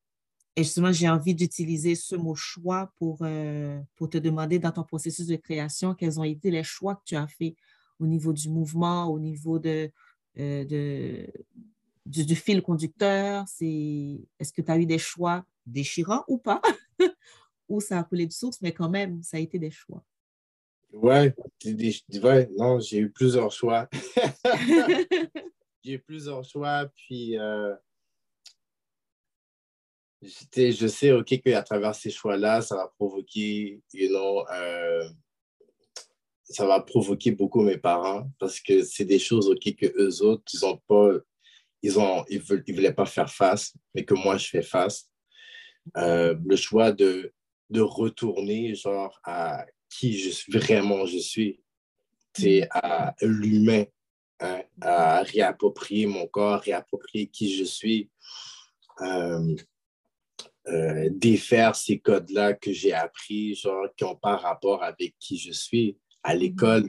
et 0.56 0.62
justement, 0.62 0.92
j'ai 0.92 1.08
envie 1.08 1.34
d'utiliser 1.34 1.94
ce 1.94 2.14
mot 2.14 2.34
choix 2.34 2.92
pour, 2.96 3.18
euh, 3.22 3.80
pour 3.96 4.08
te 4.08 4.18
demander 4.18 4.58
dans 4.58 4.70
ton 4.70 4.84
processus 4.84 5.26
de 5.26 5.36
création 5.36 5.94
quels 5.94 6.20
ont 6.20 6.24
été 6.24 6.50
les 6.50 6.62
choix 6.62 6.94
que 6.94 7.02
tu 7.04 7.16
as 7.16 7.26
faits 7.26 7.54
au 7.98 8.06
niveau 8.06 8.32
du 8.32 8.48
mouvement, 8.48 9.06
au 9.06 9.18
niveau 9.18 9.58
de, 9.58 9.90
euh, 10.38 10.64
de 10.64 11.26
du, 12.06 12.36
fil 12.36 12.62
conducteur. 12.62 13.44
Est-ce 13.60 14.52
que 14.52 14.62
tu 14.62 14.70
as 14.70 14.78
eu 14.78 14.86
des 14.86 14.98
choix 14.98 15.44
déchirants 15.66 16.24
ou 16.28 16.38
pas? 16.38 16.60
ou 17.68 17.80
ça 17.80 17.98
a 17.98 18.04
coulé 18.04 18.26
de 18.26 18.32
source, 18.32 18.60
mais 18.60 18.72
quand 18.72 18.90
même, 18.90 19.22
ça 19.22 19.38
a 19.38 19.40
été 19.40 19.58
des 19.58 19.70
choix. 19.70 20.04
Ouais, 20.92 21.34
ouais 22.22 22.48
non, 22.56 22.78
j'ai 22.78 22.98
eu 22.98 23.10
plusieurs 23.10 23.50
choix. 23.50 23.88
j'ai 25.82 25.92
eu 25.94 25.98
plusieurs 25.98 26.44
choix, 26.44 26.88
puis 26.94 27.36
euh, 27.38 27.74
je 30.22 30.86
sais, 30.86 31.12
OK, 31.12 31.40
qu'à 31.42 31.62
travers 31.62 31.94
ces 31.94 32.10
choix-là, 32.10 32.62
ça 32.62 32.76
va 32.76 32.92
provoquer, 32.96 33.80
you 33.92 34.08
know, 34.08 34.46
euh, 34.50 35.08
ça 36.44 36.66
va 36.66 36.80
provoquer 36.80 37.32
beaucoup 37.32 37.62
mes 37.62 37.78
parents 37.78 38.30
parce 38.38 38.60
que 38.60 38.82
c'est 38.84 39.04
des 39.04 39.18
choses, 39.18 39.48
OK, 39.48 39.74
que 39.74 39.86
eux 39.96 40.22
autres, 40.22 40.44
ils 40.52 40.64
ont 40.64 40.80
pas, 40.86 41.12
ils 41.84 41.98
ont, 41.98 42.24
ils 42.30 42.40
veulent, 42.40 42.64
ils 42.66 42.74
voulaient 42.74 42.94
pas 42.94 43.04
faire 43.04 43.30
face, 43.30 43.74
mais 43.94 44.06
que 44.06 44.14
moi, 44.14 44.38
je 44.38 44.48
fais 44.48 44.62
face. 44.62 45.10
Euh, 45.98 46.34
le 46.46 46.56
choix 46.56 46.92
de, 46.92 47.34
de 47.68 47.82
retourner, 47.82 48.74
genre, 48.74 49.20
à 49.22 49.66
qui 49.90 50.18
je 50.18 50.30
suis, 50.30 50.50
vraiment 50.50 51.04
je 51.04 51.18
suis, 51.18 51.60
c'est 52.34 52.66
à 52.70 53.14
l'humain, 53.20 53.84
hein, 54.40 54.62
à 54.80 55.22
réapproprier 55.24 56.06
mon 56.06 56.26
corps, 56.26 56.62
réapproprier 56.62 57.26
qui 57.26 57.54
je 57.54 57.64
suis. 57.64 58.10
Euh, 59.02 59.54
euh, 60.66 61.10
défaire 61.12 61.76
ces 61.76 61.98
codes-là 61.98 62.54
que 62.54 62.72
j'ai 62.72 62.94
appris, 62.94 63.54
genre, 63.56 63.88
qui 63.94 64.04
n'ont 64.04 64.16
pas 64.16 64.36
rapport 64.36 64.82
avec 64.82 65.14
qui 65.18 65.36
je 65.36 65.52
suis. 65.52 65.98
À 66.22 66.34
mm-hmm. 66.34 66.38
l'école, 66.38 66.88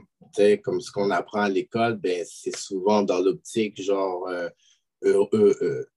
comme 0.63 0.79
ce 0.79 0.89
qu'on 0.89 1.11
apprend 1.11 1.41
à 1.41 1.49
l'école, 1.49 1.97
ben, 1.97 2.25
c'est 2.25 2.55
souvent 2.55 3.03
dans 3.03 3.19
l'optique, 3.19 3.81
genre, 3.81 4.25
euh, 4.29 4.47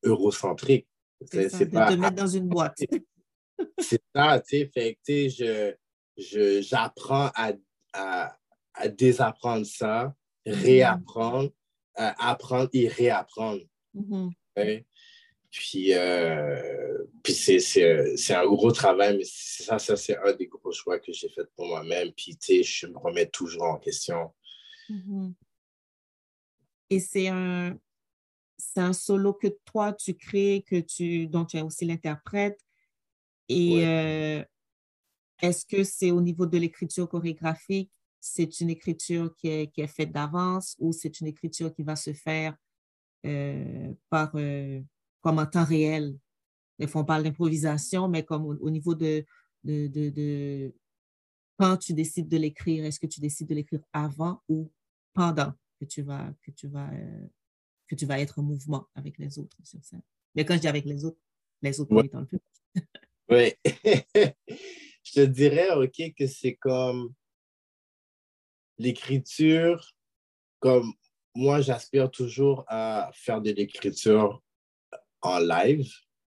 eurocentrique. 0.02 0.88
C'est 1.26 1.70
pas... 1.70 1.90
De 1.90 1.94
te 1.96 2.00
mettre 2.00 2.16
dans 2.16 2.26
une 2.26 2.48
boîte. 2.48 2.78
c'est 3.78 4.02
ça, 4.14 4.40
tu 4.40 4.58
sais, 4.58 4.70
fait 4.72 4.98
que, 5.06 5.28
je, 6.16 6.60
j'apprends 6.62 7.30
à, 7.34 7.52
à, 7.92 8.36
à, 8.74 8.88
désapprendre 8.88 9.66
ça, 9.66 10.14
mm-hmm. 10.46 10.52
réapprendre, 10.62 11.50
apprendre 11.94 12.70
et 12.72 12.88
réapprendre. 12.88 13.62
Mm-hmm. 13.94 14.84
Puis, 15.50 15.94
euh, 15.94 17.04
puis 17.22 17.32
c'est 17.32 18.34
un 18.34 18.46
gros 18.46 18.70
travail, 18.70 19.16
mais 19.16 19.24
ça, 19.24 19.78
ça 19.78 19.96
c'est 19.96 20.16
un 20.18 20.32
des 20.34 20.46
gros 20.46 20.72
choix 20.72 20.98
que 20.98 21.12
j'ai 21.12 21.28
fait 21.30 21.48
pour 21.56 21.66
moi-même. 21.66 22.12
Puis, 22.12 22.36
tu 22.36 22.56
sais, 22.56 22.62
je 22.62 22.86
me 22.86 22.98
remets 22.98 23.26
toujours 23.26 23.64
en 23.64 23.78
question. 23.78 24.32
Mm-hmm. 24.90 25.32
Et 26.90 27.00
c'est 27.00 27.28
un, 27.28 27.78
un 28.76 28.92
solo 28.92 29.34
que 29.34 29.48
toi, 29.64 29.92
tu 29.92 30.14
crées, 30.14 30.64
que 30.66 30.80
tu, 30.80 31.26
dont 31.26 31.44
tu 31.44 31.56
es 31.56 31.62
aussi 31.62 31.84
l'interprète. 31.84 32.60
Et 33.48 33.86
euh, 33.86 34.44
est-ce 35.40 35.64
que 35.64 35.84
c'est 35.84 36.10
au 36.10 36.20
niveau 36.20 36.46
de 36.46 36.58
l'écriture 36.58 37.08
chorégraphique, 37.08 37.90
c'est 38.20 38.60
une 38.60 38.70
écriture 38.70 39.34
qui 39.36 39.48
est, 39.48 39.72
qui 39.72 39.80
est 39.80 39.86
faite 39.86 40.12
d'avance 40.12 40.76
ou 40.78 40.92
c'est 40.92 41.20
une 41.20 41.28
écriture 41.28 41.72
qui 41.72 41.82
va 41.82 41.96
se 41.96 42.12
faire 42.12 42.56
euh, 43.26 43.92
par 44.10 44.32
comme 44.32 45.38
en 45.38 45.46
temps 45.46 45.64
réel? 45.64 46.16
Des 46.78 46.86
fois, 46.86 47.00
on 47.00 47.04
parle 47.04 47.24
d'improvisation, 47.24 48.08
mais 48.08 48.24
comme 48.24 48.44
au, 48.46 48.70
niveau 48.70 48.94
de, 48.94 49.24
de, 49.64 50.72
quand 51.58 51.76
tu 51.76 51.92
décides 51.92 52.28
de 52.28 52.36
l'écrire, 52.36 52.84
est-ce 52.84 53.00
que 53.00 53.06
tu 53.06 53.20
décides 53.20 53.48
de 53.48 53.54
l'écrire 53.54 53.82
avant 53.92 54.42
ou 54.48 54.70
pendant 55.12 55.52
que 55.80 55.84
tu 55.84 56.02
vas, 56.02 56.32
que 56.42 56.52
tu 56.52 56.68
vas, 56.68 56.88
euh, 56.92 57.26
que 57.88 57.94
tu 57.94 58.06
vas 58.06 58.20
être 58.20 58.38
en 58.38 58.42
mouvement 58.42 58.86
avec 58.94 59.18
les 59.18 59.38
autres 59.38 59.56
sur 59.64 59.82
scène? 59.84 60.02
Mais 60.34 60.44
quand 60.44 60.54
je 60.54 60.60
dis 60.60 60.68
avec 60.68 60.84
les 60.84 61.04
autres, 61.04 61.20
les 61.62 61.80
autres 61.80 61.94
ouais. 61.94 62.10
le 62.12 62.26
public. 62.26 62.42
oui. 63.30 63.52
je 65.02 65.12
te 65.12 65.20
dirais, 65.24 65.70
OK, 65.72 66.14
que 66.16 66.26
c'est 66.26 66.54
comme 66.54 67.12
l'écriture, 68.78 69.94
comme 70.60 70.92
moi, 71.34 71.60
j'aspire 71.60 72.10
toujours 72.10 72.64
à 72.68 73.10
faire 73.14 73.40
de 73.40 73.50
l'écriture 73.50 74.42
en 75.22 75.38
live. 75.38 75.88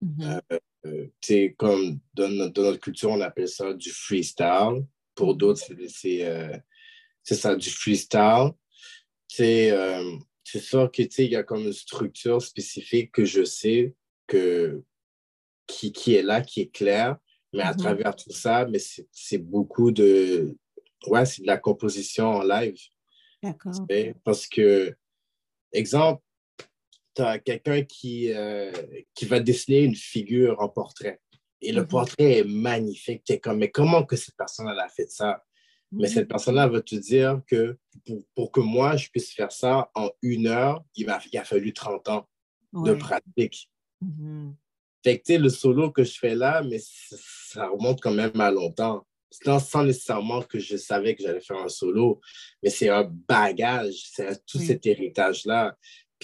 Mm-hmm. 0.03 0.40
Euh, 0.53 1.09
euh, 1.30 1.48
comme 1.57 2.00
dans, 2.14 2.28
notre 2.28 2.76
culture, 2.80 3.11
on 3.11 3.20
appelle 3.20 3.48
ça 3.48 3.72
du 3.72 3.90
freestyle. 3.90 4.86
Pour 5.14 5.34
d'autres, 5.34 5.62
euh, 5.72 6.59
c'est 7.22 7.34
ça, 7.34 7.55
du 7.55 7.70
freestyle. 7.70 8.53
C'est 9.28 9.72
sûr 10.61 10.90
qu'il 10.90 11.09
y 11.18 11.36
a 11.36 11.42
comme 11.42 11.62
une 11.62 11.72
structure 11.72 12.40
spécifique 12.42 13.12
que 13.12 13.24
je 13.24 13.44
sais 13.44 13.94
que, 14.26 14.82
qui, 15.66 15.92
qui 15.92 16.14
est 16.14 16.22
là, 16.22 16.40
qui 16.40 16.62
est 16.62 16.74
claire. 16.74 17.16
Mais 17.53 17.62
à 17.62 17.72
mm-hmm. 17.72 17.76
travers 17.76 18.16
tout 18.16 18.32
ça, 18.32 18.66
mais 18.66 18.78
c'est 19.11 19.38
beaucoup 19.38 19.90
de, 19.90 20.57
ouais, 21.07 21.26
c'est 21.26 21.42
de 21.42 21.46
la 21.46 21.59
composition 21.59 22.26
en 22.26 22.42
live. 22.42 22.78
D'accord. 23.42 23.72
Parce 24.24 24.46
que, 24.46 24.94
exemple, 25.72 26.22
tu 27.14 27.22
as 27.22 27.38
quelqu'un 27.38 27.82
qui, 27.82 28.32
euh, 28.32 28.72
qui 29.14 29.26
va 29.26 29.40
dessiner 29.40 29.80
une 29.80 29.96
figure 29.96 30.61
en 30.61 30.68
portrait. 30.68 31.20
Et 31.61 31.72
le 31.72 31.82
mhm. 31.82 31.88
portrait 31.88 32.38
est 32.38 32.44
magnifique. 32.44 33.22
Tu 33.24 33.34
es 33.34 33.38
comme, 33.40 33.59
mais 33.59 33.70
comment 33.70 34.05
que 34.05 34.16
cette 34.16 34.36
personne 34.36 34.68
a 34.68 34.88
fait 34.88 35.11
ça? 35.11 35.44
Mais 35.93 36.09
cette 36.09 36.28
personne-là 36.28 36.68
va 36.68 36.80
te 36.80 36.95
dire 36.97 37.43
que 37.47 37.76
pour, 38.34 38.51
que 38.51 38.61
moi, 38.61 38.97
je 38.97 39.09
puisse 39.11 39.32
faire 39.32 39.53
ça 39.53 39.90
en 39.95 40.11
une 40.22 40.47
heure, 40.47 40.82
il, 40.97 41.07
m'a, 41.07 41.20
il 41.30 41.38
a 41.38 41.45
fallu 41.45 41.72
30 41.72 42.09
ans 42.09 42.28
de 42.72 42.95
pratique. 42.95 43.70
Mhm. 44.01 44.55
Fait 45.05 45.18
que, 45.18 45.32
le 45.34 45.49
solo 45.49 45.90
que 45.90 46.05
je 46.05 46.18
fais 46.18 46.34
là, 46.34 46.62
mais 46.62 46.80
ça 46.80 47.68
remonte 47.68 48.01
quand 48.01 48.12
même 48.12 48.40
à 48.40 48.51
longtemps. 48.51 49.07
Sans 49.30 49.84
nécessairement 49.84 50.43
que 50.43 50.59
je 50.59 50.76
savais 50.76 51.14
que 51.14 51.22
j'allais 51.22 51.40
faire 51.40 51.57
un 51.57 51.68
solo, 51.68 52.20
mais 52.62 52.68
c'est 52.68 52.90
un 52.90 53.05
bagage, 53.05 53.95
c'est 54.12 54.45
tout 54.45 54.59
cet 54.59 54.86
héritage-là. 54.86 55.74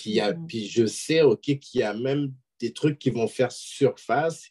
Mm. 0.06 0.46
Puis, 0.46 0.68
je 0.68 0.86
sais, 0.86 1.22
OK, 1.22 1.40
qu'il 1.40 1.80
y 1.80 1.82
a 1.82 1.94
même 1.94 2.32
des 2.60 2.72
trucs 2.72 2.98
qui 2.98 3.10
vont 3.10 3.26
faire 3.26 3.50
surface, 3.50 4.48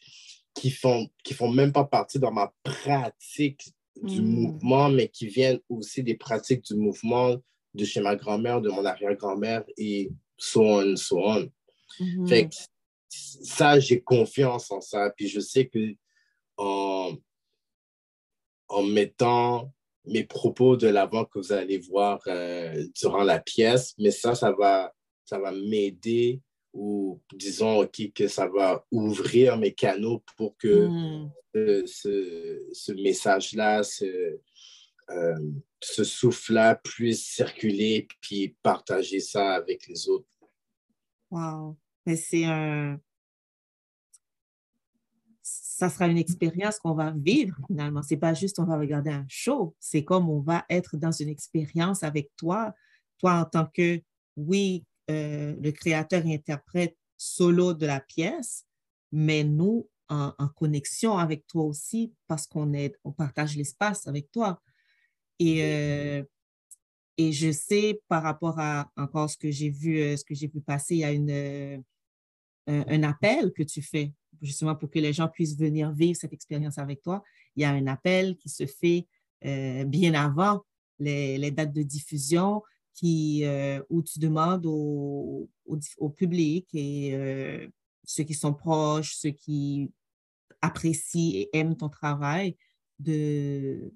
qui 0.56 0.72
font, 0.72 1.08
qui 1.24 1.34
font 1.34 1.52
même 1.52 1.72
pas 1.72 1.86
partie 1.86 2.20
dans 2.20 2.32
ma 2.32 2.52
pratique 2.64 3.72
du 4.04 4.22
mm. 4.22 4.26
mouvement, 4.26 4.90
mais 4.90 5.08
qui 5.08 5.28
viennent 5.28 5.60
aussi 5.70 6.04
des 6.04 6.16
pratiques 6.16 6.64
du 6.64 6.76
mouvement 6.76 7.36
de 7.74 7.86
chez 7.86 8.02
ma 8.02 8.16
grand-mère, 8.16 8.62
de 8.62 8.70
mon 8.70 8.86
arrière-grand-mère 8.86 9.64
et 9.78 10.10
so 10.38 10.64
on, 10.64 10.96
so 10.96 11.20
on. 11.20 11.50
Mm-hmm. 12.00 12.28
Fait 12.28 12.50
que 12.50 12.56
ça, 13.10 13.80
j'ai 13.80 14.02
confiance 14.02 14.72
en 14.72 14.82
ça. 14.82 15.12
Puis 15.16 15.28
je 15.28 15.40
sais 15.40 15.68
que 15.68 15.96
en, 16.58 17.16
en 18.68 18.84
mettant 18.84 19.72
mes 20.06 20.24
propos 20.24 20.78
de 20.78 20.88
l'avant 20.88 21.26
que 21.26 21.40
vous 21.40 21.52
allez 21.52 21.78
voir 21.78 22.20
euh, 22.28 22.88
durant 22.96 23.24
la 23.24 23.40
pièce, 23.40 23.94
mais 23.98 24.12
ça, 24.12 24.36
ça 24.36 24.52
va 24.52 24.94
ça 25.26 25.38
va 25.40 25.52
m'aider 25.52 26.42
ou 26.78 27.20
disons 27.34 27.90
que 28.14 28.28
ça 28.28 28.48
va 28.48 28.86
ouvrir 28.92 29.58
mes 29.58 29.74
canaux 29.74 30.24
pour 30.38 30.56
que 30.58 30.88
hmm. 30.88 31.32
ce, 31.88 32.92
message-là, 32.94 33.82
ce, 33.82 34.40
euh, 35.10 35.40
ce 35.82 36.04
souffle-là 36.04 36.76
puisse 36.76 37.26
circuler 37.26 38.08
puis 38.22 38.56
partager 38.62 39.20
ça 39.20 39.56
avec 39.56 39.88
les 39.88 40.08
autres. 40.08 40.28
Wow. 41.32 41.76
Mais 42.06 42.16
c'est 42.16 42.46
un. 42.46 43.00
Ça 45.42 45.90
sera 45.90 46.08
une 46.08 46.18
expérience 46.18 46.78
qu'on 46.78 46.94
va 46.94 47.12
vivre 47.12 47.58
finalement. 47.68 48.04
C'est 48.04 48.18
pas 48.18 48.36
juste 48.36 48.60
on 48.60 48.66
va 48.66 48.78
regarder 48.78 49.12
un 49.12 49.26
show. 49.28 49.76
C'est 49.80 50.04
comme 50.04 50.30
on 50.30 50.42
va 50.42 50.64
être 50.70 50.96
dans 50.96 51.12
une 51.12 51.30
expérience 51.30 52.04
avec 52.04 52.32
toi, 52.38 52.74
toi 53.18 53.34
en 53.34 53.46
tant 53.46 53.66
que, 53.66 54.00
oui, 54.36 54.86
euh, 55.10 55.56
le 55.60 55.72
créateur 55.72 56.26
interprète 56.26 56.98
solo 57.18 57.74
de 57.74 57.86
la 57.86 58.00
pièce, 58.00 58.66
mais 59.12 59.44
nous, 59.44 59.90
en, 60.10 60.32
connexion 60.56 61.18
avec 61.18 61.46
toi 61.48 61.64
aussi, 61.64 62.14
parce 62.28 62.48
qu'on 62.48 62.74
est, 62.74 62.96
on 63.04 63.12
partage 63.12 63.58
l'espace 63.58 64.08
avec 64.08 64.32
toi. 64.32 64.62
Et, 65.40 65.64
euh, 65.64 66.24
Et 67.18 67.32
je 67.34 67.52
sais 67.52 68.02
par 68.08 68.24
rapport 68.24 68.60
à 68.60 68.90
encore 68.96 69.30
ce 69.30 69.38
que 69.38 69.52
j'ai 69.52 69.70
vu, 69.70 70.16
ce 70.16 70.24
que 70.24 70.36
j'ai 70.36 70.48
vu 70.48 70.62
passer, 70.62 70.96
il 70.96 71.00
y 71.00 71.04
a 71.04 71.12
une, 71.12 71.84
un 72.68 73.04
appel 73.04 73.52
que 73.54 73.64
tu 73.64 73.82
fais 73.82 74.14
justement 74.42 74.76
pour 74.76 74.90
que 74.90 75.00
les 75.00 75.14
gens 75.14 75.28
puissent 75.28 75.58
venir 75.58 75.92
vivre 75.92 76.18
cette 76.18 76.34
expérience 76.34 76.78
avec 76.78 77.02
toi. 77.02 77.24
Il 77.56 77.64
y 77.64 77.66
a 77.66 77.72
un 77.72 77.88
appel 77.88 78.38
qui 78.38 78.50
se 78.50 78.66
fait 78.66 79.08
bien 79.42 80.14
avant 80.14 80.64
les, 81.00 81.52
dates 81.52 81.74
de 81.74 81.84
diffusion 81.84 82.64
qui, 82.98 83.46
où 83.90 84.02
tu 84.02 84.20
demandes 84.20 84.66
au, 84.66 85.50
public 86.16 86.68
et 86.74 87.70
ceux 88.04 88.24
qui 88.24 88.34
sont 88.34 88.54
proches, 88.54 89.16
ceux 89.16 89.30
qui 89.32 89.92
apprécient 90.62 91.36
et 91.36 91.50
aiment 91.54 91.78
ton 91.78 91.90
travail, 91.90 92.58
de, 93.00 93.94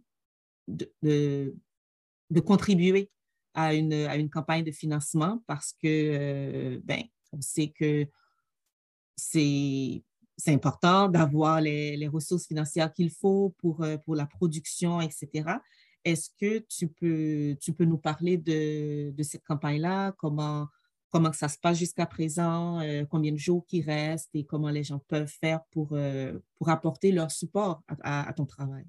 de, 0.68 1.54
contribuer 2.46 3.10
à 3.54 3.74
une, 3.74 3.94
à 3.94 4.16
une 4.16 4.30
campagne 4.30 4.64
de 4.64 4.72
financement 4.72 5.44
parce 5.48 5.74
que, 5.74 5.88
euh, 5.88 6.80
ben, 6.84 7.04
on 7.32 7.42
sait 7.42 7.70
que 7.70 8.08
c'est 9.16 10.04
important 10.48 11.10
d'avoir 11.10 11.62
les, 11.62 11.98
les, 11.98 12.08
ressources 12.08 12.48
financières 12.48 12.92
qu'il 12.94 13.12
faut 13.12 13.54
pour, 13.60 13.84
euh, 13.84 13.98
pour 13.98 14.16
la 14.16 14.26
production, 14.26 15.02
etc. 15.02 15.58
Est-ce 16.04 16.30
que 16.40 16.60
tu 16.60 16.88
peux, 16.88 17.56
tu 17.62 17.74
peux 17.74 17.86
nous 17.86 17.98
parler 17.98 18.38
de, 18.38 19.12
de 19.12 19.24
cette 19.24 19.44
campagne-là? 19.44 20.14
Comment, 20.18 20.68
comment 21.12 21.34
ça 21.34 21.50
se 21.50 21.60
passe 21.60 21.78
jusqu'à 21.78 22.06
présent, 22.06 22.80
euh, 22.80 23.04
combien 23.10 23.32
de 23.32 23.38
jours 23.38 23.66
qui 23.68 23.82
restent 23.82 24.34
et 24.34 24.46
comment 24.46 24.70
les 24.70 24.84
gens 24.84 25.00
peuvent 25.08 25.28
faire 25.28 25.60
pour, 25.72 25.90
euh, 25.92 26.34
pour 26.58 26.70
apporter 26.70 27.12
leur 27.12 27.30
support 27.30 27.84
à, 28.02 28.34
ton 28.36 28.46
travail? 28.46 28.86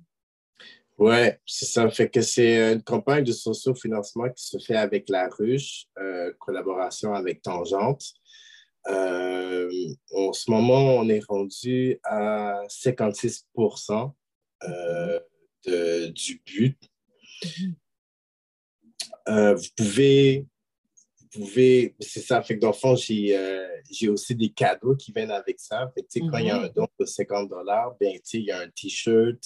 Oui, 0.98 1.30
ça. 1.46 1.90
Fait 1.90 2.08
que 2.08 2.20
c'est 2.22 2.72
une 2.72 2.82
campagne 2.82 3.24
de 3.24 3.32
socio-financement 3.32 4.30
qui 4.30 4.44
se 4.46 4.58
fait 4.58 4.76
avec 4.76 5.08
la 5.08 5.28
Ruche, 5.28 5.86
euh, 5.98 6.32
collaboration 6.38 7.12
avec 7.12 7.42
Tangente. 7.42 8.04
en 8.86 10.32
ce 10.32 10.50
moment, 10.50 10.96
on 10.96 11.08
est 11.08 11.24
rendu 11.26 11.98
à 12.04 12.62
56% 12.68 14.12
du 16.14 16.42
but. 16.46 16.78
Mm-hmm. 17.42 17.74
vous 19.54 19.68
pouvez 19.76 20.46
pouvez, 21.32 21.94
c'est 21.98 22.20
ça, 22.20 22.42
fait 22.42 22.56
que 22.56 22.60
dans 22.60 22.68
le 22.68 22.74
fond, 22.74 22.94
j'ai, 22.94 23.36
euh, 23.36 23.66
j'ai 23.90 24.08
aussi 24.08 24.34
des 24.34 24.50
cadeaux 24.50 24.94
qui 24.94 25.12
viennent 25.12 25.30
avec 25.30 25.58
ça. 25.58 25.90
Fait 25.94 26.02
que, 26.02 26.30
quand 26.30 26.38
il 26.38 26.46
y 26.46 26.50
a 26.50 26.58
mhm. 26.58 26.64
un 26.64 26.68
don 26.68 26.86
de 27.00 27.06
50 27.06 27.48
dollars, 27.48 27.96
ben, 27.98 28.18
il 28.32 28.40
y 28.40 28.50
a 28.50 28.60
un 28.60 28.68
T-shirt, 28.68 29.42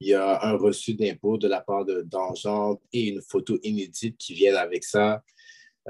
il 0.00 0.08
y 0.08 0.14
a 0.14 0.44
un 0.44 0.56
reçu 0.56 0.94
d'impôt 0.94 1.38
de 1.38 1.48
la 1.48 1.60
part 1.60 1.84
de 1.84 2.06
et 2.92 3.08
une 3.08 3.22
photo 3.22 3.58
inédite 3.62 4.18
qui 4.18 4.34
viennent 4.34 4.56
avec 4.56 4.84
ça. 4.84 5.22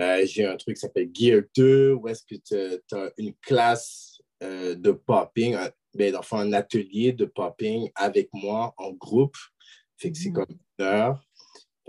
Euh, 0.00 0.24
j'ai 0.24 0.46
un 0.46 0.56
truc 0.56 0.76
qui 0.76 0.80
s'appelle 0.80 1.10
Gear 1.12 1.42
2, 1.56 1.94
où 1.94 2.08
est-ce 2.08 2.22
que 2.24 2.36
tu 2.36 2.96
as 2.96 3.12
une 3.18 3.34
classe 3.34 4.20
euh, 4.42 4.74
de 4.74 4.92
popping, 4.92 5.54
un, 5.54 5.70
ben, 5.94 6.12
dans 6.12 6.36
un 6.36 6.52
atelier 6.52 7.12
de 7.12 7.24
popping 7.24 7.90
avec 7.94 8.28
moi 8.32 8.72
en 8.76 8.92
groupe. 8.92 9.36
Fait 9.98 10.10
que 10.10 10.18
c'est 10.18 10.30
mhm. 10.30 10.34
comme 10.34 10.58
une 10.78 10.84
heure 10.84 11.22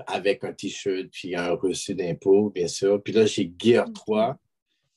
avec 0.08 0.44
un 0.44 0.54
T-shirt, 0.54 1.08
puis 1.12 1.36
un 1.36 1.52
reçu 1.52 1.96
d'impôt, 1.96 2.50
bien 2.50 2.68
sûr. 2.68 3.02
Puis 3.02 3.14
là, 3.14 3.26
j'ai 3.26 3.52
Gear 3.58 3.92
3, 3.94 4.38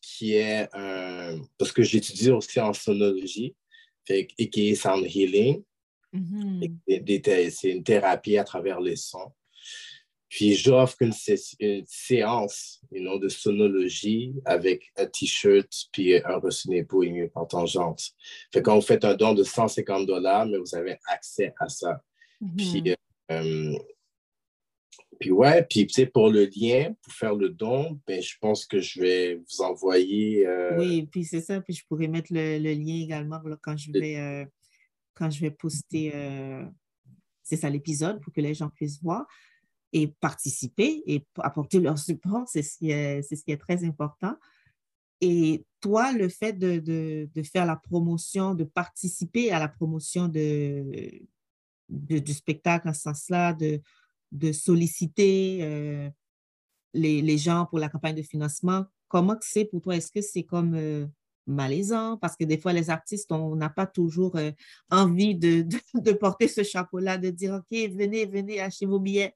qui 0.01 0.35
est 0.35 0.69
un... 0.73 1.41
Parce 1.59 1.73
que 1.73 1.83
j'étudie 1.83 2.31
aussi 2.31 2.61
en 2.61 2.73
sonologie, 2.73 3.55
fait, 4.07 4.29
et 4.39 4.49
qui 4.49 4.71
est 4.71 4.75
sound 4.75 5.05
healing. 5.05 5.63
Mm-hmm. 6.15 7.51
C'est 7.51 7.71
une 7.71 7.85
thérapie 7.85 8.39
à 8.39 8.45
travers 8.45 8.81
les 8.81 8.97
sons. 8.97 9.33
Puis 10.29 10.55
j'offre 10.55 10.97
une, 11.01 11.13
séance 11.87 12.81
une 12.91 13.19
de 13.21 13.29
sonologie 13.29 14.35
avec 14.45 14.91
un 14.97 15.07
T-shirt 15.07 15.71
puis 15.93 16.17
un 16.17 16.39
reçu 16.39 16.69
d'impôt 16.69 17.03
ému 17.03 17.29
par 17.29 17.47
tangente. 17.47 18.11
Fait 18.53 18.61
quand 18.61 18.75
vous 18.75 18.85
faites 18.85 19.05
un 19.05 19.15
don 19.15 19.35
de 19.35 19.45
150 19.45 20.07
dollars, 20.07 20.47
mais 20.47 20.59
vous 20.59 20.75
avez 20.75 20.99
accès 21.09 21.55
à 21.61 21.69
ça. 21.69 22.03
Puis 22.57 22.83
mm-hmm. 22.83 22.97
euh, 23.31 23.79
puis 25.19 25.31
ouais, 25.31 25.65
puis 25.69 25.87
tu 25.87 25.95
sais, 25.95 26.07
pour 26.07 26.31
le 26.31 26.45
lien, 26.45 26.95
pour 27.03 27.13
faire 27.13 27.35
le 27.35 27.49
don, 27.49 28.01
ben, 28.07 28.23
je 28.23 28.35
pense 28.41 28.67
que 28.67 28.81
je 28.81 29.01
vais 29.01 29.35
vous 29.37 29.63
envoyer. 29.63 30.47
Euh, 30.47 30.79
oui, 30.79 31.07
puis 31.11 31.25
c'est 31.25 31.41
ça, 31.41 31.61
puis 31.61 31.75
je 31.75 31.85
pourrais 31.87 32.09
mettre 32.09 32.33
le, 32.33 32.59
lien 32.59 33.03
également 33.03 33.41
quand 33.63 33.77
je 33.77 33.93
vais 33.93 34.17
euh, 34.19 34.45
quand 35.15 35.31
je 35.31 35.41
vais 35.41 35.51
poster 35.51 36.13
euh, 36.15 36.65
c'est 37.43 37.57
ça 37.57 37.71
l'épisode 37.71 38.21
pour 38.21 38.33
que 38.33 38.41
les 38.41 38.55
gens 38.55 38.69
puissent 38.69 39.01
voir 39.01 39.25
et 39.93 40.09
participer 40.09 41.03
et 41.07 41.25
apporter 41.39 41.79
leur 41.79 41.99
support, 41.99 42.47
c'est 42.49 42.63
ce 42.63 42.77
qui 42.77 42.91
est, 42.91 43.23
ce 43.23 43.43
qui 43.43 43.53
est 43.53 43.57
très 43.57 43.85
important. 43.85 44.37
Et 45.21 45.65
toi, 45.81 46.13
le 46.13 46.29
fait 46.29 46.53
de, 46.53 46.79
de, 46.81 47.31
de, 47.33 47.43
faire 47.43 47.65
la 47.65 47.77
promotion, 47.77 48.55
de 48.55 48.65
participer 48.65 49.53
à 49.53 49.59
la 49.59 49.69
promotion 49.69 50.29
de, 50.29 51.23
du 51.89 52.33
spectacle 52.35 52.89
en 52.89 52.93
ce 52.93 53.03
sens-là, 53.03 53.55
de, 53.55 53.81
de 54.33 54.53
solliciter 54.53 55.59
euh, 55.63 56.11
les, 56.95 57.23
les, 57.23 57.39
gens 57.39 57.67
pour 57.67 57.79
la 57.79 57.89
campagne 57.89 58.17
de 58.17 58.23
financement. 58.23 58.85
Comment 59.09 59.37
c'est 59.41 59.65
pour 59.65 59.81
toi? 59.83 59.97
Est-ce 59.97 60.11
que 60.11 60.21
c'est 60.21 60.43
comme 60.43 60.75
euh, 60.75 61.07
malaisant? 61.47 62.17
Parce 62.17 62.37
que 62.37 62.45
des 62.45 62.59
fois, 62.59 62.73
les 62.73 62.91
artistes, 62.91 63.31
on 63.33 63.55
n'a 63.57 63.71
pas 63.71 63.87
toujours 63.87 64.37
euh, 64.37 64.51
envie 64.91 65.35
de, 65.35 65.67
de, 65.95 66.13
porter 66.13 66.49
ce 66.49 66.63
chapeau-là, 66.63 67.19
de 67.19 67.31
dire, 67.31 67.55
OK, 67.55 67.79
venez, 67.91 68.27
venez, 68.27 68.61
achetez 68.61 68.87
vos 68.87 68.99
billets. 68.99 69.35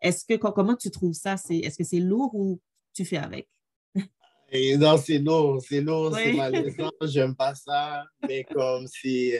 Est-ce 0.00 0.24
que, 0.24 0.34
comment 0.34 0.76
tu 0.76 0.90
trouves 0.90 1.14
ça? 1.14 1.34
Est-ce 1.48 1.78
que 1.78 1.84
c'est 1.84 2.00
lourd 2.00 2.34
ou 2.34 2.60
tu 2.92 3.04
fais 3.04 3.16
avec? 3.16 3.48
non, 3.94 4.98
c'est 4.98 5.18
lourd, 5.18 5.62
c'est 5.66 5.80
lourd, 5.80 6.14
c'est 6.14 6.32
malaisant, 6.34 6.90
j'aime 7.02 7.34
pas 7.34 7.54
ça, 7.54 8.04
mais 8.28 8.44
comme 8.44 8.86
si 8.86 9.34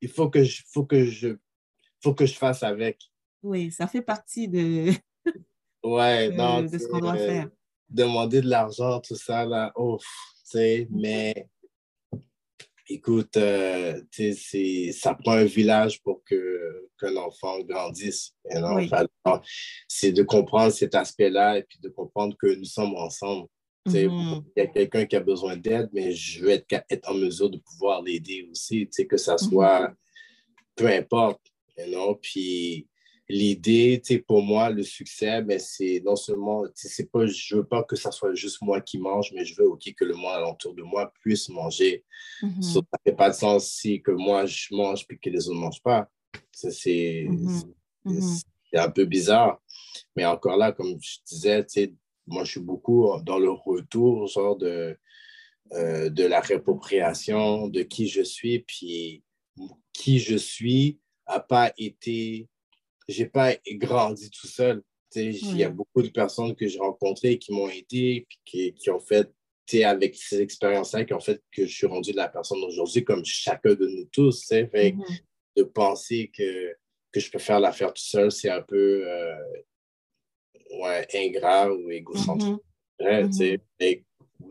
il 0.00 0.08
faut 0.10 0.28
que 0.28 0.44
je, 0.44 0.62
faut 0.70 0.84
que 0.84 1.06
je, 1.06 1.36
faut 2.02 2.12
que 2.12 2.26
je 2.26 2.34
fasse 2.34 2.62
avec. 2.62 2.98
Oui, 3.44 3.70
ça 3.70 3.86
fait 3.86 4.00
partie 4.00 4.48
de, 4.48 4.90
ouais, 5.84 6.30
de, 6.32 6.78
ce 6.78 6.88
qu'on 6.88 6.98
doit 6.98 7.14
faire. 7.14 7.50
Demander 7.90 8.40
de 8.40 8.48
l'argent, 8.48 9.00
tout 9.00 9.16
ça, 9.16 9.44
là, 9.44 9.70
ouf, 9.76 10.02
tu 10.02 10.40
sais, 10.44 10.88
mm-hmm. 10.90 11.00
mais 11.00 11.48
écoute, 12.88 13.36
euh, 13.36 14.00
ça 14.92 15.14
prend 15.14 15.32
un 15.32 15.44
village 15.44 16.02
pour 16.02 16.24
qu'un 16.24 17.16
enfant 17.16 17.60
grandisse. 17.60 18.34
c'est 19.88 20.12
de 20.12 20.22
comprendre 20.22 20.72
cet 20.72 20.94
aspect-là 20.94 21.58
et 21.58 21.64
puis 21.64 21.78
de 21.80 21.90
comprendre 21.90 22.34
que 22.38 22.46
nous 22.46 22.64
sommes 22.64 22.94
ensemble. 22.94 23.46
Mm-hmm. 23.86 24.44
Il 24.56 24.60
y 24.60 24.62
a 24.62 24.66
quelqu'un 24.68 25.04
qui 25.04 25.16
a 25.16 25.20
besoin 25.20 25.58
d'aide, 25.58 25.90
mais 25.92 26.12
je 26.12 26.42
veux 26.42 26.50
être, 26.50 26.82
être, 26.88 27.10
en 27.10 27.14
mesure 27.14 27.50
de 27.50 27.58
pouvoir 27.58 28.00
l'aider 28.00 28.48
aussi, 28.50 28.88
que 28.88 29.18
ça 29.18 29.34
mm-hmm. 29.34 29.50
soit, 29.50 29.92
peu 30.74 30.86
importe. 30.86 31.42
You 31.76 32.14
puis 32.22 32.88
l'idée, 33.28 34.02
pour 34.26 34.42
moi, 34.42 34.70
le 34.70 34.82
succès, 34.82 35.42
ben, 35.42 35.58
c'est 35.58 36.02
non 36.04 36.16
seulement, 36.16 36.64
c'est 36.74 37.10
pas, 37.10 37.26
je 37.26 37.56
veux 37.56 37.64
pas 37.64 37.82
que 37.82 37.96
ça 37.96 38.10
soit 38.10 38.34
juste 38.34 38.60
moi 38.62 38.80
qui 38.80 38.98
mange, 38.98 39.32
mais 39.34 39.44
je 39.44 39.54
veux 39.56 39.68
aussi 39.68 39.94
que 39.94 40.04
le 40.04 40.14
monde 40.14 40.32
alentour 40.32 40.74
de 40.74 40.82
moi 40.82 41.12
puisse 41.20 41.48
manger. 41.48 42.04
Mm-hmm. 42.42 42.62
Ça 42.62 42.80
ne 42.80 42.98
fait 43.10 43.16
pas 43.16 43.30
de 43.30 43.34
sens 43.34 43.70
si 43.70 44.02
que 44.02 44.10
moi, 44.10 44.46
je 44.46 44.74
mange 44.74 45.06
puis 45.06 45.18
que 45.18 45.30
les 45.30 45.48
autres 45.48 45.56
ne 45.56 45.60
mangent 45.62 45.82
pas. 45.82 46.08
C'est 46.52 47.26
un 48.74 48.90
peu 48.90 49.04
bizarre. 49.04 49.60
Mais 50.16 50.24
encore 50.24 50.56
là, 50.56 50.72
comme 50.72 50.98
je 51.00 51.18
disais, 51.26 51.64
moi, 52.26 52.44
je 52.44 52.52
suis 52.52 52.60
beaucoup 52.60 53.10
dans 53.22 53.38
le 53.38 53.50
retour, 53.50 54.26
genre 54.26 54.56
de, 54.56 54.98
euh, 55.72 56.10
de 56.10 56.24
la 56.24 56.40
réappropriation 56.40 57.68
de 57.68 57.82
qui 57.82 58.08
je 58.08 58.22
suis, 58.22 58.60
puis 58.60 59.22
qui 59.92 60.18
je 60.18 60.36
suis 60.36 61.00
n'a 61.28 61.40
pas 61.40 61.72
été 61.78 62.48
j'ai 63.08 63.26
pas 63.26 63.54
grandi 63.72 64.30
tout 64.30 64.46
seul. 64.46 64.82
Il 65.16 65.56
y 65.56 65.64
a 65.64 65.68
beaucoup 65.68 66.02
de 66.02 66.08
personnes 66.08 66.54
que 66.56 66.66
j'ai 66.66 66.78
rencontrées 66.78 67.38
qui 67.38 67.52
m'ont 67.52 67.68
aidé, 67.68 68.26
puis 68.28 68.38
qui, 68.44 68.74
qui 68.74 68.90
ont 68.90 68.98
fait, 68.98 69.30
avec 69.84 70.14
ces 70.16 70.40
expériences-là, 70.40 71.04
qui 71.04 71.14
ont 71.14 71.20
fait 71.20 71.40
que 71.52 71.66
je 71.66 71.74
suis 71.74 71.86
rendu 71.86 72.12
de 72.12 72.16
la 72.16 72.28
personne 72.28 72.60
d'aujourd'hui, 72.60 73.04
comme 73.04 73.24
chacun 73.24 73.74
de 73.74 73.86
nous 73.86 74.08
tous. 74.12 74.46
Fait, 74.46 74.66
mm-hmm. 74.66 75.20
De 75.56 75.62
penser 75.62 76.32
que, 76.36 76.74
que 77.12 77.20
je 77.20 77.30
peux 77.30 77.38
faire 77.38 77.60
l'affaire 77.60 77.94
tout 77.94 78.02
seul, 78.02 78.32
c'est 78.32 78.50
un 78.50 78.62
peu 78.62 79.08
euh, 79.08 79.36
ouais, 80.80 81.06
ingrat 81.14 81.72
ou 81.72 81.90
égocentrique. 81.90 82.58
Mm-hmm. 83.00 83.60
Mm-hmm. 83.80 84.02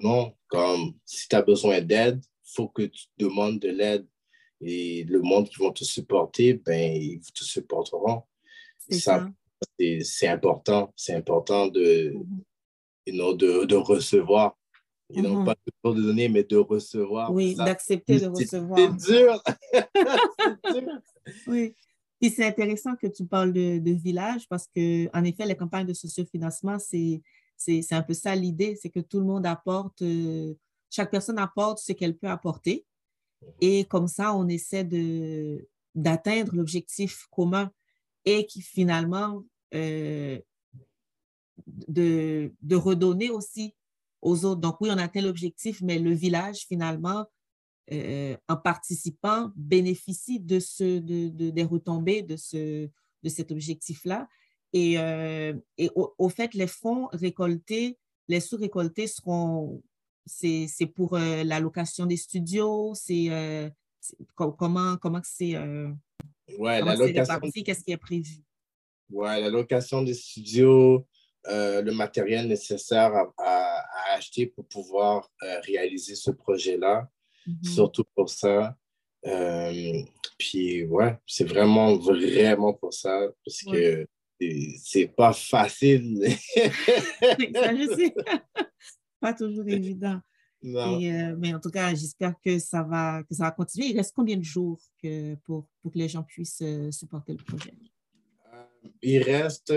non, 0.02 0.34
comme 0.48 0.94
si 1.06 1.28
tu 1.28 1.36
as 1.36 1.42
besoin 1.42 1.82
d'aide, 1.82 2.22
il 2.24 2.52
faut 2.56 2.70
que 2.70 2.84
tu 2.84 3.06
demandes 3.18 3.60
de 3.60 3.70
l'aide. 3.70 4.08
Et 4.62 5.04
le 5.04 5.22
monde 5.22 5.50
qui 5.50 5.58
vont 5.58 5.74
te 5.74 5.84
supporter, 5.84 6.54
ben, 6.54 6.96
ils 6.96 7.20
te 7.20 7.44
supporteront. 7.44 8.24
C'est 8.90 10.28
important. 10.28 10.92
C'est 10.96 11.14
important 11.16 11.68
de, 11.68 12.14
mm-hmm. 13.08 13.38
de, 13.38 13.66
de, 13.66 13.76
recevoir. 13.76 14.58
Mm 15.10 15.22
-hmm. 15.22 15.46
Pas 15.46 15.94
de 15.94 16.02
donner, 16.02 16.30
mais 16.30 16.44
de 16.44 16.58
recevoir. 16.58 17.32
Oui, 17.32 17.56
d'accepter 17.56 18.20
de 18.20 18.28
recevoir. 18.28 18.80
C'est 19.00 19.12
dur. 19.12 19.44
oui. 21.48 21.76
Puis 22.20 22.30
c'est 22.36 22.46
intéressant 22.46 22.96
que 22.96 23.08
tu 23.08 23.26
parles 23.26 23.52
de, 23.52 23.80
de 23.80 23.92
village 23.92 24.48
parce 24.48 24.66
que, 24.74 25.10
en 25.14 25.24
effet, 25.26 25.46
les 25.46 25.58
campagnes 25.58 25.88
de 25.88 25.94
sociofinancement, 25.94 26.80
c'est 26.80 27.22
c'est 27.58 27.94
un 27.94 28.02
peu 28.02 28.14
ça 28.14 28.36
l'idée, 28.36 28.76
c'est 28.76 28.90
que 28.90 29.00
tout 29.00 29.20
le 29.20 29.26
monde 29.26 29.46
apporte, 29.46 30.02
euh, 30.02 30.54
chaque 30.90 31.12
personne 31.12 31.40
apporte 31.40 31.80
ce 31.80 31.94
qu'elle 31.94 32.18
peut 32.18 32.28
apporter. 32.28 32.86
Et 33.62 33.86
comme 33.86 34.08
ça, 34.08 34.34
on 34.36 34.48
essaie 34.48 34.88
d'atteindre 35.96 36.56
l'objectif 36.56 37.28
commun 37.32 37.72
et 38.26 38.46
qui 38.46 38.62
finalement 38.62 39.44
euh, 39.74 40.40
de, 41.68 42.76
redonner 42.76 43.30
aussi 43.30 43.76
aux 44.22 44.46
autres. 44.46 44.62
Donc 44.62 44.80
oui, 44.82 44.90
on 44.92 44.98
atteint 44.98 45.22
l'objectif, 45.22 45.82
mais 45.82 46.00
le 46.00 46.14
village, 46.14 46.66
finalement, 46.68 47.26
euh, 47.92 48.38
en 48.48 48.56
participant, 48.56 49.52
bénéficie 49.56 50.40
de 50.40 50.60
ce, 50.60 51.00
de, 51.00 51.50
des 51.50 51.64
retombées 51.64 52.22
de, 52.22 52.38
ce, 52.38 52.88
de 53.24 53.30
cet 53.30 53.52
objectif-là. 53.52 54.28
Et, 54.72 54.98
euh, 54.98 55.54
et 55.78 55.90
au, 55.96 56.30
fait, 56.30 56.54
les 56.56 56.68
fonds 56.68 57.08
récoltés, 57.12 58.00
les 58.28 58.40
sous 58.40 58.58
récoltés 58.58 59.08
seront, 59.08 59.84
c'est 60.26 60.68
pour 60.96 61.16
euh, 61.16 61.44
la 61.44 61.60
location 61.60 62.06
des 62.06 62.18
studios, 62.18 62.94
c'est 62.96 63.30
comment 64.36 64.98
comment 64.98 65.22
c'est 65.24 65.58
ouais, 66.58 66.82
la 66.82 66.96
location. 66.96 67.40
Qu'est-ce 67.64 67.84
qui 67.84 67.92
est 67.92 67.98
prévu? 67.98 68.44
Ouais, 69.10 69.40
la 69.42 69.50
location 69.50 70.02
des 70.02 70.14
studios, 70.14 71.06
le 71.46 71.92
matériel 71.92 72.48
nécessaire 72.48 73.14
à, 73.14 73.34
à, 73.38 74.16
acheter 74.16 74.48
pour 74.48 74.66
pouvoir 74.68 75.30
réaliser 75.66 76.16
ce 76.16 76.32
projet-là. 76.32 77.10
Mm-hmm. 77.48 77.74
surtout 77.76 78.06
pour 78.16 78.30
ça. 78.30 78.76
Euh, 79.26 80.02
puis 80.38 80.86
ouais, 80.86 81.18
c'est 81.26 81.46
vraiment, 81.46 81.96
vraiment 81.98 82.74
pour 82.74 82.94
ça, 82.94 83.28
parce 83.46 83.64
que 83.64 84.08
c'est 84.82 85.08
pas 85.08 85.34
facile. 85.34 86.20
ça, 86.56 87.76
je 87.76 87.96
sais. 87.96 88.14
pas 89.22 89.34
toujours 89.34 89.68
évident. 89.68 90.20
Euh, 90.64 91.36
mais 91.38 91.54
en 91.54 91.60
tout 91.60 91.70
cas, 91.70 91.94
j'espère 91.94 92.36
que 92.44 92.58
ça 92.58 92.84
va 92.84 93.24
que 93.24 93.36
ça 93.36 93.44
va 93.46 93.52
continuer. 93.52 93.88
Il 93.88 93.98
reste 93.98 94.14
combien 94.16 94.38
de 94.38 94.44
jours 94.44 94.80
que, 95.02 95.36
pour, 95.44 95.68
pour 95.82 95.92
que 95.92 95.98
les 95.98 96.08
gens 96.08 96.24
puissent 96.24 96.62
euh, 96.62 96.90
supporter 96.92 97.34
le 97.34 97.44
projet? 97.44 97.74
il 99.02 99.22
reste, 99.24 99.74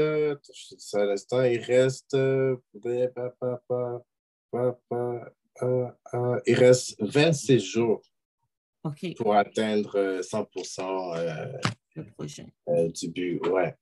ça 0.78 1.04
l'instant, 1.04 1.42
il 1.42 1.58
reste, 1.58 2.14
euh, 2.14 2.56
euh, 6.12 6.40
il 6.46 6.54
reste 6.54 6.96
26 7.00 7.60
jours 7.60 8.02
pour 9.16 9.34
atteindre 9.34 10.20
100% 10.20 11.16
euh, 11.16 12.02
projet. 12.16 12.46
du 12.94 13.08
but. 13.08 13.46
Ouais. 13.48 13.74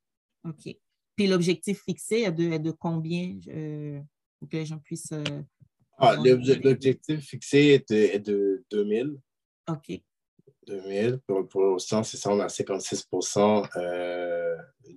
OK. 0.44 0.76
Puis 1.16 1.26
l'objectif 1.26 1.82
fixé 1.82 2.22
est 2.22 2.32
de, 2.32 2.58
de 2.58 2.70
combien 2.70 3.38
pour 4.38 4.48
que 4.48 4.56
les 4.56 4.66
gens 4.66 4.78
puissent. 4.78 5.14
Ah, 5.98 6.16
l'objectif 6.16 7.20
fixé 7.20 7.82
est 7.88 7.90
de, 8.26 8.64
2000. 8.70 9.16
OK. 9.68 10.00
2000. 10.66 11.20
Pour, 11.26 11.48
pour 11.48 11.62
l'instant, 11.62 12.02
c'est 12.02 12.16
ça, 12.16 12.30
on 12.30 12.40
a 12.40 12.48
56 12.48 13.06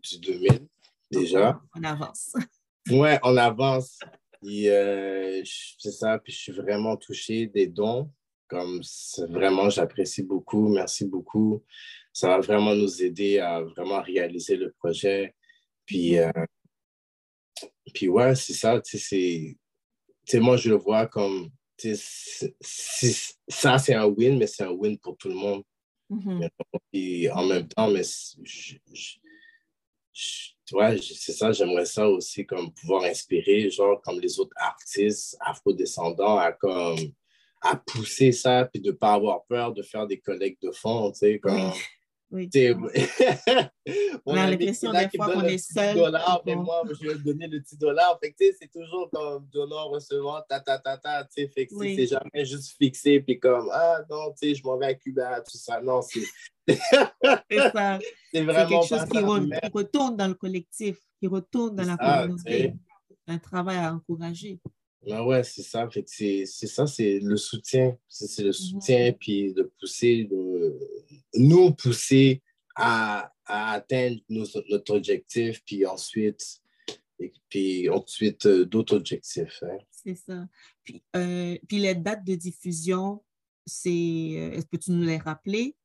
du 0.02 0.20
2000 0.20 0.68
déjà. 1.12 1.62
On 1.76 1.84
avance. 1.84 2.34
Ouais, 2.90 3.20
on 3.24 3.36
avance. 3.38 4.00
Euh, 4.46 5.42
c'est 5.44 5.92
ça, 5.92 6.20
puis 6.20 6.32
je 6.32 6.38
suis 6.38 6.52
vraiment 6.52 6.96
touché 6.96 7.48
des 7.48 7.68
dons. 7.68 8.10
Comme 8.48 8.82
vraiment, 9.30 9.70
j'apprécie 9.70 10.24
beaucoup. 10.24 10.70
Merci 10.70 11.06
beaucoup. 11.06 11.64
Ça 12.14 12.30
va 12.30 12.40
vraiment 12.40 12.74
nous 12.74 13.04
aider 13.04 13.40
à 13.40 13.62
vraiment 13.62 14.02
réaliser 14.02 14.56
le 14.56 14.72
projet. 14.72 15.36
Puis, 15.86 16.18
euh, 16.18 16.32
puis 17.94 18.08
ouais, 18.08 18.36
c'est 18.36 18.54
ça. 18.54 18.80
Tu 18.80 18.98
sais, 18.98 19.58
moi, 20.36 20.58
je 20.58 20.70
le 20.70 20.76
vois 20.76 21.08
comme 21.08 21.50
ça, 21.78 23.78
c'est 23.78 23.94
un 23.94 24.06
win, 24.06 24.38
mais 24.38 24.48
c'est 24.48 24.64
un 24.64 24.72
win 24.72 24.98
pour 24.98 25.18
tout 25.18 25.30
le 25.30 25.36
monde. 25.36 25.64
Mm-hmm. 26.10 26.50
Et 26.94 27.30
en 27.32 27.46
même 27.46 27.68
temps, 27.68 27.90
mais 27.90 28.04
je, 28.44 28.76
ouais, 30.72 30.98
c'est 31.02 31.34
ça, 31.34 31.52
j'aimerais 31.52 31.86
ça 31.86 32.10
aussi, 32.10 32.46
comme 32.46 32.74
pouvoir 32.74 33.04
inspirer, 33.04 33.70
genre, 33.70 34.02
comme 34.02 34.20
les 34.20 34.40
autres 34.40 34.56
artistes 34.58 35.38
afro-descendants 35.40 36.38
à, 36.38 36.52
comme, 36.52 36.98
à 37.62 37.76
pousser 37.76 38.32
ça, 38.32 38.66
puis 38.66 38.82
de 38.82 38.92
ne 38.92 38.96
pas 38.96 39.14
avoir 39.14 39.46
peur 39.46 39.74
de 39.74 39.84
faire 39.84 40.08
des 40.08 40.20
collectes 40.20 40.64
de 40.64 40.72
fonds, 40.72 41.12
tu 41.12 41.20
sais, 41.20 41.40
comme... 41.40 41.72
Oui. 42.30 42.50
on 44.26 44.36
a 44.36 44.50
l'impression 44.50 44.92
des 44.92 45.10
fois 45.16 45.32
qu'on 45.32 45.44
est 45.44 45.58
seul. 45.58 45.96
Dollar, 45.96 46.42
mais 46.46 46.56
moi, 46.56 46.84
je 47.00 47.08
vais 47.08 47.16
donner 47.20 47.48
le 47.48 47.62
petit 47.62 47.78
dollar. 47.78 48.20
Fait 48.22 48.36
c'est 48.38 48.70
toujours 48.70 49.10
comme 49.12 49.48
donnant, 49.52 49.88
recevant, 49.90 50.42
ta, 50.50 50.60
ta, 50.60 50.78
ta, 50.78 50.98
ta. 50.98 51.26
Fait 51.34 51.48
que 51.48 51.74
c'est 51.80 52.08
jamais 52.08 52.46
juste 52.46 52.76
fixé, 52.78 53.22
puis 53.22 53.40
comme, 53.40 53.70
ah 53.72 54.00
non, 54.10 54.32
tu 54.32 54.50
sais, 54.50 54.56
je 54.56 54.64
m'en 54.64 54.78
vais 54.78 54.88
à 54.88 54.94
Cuba, 54.94 55.40
tout 55.42 55.58
ça. 55.58 55.80
Non, 55.82 56.02
c'est. 56.02 56.22
C'est 57.50 58.44
vraiment 58.44 58.68
quelque 58.68 58.88
chose 58.88 59.06
qui, 59.10 59.20
retourne 59.70 60.18
dans 60.18 60.28
le 60.28 60.34
collectif, 60.34 60.98
qui 61.18 61.28
retourne 61.28 61.78
dans 61.78 61.86
la 61.86 61.96
communauté. 61.96 62.74
Un 63.26 63.38
travail 63.38 63.78
à 63.78 63.94
encourager. 63.94 64.60
Ben 65.08 65.24
ouais, 65.24 65.44
c'est 65.44 65.64
ça. 65.64 65.88
c'est 66.06 66.46
ça, 66.46 66.86
c'est 66.86 67.20
le 67.20 67.38
soutien. 67.38 67.98
C'est 68.08 68.42
le 68.44 68.50
mhm. 68.50 68.54
soutien, 68.54 69.14
puis 69.14 69.54
de 69.54 69.72
pousser, 69.80 70.26
de, 70.26 70.78
nous 71.36 71.74
pousser 71.74 72.42
à, 72.76 73.32
à 73.46 73.72
atteindre 73.74 74.20
notre 74.30 74.94
objectif, 74.96 75.64
puis 75.66 75.86
ensuite, 75.86 76.62
et 77.20 77.34
puis 77.50 77.90
ensuite 77.90 78.46
euh, 78.46 78.66
d'autres 78.66 78.96
objectifs. 78.98 79.64
Hein. 79.64 79.78
C'est 79.92 80.16
ça. 80.16 80.46
Puis, 80.84 81.04
euh, 81.16 81.58
puis 81.68 81.80
les 81.80 81.96
dates 81.96 82.24
de 82.24 82.36
diffusion, 82.36 83.24
c'est, 83.66 83.90
euh, 83.90 84.52
est-ce 84.52 84.66
que 84.66 84.78
tu 84.78 84.92
nous 84.92 85.04
les 85.04 85.18
rappeler? 85.18 85.76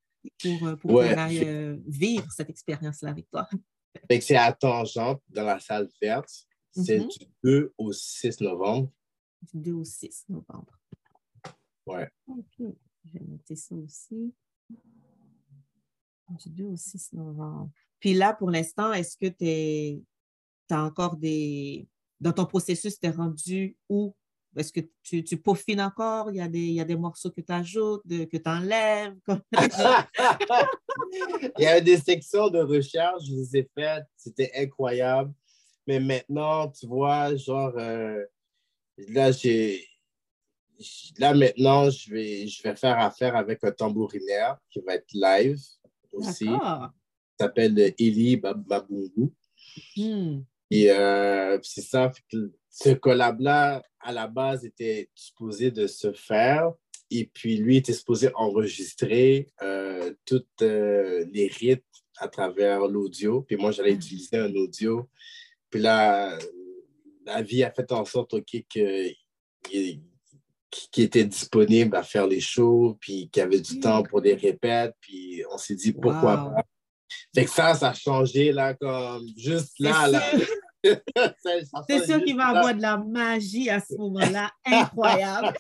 pour, 0.41 0.79
pour 0.79 1.01
euh, 1.01 1.77
vivre 1.87 2.27
cette 2.31 2.51
expérience-là 2.51 3.11
avec 3.11 3.29
toi? 3.31 3.49
C'est 4.21 4.37
à 4.37 4.53
Tangente, 4.53 5.23
dans 5.29 5.45
la 5.45 5.61
salle 5.61 5.89
verte. 6.01 6.31
C'est 6.71 6.99
mm-hmm. 6.99 7.19
du 7.19 7.27
2 7.45 7.75
au 7.77 7.93
6 7.93 8.41
novembre. 8.41 8.91
Du 9.43 9.59
2 9.59 9.73
au 9.73 9.85
6 9.85 10.27
novembre. 10.29 10.79
Ouais. 11.87 12.09
OK. 12.29 12.45
Je 12.59 13.13
vais 13.13 13.25
noter 13.25 13.57
ça 13.57 13.75
aussi. 13.75 14.33
Du 16.29 16.51
2 16.51 16.65
au 16.65 16.77
6 16.77 17.13
novembre. 17.13 17.71
Puis 17.99 18.15
là, 18.15 18.35
pour 18.35 18.51
l'instant, 18.51 18.93
est-ce 18.93 19.17
que 19.17 19.29
tu 19.29 20.75
as 20.75 20.83
encore 20.83 21.17
des. 21.17 21.89
Dans 22.21 22.33
ton 22.33 22.47
processus, 22.47 22.99
tu 22.99 23.07
es 23.07 23.11
rendu 23.11 23.77
où? 23.89 24.15
Est-ce 24.57 24.73
que 24.73 24.81
tu, 25.03 25.25
tu, 25.25 25.37
peaufines 25.39 25.81
encore? 25.81 26.31
Il 26.31 26.37
y 26.37 26.41
a 26.41 26.49
des, 26.49 26.61
il 26.61 26.75
y 26.75 26.81
a 26.81 26.85
des 26.85 26.97
morceaux 26.97 27.31
que 27.31 27.41
tu 27.41 27.53
ajoutes, 27.53 28.03
que 28.07 28.37
tu 28.37 28.49
enlèves? 28.49 29.17
il 31.59 31.65
y 31.65 31.67
a 31.67 31.81
des 31.81 31.97
sections 31.97 32.49
de 32.49 32.61
recherche, 32.61 33.25
je 33.25 33.35
les 33.35 33.57
ai 33.57 33.71
faites, 33.75 34.05
c'était 34.17 34.53
incroyable. 34.55 35.33
Mais 35.87 36.01
maintenant, 36.01 36.69
tu 36.69 36.87
vois, 36.87 37.35
genre, 37.35 37.73
euh, 37.77 38.23
là, 38.99 39.33
j'ai. 39.33 39.87
Là, 41.19 41.33
maintenant, 41.35 41.91
je 41.91 42.11
vais, 42.11 42.47
je 42.49 42.63
vais 42.63 42.75
faire 42.75 42.99
affaire 42.99 43.37
avec 43.37 43.63
un 43.63 43.71
tambourinaire 43.71 44.57
qui 44.71 44.81
va 44.81 44.95
être 44.95 45.13
live 45.13 45.61
aussi. 46.11 46.47
Il 46.47 47.39
s'appelle 47.39 47.95
Eli 47.99 48.37
Babungu. 48.37 49.33
Hmm. 49.97 50.41
Et 50.71 50.91
euh, 50.91 51.59
c'est 51.63 51.83
ça, 51.83 52.11
ce 52.71 52.91
collab-là, 52.95 53.83
à 54.01 54.13
la 54.13 54.27
base, 54.27 54.65
était 54.65 55.11
supposé 55.15 55.71
de 55.71 55.87
se 55.87 56.13
faire. 56.13 56.73
Et 57.11 57.27
puis, 57.27 57.59
lui 57.59 57.77
était 57.77 57.93
supposé 57.93 58.31
enregistrer 58.35 59.49
euh, 59.61 60.15
toutes 60.25 60.63
euh, 60.63 61.27
les 61.31 61.49
rythmes 61.49 61.83
à 62.17 62.29
travers 62.29 62.87
l'audio. 62.87 63.43
Puis 63.43 63.57
moi, 63.57 63.71
j'allais 63.71 63.93
utiliser 63.93 64.39
un 64.39 64.55
audio. 64.55 65.09
Puis 65.69 65.81
là, 65.81 66.39
la 67.25 67.43
vie 67.43 67.65
a 67.65 67.71
fait 67.71 67.91
en 67.93 68.05
sorte 68.05 68.43
qu'il 68.45 68.65
était 70.97 71.25
disponible 71.25 71.97
à 71.97 72.03
faire 72.03 72.27
les 72.27 72.41
shows, 72.41 72.97
puis 73.01 73.29
qu'il 73.31 73.41
y 73.41 73.45
avait 73.45 73.61
du 73.61 73.81
temps 73.81 74.03
pour 74.03 74.23
des 74.23 74.35
répètes. 74.35 74.95
Puis 75.01 75.43
on 75.51 75.59
s'est 75.59 75.75
dit, 75.75 75.93
pourquoi 75.93 76.37
pas? 76.37 76.65
Fait 77.35 77.45
que 77.45 77.51
ça, 77.51 77.75
ça 77.75 77.91
a 77.91 77.95
changé, 77.95 78.53
là, 78.53 78.75
comme 78.75 79.27
juste 79.37 79.75
là, 79.79 80.09
là. 80.09 80.23
C'est 81.89 82.05
sûr 82.05 82.23
qu'il 82.25 82.37
va 82.37 82.49
avoir 82.49 82.75
de 82.75 82.83
la 82.83 82.99
magie 82.99 83.71
à 83.71 83.79
ce 83.79 83.95
moment-là. 83.97 84.51
Incroyable. 84.65 85.57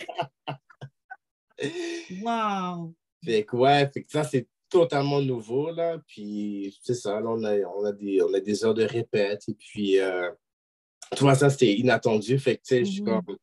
wow. 2.22 2.92
Fait 3.24 3.44
que 3.44 3.56
ouais, 3.56 3.88
fait 3.92 4.02
que 4.02 4.10
ça, 4.10 4.24
c'est 4.24 4.48
totalement 4.68 5.20
nouveau, 5.20 5.70
là. 5.70 5.98
Puis, 6.08 6.76
c'est 6.82 6.94
ça, 6.94 7.20
là, 7.20 7.28
on 7.28 7.44
a, 7.44 7.56
on, 7.58 7.84
a 7.84 7.92
des, 7.92 8.20
on 8.20 8.34
a 8.34 8.40
des 8.40 8.64
heures 8.64 8.74
de 8.74 8.84
répète. 8.84 9.42
Et 9.48 9.54
puis, 9.54 10.00
euh, 10.00 10.30
tu 11.16 11.22
vois, 11.22 11.34
ça, 11.34 11.50
c'était 11.50 11.74
inattendu. 11.74 12.38
Fait 12.38 12.56
que, 12.56 12.62
tu 12.62 12.68
sais, 12.68 12.84
je 12.84 12.90
suis 12.90 13.02
mm-hmm. 13.02 13.24
comme, 13.24 13.36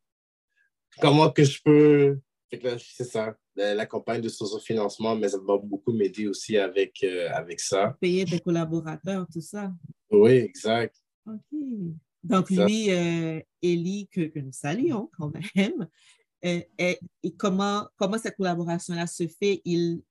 comment 1.01 1.29
que 1.31 1.43
je 1.43 1.61
peux... 1.63 2.19
Fait 2.49 2.57
que 2.57 2.67
là, 2.67 2.77
c'est 2.79 3.03
ça. 3.03 3.35
la 3.55 3.85
campagne 3.85 4.21
de 4.21 4.29
socio-financement, 4.29 5.15
mais 5.15 5.29
ça 5.29 5.37
va 5.37 5.57
beaucoup 5.57 5.93
m'aider 5.93 6.27
aussi 6.27 6.57
avec, 6.57 7.03
euh, 7.03 7.29
avec 7.31 7.59
ça. 7.59 7.95
Payer 8.01 8.25
tes 8.25 8.39
collaborateurs, 8.39 9.27
tout 9.31 9.41
ça. 9.41 9.71
Oui, 10.09 10.31
exact. 10.31 10.95
OK. 11.27 11.59
Donc, 12.23 12.49
lui, 12.49 12.91
euh, 12.91 13.39
que, 13.61 14.27
que, 14.27 14.39
nous 14.39 14.51
saluons 14.51 15.09
quand 15.17 15.31
même, 15.55 15.87
euh, 16.45 16.61
et, 16.77 16.99
comment, 17.37 17.87
comment 17.97 18.17
cette 18.17 18.35
collaboration-là 18.35 19.07
se 19.07 19.27
fait? 19.27 19.61
Il, 19.65 20.01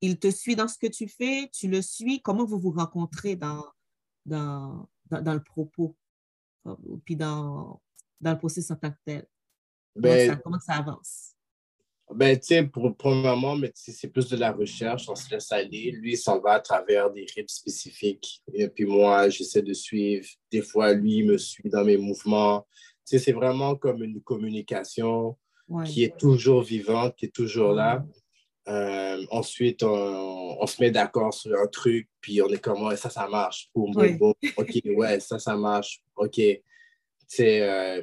il 0.00 0.18
te 0.18 0.30
suit 0.30 0.56
dans 0.56 0.68
ce 0.68 0.78
que 0.78 0.86
tu 0.86 1.08
fais, 1.08 1.48
tu 1.52 1.68
le 1.68 1.82
suis? 1.82 2.20
Comment 2.22 2.44
vous 2.44 2.58
vous 2.58 2.70
rencontrez 2.70 3.36
dans, 3.36 3.64
dans, 4.26 4.88
dans, 5.10 5.34
le 5.34 5.42
propos, 5.42 5.96
puis 7.04 7.16
dans, 7.16 7.80
dans 8.20 8.32
le 8.32 8.38
processus 8.38 8.70
en 8.70 8.76
tant 8.76 8.90
que 8.90 8.98
tel? 9.04 9.26
Ben, 9.96 10.40
comment 10.42 10.60
ça 10.60 10.74
avance? 10.74 11.34
Ben, 12.12 12.38
tu 12.38 12.68
pour, 12.68 12.96
pour 12.96 13.10
le 13.10 13.22
moment, 13.22 13.56
mais 13.56 13.70
c'est 13.74 14.08
plus 14.08 14.28
de 14.28 14.36
la 14.36 14.52
recherche, 14.52 15.08
on 15.08 15.14
se 15.14 15.30
laisse 15.30 15.52
aller. 15.52 15.92
Lui, 15.92 16.12
il 16.12 16.18
s'en 16.18 16.40
va 16.40 16.54
à 16.54 16.60
travers 16.60 17.10
des 17.10 17.22
rythmes 17.22 17.46
spécifiques. 17.46 18.42
Et 18.52 18.68
puis 18.68 18.84
moi, 18.84 19.28
j'essaie 19.28 19.62
de 19.62 19.72
suivre. 19.72 20.26
Des 20.50 20.62
fois, 20.62 20.92
lui, 20.92 21.18
il 21.18 21.26
me 21.26 21.38
suit 21.38 21.70
dans 21.70 21.84
mes 21.84 21.96
mouvements. 21.96 22.66
Tu 23.06 23.16
sais, 23.16 23.18
c'est 23.18 23.32
vraiment 23.32 23.76
comme 23.76 24.02
une 24.02 24.20
communication 24.20 25.36
qui 25.84 26.02
est 26.02 26.16
toujours 26.16 26.62
vivante, 26.62 27.14
qui 27.14 27.26
est 27.26 27.34
toujours 27.34 27.72
là. 27.72 28.04
Euh, 28.68 29.24
ensuite, 29.30 29.82
on, 29.82 30.56
on, 30.60 30.66
se 30.66 30.80
met 30.82 30.90
d'accord 30.90 31.32
sur 31.32 31.58
un 31.58 31.66
truc, 31.66 32.08
puis 32.20 32.42
on 32.42 32.48
est 32.48 32.60
comme, 32.60 32.86
ouais, 32.86 32.96
ça, 32.96 33.10
ça 33.10 33.26
marche. 33.26 33.70
Boum, 33.74 33.92
boum, 33.92 34.16
boum. 34.18 34.34
OK, 34.56 34.70
ouais, 34.84 35.20
ça, 35.20 35.38
ça 35.38 35.56
marche. 35.56 36.02
OK. 36.16 36.40
Euh, 37.40 38.02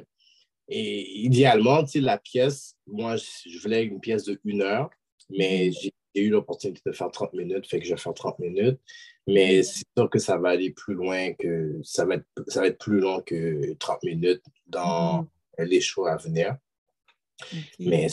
et 0.68 1.20
idéalement, 1.20 1.84
la 1.94 2.18
pièce, 2.18 2.74
moi, 2.86 3.16
je 3.16 3.58
voulais 3.60 3.84
une 3.84 4.00
pièce 4.00 4.24
de 4.24 4.38
une 4.44 4.62
heure, 4.62 4.90
mais 5.30 5.68
mhm. 5.68 5.90
j'ai 6.14 6.22
eu 6.22 6.30
l'opportunité 6.30 6.80
de 6.84 6.92
faire 6.92 7.10
30 7.10 7.32
minutes, 7.34 7.66
fait 7.66 7.78
que 7.78 7.86
je 7.86 7.94
vais 7.94 8.00
faire 8.00 8.14
30 8.14 8.38
minutes. 8.38 8.80
Mais 9.26 9.62
c'est 9.62 9.84
sûr 9.96 10.08
que 10.08 10.18
ça 10.18 10.38
va 10.38 10.50
aller 10.50 10.70
plus 10.70 10.94
loin 10.94 11.34
que 11.34 11.78
ça 11.82 12.04
va 12.04 12.16
être, 12.16 12.26
ça 12.48 12.60
va 12.60 12.68
être 12.68 12.78
plus 12.78 12.98
long 12.98 13.20
que 13.20 13.74
30 13.74 14.02
minutes 14.02 14.42
dans 14.66 15.22
mhm. 15.58 15.66
les 15.66 15.80
shows 15.80 16.06
à 16.06 16.16
venir. 16.16 16.56
Mais 17.78 18.08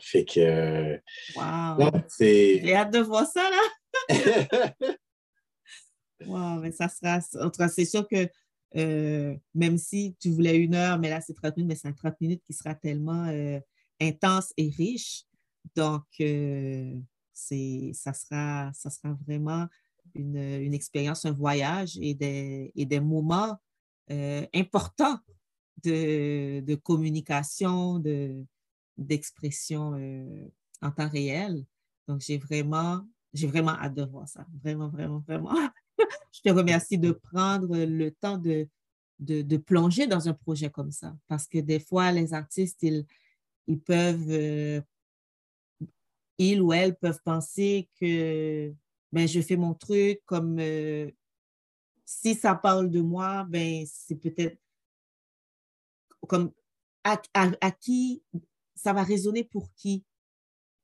fait 0.00 0.24
que. 0.24 1.00
Wow! 1.36 1.90
J'ai 2.18 2.74
hâte 2.74 2.92
de 2.92 3.00
voir 3.00 3.26
ça, 3.26 3.48
là! 3.50 3.66
wow, 6.26 6.60
mais 6.60 6.72
ça 6.72 6.88
sera. 6.88 7.18
En 7.40 7.50
tout 7.50 7.58
cas, 7.58 7.68
c'est 7.68 7.84
sûr 7.84 8.06
que 8.08 8.28
euh, 8.76 9.36
même 9.54 9.78
si 9.78 10.16
tu 10.20 10.30
voulais 10.30 10.56
une 10.56 10.74
heure, 10.74 10.98
mais 10.98 11.08
là, 11.08 11.20
c'est 11.20 11.34
30 11.34 11.56
minutes, 11.56 11.68
mais 11.68 11.76
c'est 11.76 11.92
30 11.92 12.20
minutes 12.20 12.42
qui 12.44 12.52
sera 12.52 12.74
tellement 12.74 13.26
euh, 13.26 13.58
intense 14.00 14.52
et 14.56 14.70
riche. 14.76 15.24
Donc, 15.74 16.04
euh, 16.20 16.94
ça, 17.32 18.12
sera, 18.12 18.70
ça 18.74 18.90
sera 18.90 19.16
vraiment 19.26 19.66
une, 20.14 20.36
une, 20.36 20.74
expérience, 20.74 21.24
un 21.24 21.32
voyage 21.32 21.98
et 22.00 22.14
des, 22.14 22.72
et 22.74 22.86
des 22.86 23.00
moments 23.00 23.56
importants 24.54 25.18
de, 25.82 26.60
de 26.60 26.74
communication, 26.76 27.98
de, 27.98 28.44
d'expression 28.98 29.92
en 30.82 30.90
temps 30.90 31.08
réel. 31.08 31.64
Donc, 32.08 32.20
j'ai 32.20 32.38
vraiment, 32.38 33.06
j'ai 33.32 33.46
vraiment 33.46 33.72
hâte 33.72 33.94
de 33.94 34.04
voir 34.04 34.28
ça. 34.28 34.46
Vraiment, 34.62 34.88
vraiment, 34.88 35.20
vraiment. 35.20 35.54
je 36.32 36.40
te 36.40 36.50
remercie 36.50 36.98
de 36.98 37.12
prendre 37.12 37.76
le 37.76 38.10
temps 38.10 38.38
de, 38.38 38.68
de, 39.18 39.56
plonger 39.56 40.06
dans 40.06 40.28
un 40.28 40.34
projet 40.34 40.70
comme 40.70 40.90
ça. 40.90 41.16
Parce 41.28 41.46
que 41.46 41.58
des 41.58 41.80
fois, 41.80 42.12
les 42.12 42.34
artistes, 42.34 42.82
ils, 42.82 43.06
ils 43.66 43.80
peuvent, 43.80 44.30
euh, 44.30 44.80
ils 46.38 46.60
ou 46.60 46.72
elles 46.72 46.96
peuvent 46.96 47.20
penser 47.24 47.88
que 48.00 48.72
ben, 49.12 49.26
je 49.26 49.40
fais 49.40 49.56
mon 49.56 49.74
truc 49.74 50.20
comme 50.26 50.58
euh, 50.58 51.10
si 52.04 52.34
ça 52.34 52.54
parle 52.54 52.90
de 52.90 53.00
moi, 53.00 53.44
ben, 53.48 53.84
c'est 53.86 54.16
peut-être 54.16 54.58
comme 56.28 56.52
à, 57.04 57.20
à, 57.34 57.70
qui 57.70 58.22
ça 58.76 58.92
va 58.92 59.02
résonner 59.02 59.42
pour 59.42 59.72
qui? 59.74 60.04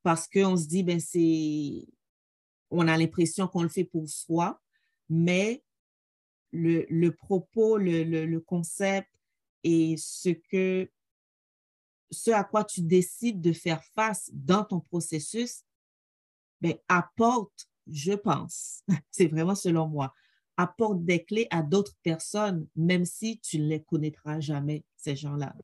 Parce 0.01 0.27
qu'on 0.27 0.57
se 0.57 0.67
dit, 0.67 0.83
ben, 0.83 0.99
c'est, 0.99 1.87
on 2.69 2.87
a 2.87 2.97
l'impression 2.97 3.47
qu'on 3.47 3.63
le 3.63 3.69
fait 3.69 3.85
pour 3.85 4.09
soi, 4.09 4.61
mais 5.09 5.63
le, 6.51 7.09
propos, 7.11 7.77
le, 7.77 8.37
concept 8.39 9.09
et 9.63 9.95
ce 9.97 10.29
que 10.29 10.89
ce 12.11 12.29
à 12.29 12.43
quoi 12.43 12.63
tu 12.63 12.81
décides 12.81 13.41
de 13.41 13.53
faire 13.53 13.83
face 13.95 14.29
dans 14.33 14.63
ton 14.63 14.79
processus 14.79 15.63
ben, 16.61 16.75
apporte, 16.87 17.67
je 17.87 18.13
pense, 18.13 18.83
c'est 19.11 19.27
vraiment 19.27 19.55
selon 19.55 19.87
moi, 19.87 20.13
apporte 20.57 21.03
des 21.03 21.23
clés 21.23 21.47
à 21.49 21.63
d'autres 21.63 21.97
personnes, 22.03 22.67
même 22.75 23.05
si 23.05 23.39
tu 23.39 23.59
ne 23.59 23.67
les 23.67 23.81
connaîtras 23.81 24.39
jamais, 24.39 24.85
ces 24.95 25.15
gens-là. 25.15 25.55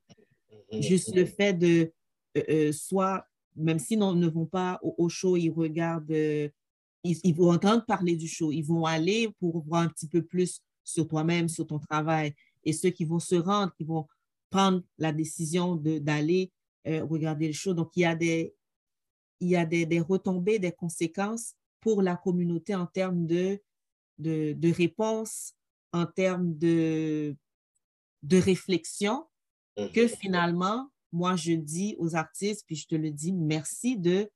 Mm-hmm. 0.72 0.82
Juste 0.82 1.14
le 1.14 1.24
fait 1.24 1.52
de, 1.52 1.92
euh, 2.36 2.42
euh, 2.48 2.72
soit, 2.72 3.26
même 3.56 3.78
s'ils 3.78 3.98
ne 3.98 4.28
vont 4.28 4.46
pas 4.46 4.80
au, 4.82 5.08
show, 5.08 5.36
ils 5.36 5.50
regardent 5.50 6.10
euh, 6.10 6.48
ils, 7.04 7.34
vont 7.34 7.52
entendre 7.52 7.84
parler 7.86 8.16
du 8.16 8.28
show, 8.28 8.52
ils 8.52 8.62
vont 8.62 8.84
aller 8.84 9.30
pour 9.38 9.62
voir 9.64 9.82
un 9.82 9.88
petit 9.88 10.08
peu 10.08 10.22
plus 10.22 10.60
sur 10.84 11.06
toi-même, 11.08 11.48
sur 11.48 11.66
ton 11.66 11.78
travail. 11.78 12.34
Et 12.64 12.72
ceux 12.72 12.90
qui 12.90 13.04
vont 13.04 13.18
se 13.18 13.36
rendre, 13.36 13.72
qui 13.74 13.84
vont 13.84 14.06
prendre 14.50 14.82
la 14.98 15.12
décision 15.12 15.76
d'aller 15.76 16.52
euh, 16.86 17.04
regarder 17.04 17.46
le 17.46 17.52
show. 17.52 17.72
Donc, 17.72 17.92
il 17.96 18.00
y 18.00 18.04
a, 18.04 18.14
des, 18.14 18.54
il 19.40 19.48
y 19.48 19.56
a 19.56 19.64
des, 19.64 19.86
des, 19.86 20.00
retombées, 20.00 20.58
des 20.58 20.72
conséquences 20.72 21.54
pour 21.80 22.02
la 22.02 22.16
communauté 22.16 22.74
en 22.74 22.86
termes 22.86 23.26
de, 23.26 23.60
de, 24.18 24.52
de 24.52 24.72
réponse, 24.72 25.54
en 25.92 26.04
termes 26.04 26.56
de, 26.58 27.34
de 28.22 28.36
réflexion, 28.36 29.26
que 29.76 30.02
mhm. 30.02 30.08
finalement, 30.08 30.90
moi, 31.12 31.36
je 31.36 31.52
dis 31.52 31.96
aux 31.98 32.14
artistes, 32.14 32.64
puis 32.66 32.76
je 32.76 32.86
te 32.86 32.94
le 32.94 33.10
dis, 33.10 33.32
merci 33.32 33.96
de, 33.96 34.30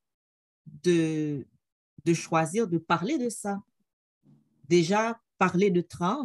de, 0.83 1.47
de 2.05 2.15
choisir 2.15 2.67
de 2.69 2.79
parler 2.79 3.19
de 3.19 3.29
ça. 3.29 3.63
Déjà, 4.69 5.21
parler 5.39 5.71
de 5.71 5.81
trans, 5.81 6.25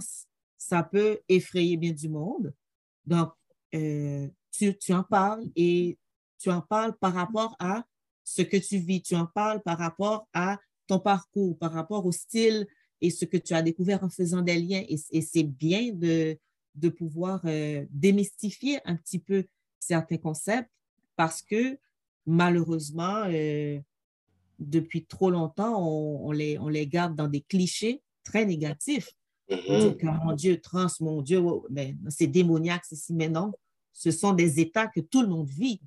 ça 0.58 0.84
peut 0.84 1.20
effrayer 1.28 1.78
bien 1.78 1.92
du 1.92 2.10
monde. 2.10 2.54
Donc, 3.06 3.32
euh, 3.74 4.28
tu, 4.52 4.78
tu, 4.78 4.94
en 4.94 5.04
parles 5.04 5.46
et 5.56 5.98
tu 6.38 6.50
en 6.50 6.62
parles 6.62 6.98
par 6.98 7.14
rapport 7.14 7.56
à 7.60 7.86
ce 8.24 8.42
que 8.42 8.58
tu 8.58 8.78
vis, 8.78 9.02
tu 9.02 9.16
en 9.16 9.26
parles 9.26 9.62
par 9.62 9.78
rapport 9.78 10.28
à 10.34 10.60
ton 10.88 11.00
parcours, 11.00 11.58
par 11.58 11.72
rapport 11.72 12.06
au 12.06 12.12
style 12.12 12.68
et 13.02 13.10
ce 13.10 13.26
que 13.26 13.38
tu 13.38 13.54
as 13.54 13.62
découvert 13.62 14.04
en 14.04 14.10
faisant 14.10 14.42
des 14.42 14.60
liens. 14.60 14.84
Et, 14.88 15.22
c'est 15.22 15.44
bien 15.44 15.92
de, 15.94 16.38
de 16.76 16.90
pouvoir 16.90 17.42
euh, 17.46 17.86
démystifier 17.90 18.80
un 18.86 18.96
petit 18.96 19.20
peu 19.20 19.46
certains 19.80 20.18
concepts 20.18 20.70
parce 21.16 21.42
que 21.42 21.78
malheureusement, 22.26 23.24
euh, 23.28 23.80
depuis 24.60 25.06
trop 25.06 25.32
longtemps, 25.32 25.82
on, 25.82 26.32
les, 26.32 26.58
on 26.60 26.68
les 26.68 26.88
garde 26.88 27.16
dans 27.16 27.28
des 27.28 27.42
clichés 27.42 28.02
très 28.24 28.46
négatifs. 28.46 29.12
Mm-hmm. 29.50 30.24
mon 30.24 30.34
Dieu, 30.34 30.62
trans, 30.62 30.88
mon 31.00 31.22
Dieu, 31.22 31.42
ben, 31.70 31.98
c'est 32.10 32.28
démoniaque, 32.28 32.86
c'est 32.86 33.14
mais 33.14 33.30
non. 33.30 33.52
Ce 33.94 34.12
sont 34.12 34.34
des 34.34 34.60
états 34.60 34.88
que 34.88 35.00
tout 35.00 35.24
le 35.24 35.28
monde 35.28 35.50
vit. 35.50 35.82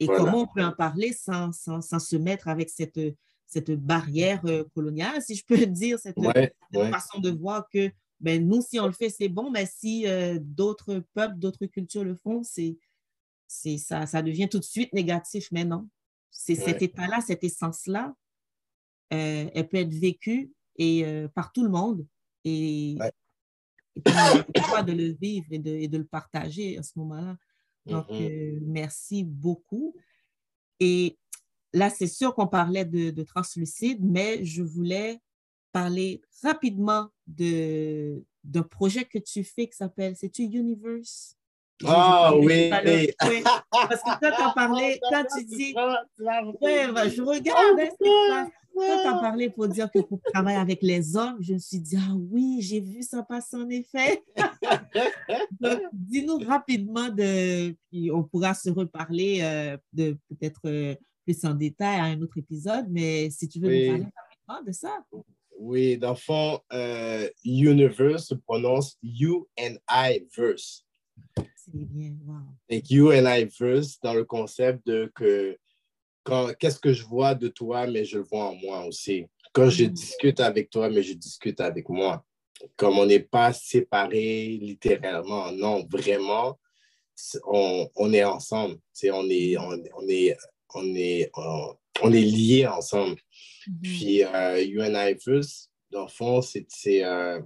Et 0.00 0.06
comment 0.06 0.42
on 0.42 0.46
peut 0.46 0.64
en 0.64 0.72
parler 0.72 1.12
sans, 1.12 1.52
sans, 1.52 1.80
sans, 1.80 2.00
se 2.00 2.16
mettre 2.16 2.48
avec 2.48 2.68
cette, 2.68 2.98
cette 3.46 3.70
barrière 3.70 4.40
euh, 4.46 4.64
coloniale, 4.74 5.22
si 5.22 5.36
je 5.36 5.44
peux 5.44 5.56
dire, 5.66 5.98
cette, 5.98 6.16
façon 6.20 7.20
de 7.20 7.30
voir 7.30 7.68
que 7.68 7.90
ben, 8.20 8.46
nous, 8.46 8.62
si 8.62 8.80
on 8.80 8.86
le 8.86 8.92
fait, 8.92 9.10
c'est 9.10 9.28
bon, 9.28 9.50
mais 9.50 9.66
si 9.66 10.06
euh, 10.06 10.38
d'autres 10.40 11.04
peuples, 11.14 11.36
d'autres 11.36 11.66
cultures 11.66 12.04
le 12.04 12.16
font, 12.16 12.42
c'est, 12.42 12.76
ça, 13.46 14.06
ça 14.06 14.22
devient 14.22 14.48
tout 14.48 14.58
de 14.58 14.64
suite 14.64 14.92
négatif. 14.92 15.48
Mais 15.52 15.64
non, 15.64 15.88
c'est 16.30 16.54
cet 16.54 16.82
état-là, 16.82 17.20
cette 17.20 17.44
essence-là, 17.44 18.14
euh, 19.12 19.50
elle 19.54 19.68
peut 19.68 19.78
être 19.78 19.94
vécue 19.94 20.52
et, 20.76 21.04
euh, 21.04 21.28
par 21.28 21.52
tout 21.52 21.62
le 21.62 21.70
monde. 21.70 22.06
Et, 22.44 22.92
et 23.96 24.00
puis, 24.00 24.14
de 24.86 24.92
le 24.92 25.12
vivre 25.12 25.46
et 25.50 25.58
de, 25.58 25.96
le 25.96 26.04
partager 26.04 26.76
à 26.78 26.82
ce 26.82 26.98
moment-là. 26.98 27.36
Donc, 27.86 28.08
mm-hmm. 28.08 28.56
euh, 28.56 28.58
merci 28.62 29.24
beaucoup. 29.24 29.94
Et 30.80 31.16
là, 31.72 31.90
c'est 31.90 32.06
sûr 32.06 32.34
qu'on 32.34 32.48
parlait 32.48 32.84
de, 32.84 33.10
de, 33.10 33.22
translucide, 33.22 34.04
mais 34.04 34.44
je 34.44 34.62
voulais 34.62 35.20
parler 35.72 36.22
rapidement 36.42 37.08
d'un 37.26 38.62
projet 38.70 39.04
que 39.04 39.18
tu 39.18 39.44
fais 39.44 39.68
qui 39.68 39.76
s'appelle, 39.76 40.16
c'est-tu 40.16 40.42
Universe? 40.42 41.36
Ah 41.84 42.32
oui. 42.36 42.70
Parce 42.70 44.02
que 44.02 44.20
quand 44.20 44.36
tu 44.36 44.42
as 44.42 44.52
parlé, 44.54 45.00
quand 45.10 45.24
tu 45.36 45.44
dis, 45.44 45.74
ouais, 46.60 46.92
bah, 46.92 47.08
je 47.08 47.22
regarde, 47.22 47.78
hein, 47.80 48.48
quand 48.74 49.02
tu 49.02 49.08
as 49.08 49.18
parlé 49.20 49.50
pour 49.50 49.68
dire 49.68 49.90
que 49.90 49.98
tu 49.98 50.14
travailles 50.32 50.56
avec 50.56 50.82
les 50.82 51.16
hommes, 51.16 51.38
je 51.40 51.54
me 51.54 51.58
suis 51.58 51.80
dit, 51.80 51.96
ah 51.98 52.14
oui, 52.30 52.58
j'ai 52.60 52.80
vu 52.80 53.02
ça 53.02 53.22
passer 53.22 53.56
en 53.56 53.68
effet. 53.68 54.22
dis-nous 55.92 56.38
rapidement, 56.38 57.08
de, 57.08 57.74
puis 57.90 58.10
on 58.10 58.22
pourra 58.22 58.54
se 58.54 58.70
reparler 58.70 59.40
euh, 59.42 59.76
de 59.92 60.16
peut-être 60.28 60.60
euh, 60.66 60.94
plus 61.24 61.44
en 61.44 61.54
détail 61.54 62.00
à 62.00 62.04
un 62.04 62.20
autre 62.20 62.38
épisode, 62.38 62.86
mais 62.90 63.30
si 63.30 63.48
tu 63.48 63.60
veux 63.60 63.68
nous 63.68 63.86
parler 63.86 64.06
rapidement 64.16 64.66
de 64.66 64.72
ça. 64.72 65.04
Oui, 65.58 65.96
dans 65.96 66.10
le 66.10 66.16
fond, 66.16 66.60
euh, 66.72 67.28
Universe 67.44 68.26
se 68.26 68.34
prononce 68.34 68.98
You 69.02 69.48
and 69.58 69.76
I 69.88 70.26
Verse. 70.36 70.84
C'est 71.64 71.84
bien, 71.86 72.14
wow. 72.26 72.40
Et 72.68 72.82
You 72.90 73.10
and 73.12 73.26
I 73.26 73.48
Verse 73.58 73.98
dans 74.02 74.12
le 74.14 74.24
concept 74.24 74.86
de 74.86 75.10
que 75.14 75.56
qu'est-ce 76.58 76.78
que 76.78 76.92
je 76.92 77.04
vois 77.04 77.34
de 77.34 77.48
toi, 77.48 77.86
mais 77.86 78.04
je 78.04 78.18
le 78.18 78.24
vois 78.24 78.50
en 78.50 78.54
moi 78.54 78.84
aussi. 78.84 79.26
Quand 79.52 79.70
je 79.70 79.84
mm. 79.84 79.88
discute 79.88 80.40
avec 80.40 80.70
toi, 80.70 80.90
mais 80.90 81.02
je 81.02 81.14
discute 81.14 81.60
avec 81.60 81.88
moi. 81.88 82.24
Comme 82.76 82.98
on 82.98 83.06
n'est 83.06 83.20
pas 83.20 83.52
séparés 83.52 84.58
littéralement, 84.60 85.52
non, 85.52 85.86
vraiment, 85.90 86.58
on, 87.46 87.88
on 87.96 88.12
est 88.12 88.24
ensemble. 88.24 88.76
On 89.04 89.28
est, 89.30 89.56
on, 89.56 89.82
on, 89.96 90.08
est, 90.08 90.36
on, 90.74 90.94
est, 90.94 91.30
on, 91.34 92.12
est 92.12 92.20
liés 92.20 92.66
ensemble. 92.66 93.16
Mm-hmm. 93.16 93.80
Puis, 93.82 94.24
euh, 94.24 94.62
You 94.62 94.82
and 94.82 94.94
I 94.94 95.16
Verse, 95.26 95.70
dans 95.90 96.02
le 96.02 96.08
fond, 96.08 96.40
c'est 96.42 97.04
euh, 97.04 97.40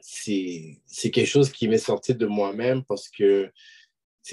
c'est 0.00 1.10
quelque 1.10 1.26
chose 1.26 1.50
qui 1.50 1.68
m'est 1.68 1.78
sorti 1.78 2.14
de 2.14 2.26
moi-même 2.26 2.84
parce 2.84 3.08
que 3.08 3.50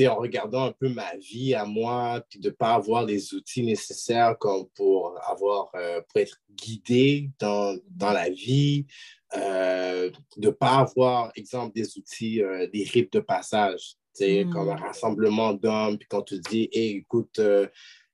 en 0.07 0.15
regardant 0.15 0.65
un 0.65 0.71
peu 0.71 0.89
ma 0.89 1.15
vie 1.17 1.53
à 1.53 1.65
moi, 1.65 2.23
puis 2.29 2.39
de 2.39 2.49
ne 2.49 2.53
pas 2.53 2.75
avoir 2.75 3.05
les 3.05 3.33
outils 3.33 3.63
nécessaires 3.63 4.37
comme 4.37 4.67
pour 4.75 5.19
avoir 5.27 5.71
euh, 5.75 6.01
pour 6.01 6.21
être 6.21 6.37
guidé 6.51 7.31
dans, 7.39 7.77
dans 7.89 8.11
la 8.11 8.29
vie, 8.29 8.85
euh, 9.35 10.09
de 10.37 10.47
ne 10.47 10.51
pas 10.51 10.77
avoir, 10.77 11.31
exemple, 11.35 11.73
des 11.73 11.97
outils, 11.97 12.41
euh, 12.41 12.67
des 12.71 12.83
rites 12.83 13.13
de 13.13 13.19
passage, 13.19 13.95
mm. 14.19 14.51
comme 14.51 14.69
un 14.69 14.75
rassemblement 14.75 15.53
d'hommes, 15.53 15.97
puis 15.97 16.07
quand 16.07 16.21
tu 16.21 16.39
dis, 16.39 16.69
hey, 16.71 16.97
écoute, 16.97 17.41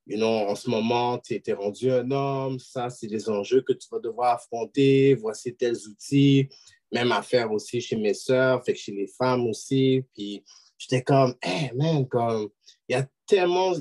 you 0.08 0.18
know, 0.18 0.28
en 0.28 0.56
ce 0.56 0.70
moment, 0.70 1.20
tu 1.20 1.42
es, 1.46 1.54
rendu 1.54 1.92
un 1.92 2.10
homme, 2.12 2.60
ça, 2.60 2.90
c'est 2.90 3.08
des 3.08 3.30
enjeux 3.30 3.62
que 3.62 3.74
tu 3.74 3.88
vas 3.92 4.00
devoir 4.00 4.36
affronter, 4.36 5.16
voici 5.16 5.56
tels 5.56 5.88
outils, 5.88 6.48
même 6.92 7.12
affaire 7.12 7.52
aussi 7.52 7.82
chez 7.82 7.96
mes 7.96 8.14
sœurs, 8.14 8.64
fait 8.64 8.74
que 8.74 8.80
chez 8.80 8.92
les 8.92 9.08
femmes 9.08 9.48
aussi, 9.48 10.04
puis 10.14 10.44
j'étais 10.78 11.02
comme, 11.02 11.36
hey 11.42 11.72
man, 11.76 12.08
comme, 12.08 12.50
il 12.88 12.94
y 12.94 12.96
a 12.96 13.08
tellement, 13.26 13.74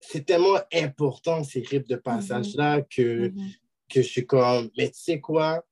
c'est 0.00 0.24
tellement 0.24 0.58
important 0.72 1.42
ces 1.42 1.60
rites 1.60 1.88
de 1.88 1.96
passage-là 1.96 2.80
mm-hmm. 2.80 2.88
que, 2.94 3.28
mm-hmm. 3.28 3.56
que 3.92 4.02
je 4.02 4.08
suis 4.08 4.26
comme, 4.26 4.70
mais 4.76 4.90
tu 4.90 5.00
sais 5.00 5.20
quoi, 5.20 5.64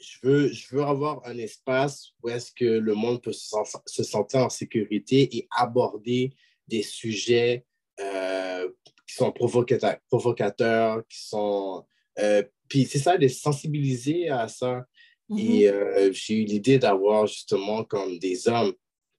je 0.00 0.16
veux, 0.22 0.52
je 0.52 0.74
veux 0.74 0.82
avoir 0.82 1.24
un 1.26 1.36
espace 1.38 2.12
où 2.22 2.28
est-ce 2.28 2.52
que 2.52 2.64
le 2.64 2.94
monde 2.94 3.22
peut 3.22 3.32
se, 3.32 3.54
se, 3.86 4.02
sentir 4.02 4.40
en 4.40 4.48
sécurité 4.48 5.36
et 5.36 5.48
aborder 5.50 6.32
des 6.66 6.82
sujets 6.82 7.66
euh, 8.00 8.68
qui 9.06 9.14
sont 9.14 9.32
provocateurs, 9.32 9.98
provocateurs 10.08 11.06
qui 11.08 11.26
sont... 11.26 11.84
Euh, 12.22 12.42
puis 12.68 12.84
c'est 12.84 12.98
ça, 12.98 13.16
de 13.16 13.28
sensibiliser 13.28 14.28
à 14.28 14.48
ça. 14.48 14.84
Et 15.30 15.64
mm-hmm. 15.64 15.72
euh, 15.72 16.10
j'ai 16.12 16.34
eu 16.34 16.44
l'idée 16.44 16.78
d'avoir 16.78 17.26
justement 17.26 17.84
comme 17.84 18.18
des 18.18 18.48
hommes, 18.48 18.72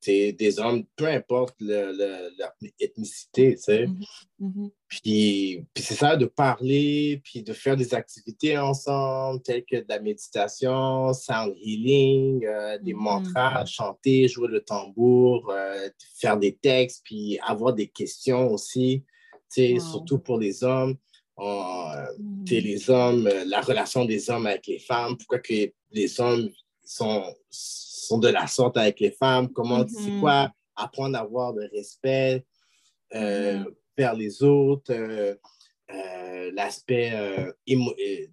des 0.05 0.59
hommes, 0.59 0.83
peu 0.95 1.05
importe 1.05 1.55
leur 1.59 1.93
ethnicité, 2.79 3.55
tu 3.55 3.61
sais. 3.61 3.85
Mm-hmm. 3.85 4.05
Mm-hmm. 4.41 4.71
Puis, 4.87 5.65
puis 5.73 5.83
c'est 5.83 5.93
ça, 5.93 6.17
de 6.17 6.25
parler, 6.25 7.21
puis 7.23 7.43
de 7.43 7.53
faire 7.53 7.77
des 7.77 7.93
activités 7.93 8.57
ensemble, 8.57 9.41
telles 9.41 9.63
que 9.63 9.77
de 9.77 9.85
la 9.87 9.99
méditation, 9.99 11.13
sound 11.13 11.55
healing, 11.61 12.45
euh, 12.45 12.77
des 12.79 12.93
mantras, 12.93 13.65
chanter, 13.65 14.27
jouer 14.27 14.49
le 14.49 14.61
tambour, 14.61 15.53
faire 16.17 16.37
des 16.37 16.55
textes, 16.55 17.03
puis 17.05 17.39
avoir 17.41 17.73
des 17.73 17.87
questions 17.87 18.51
aussi, 18.51 19.03
tu 19.53 19.61
sais, 19.61 19.79
surtout 19.79 20.19
pour 20.19 20.39
les 20.39 20.63
hommes. 20.63 20.97
Euh, 21.39 22.05
mm. 22.19 22.43
les 22.45 22.89
hommes, 22.89 23.27
euh, 23.27 23.45
la 23.45 23.61
relation 23.61 24.05
des 24.05 24.29
hommes 24.29 24.45
avec 24.45 24.67
les 24.67 24.79
femmes, 24.79 25.17
pourquoi 25.17 25.39
que 25.39 25.71
les 25.91 26.21
hommes 26.21 26.49
sont, 26.83 27.23
sont 27.49 28.19
de 28.19 28.27
la 28.27 28.47
sorte 28.47 28.77
avec 28.77 28.99
les 28.99 29.11
femmes, 29.11 29.51
comment, 29.51 29.85
c'est 29.87 30.09
mm-hmm. 30.09 30.19
quoi, 30.19 30.51
apprendre 30.75 31.17
à 31.17 31.21
avoir 31.21 31.53
le 31.53 31.69
respect 31.73 32.45
euh, 33.15 33.59
mm-hmm. 33.59 33.73
vers 33.97 34.13
les 34.13 34.43
autres, 34.43 34.93
l'aspect, 36.53 37.11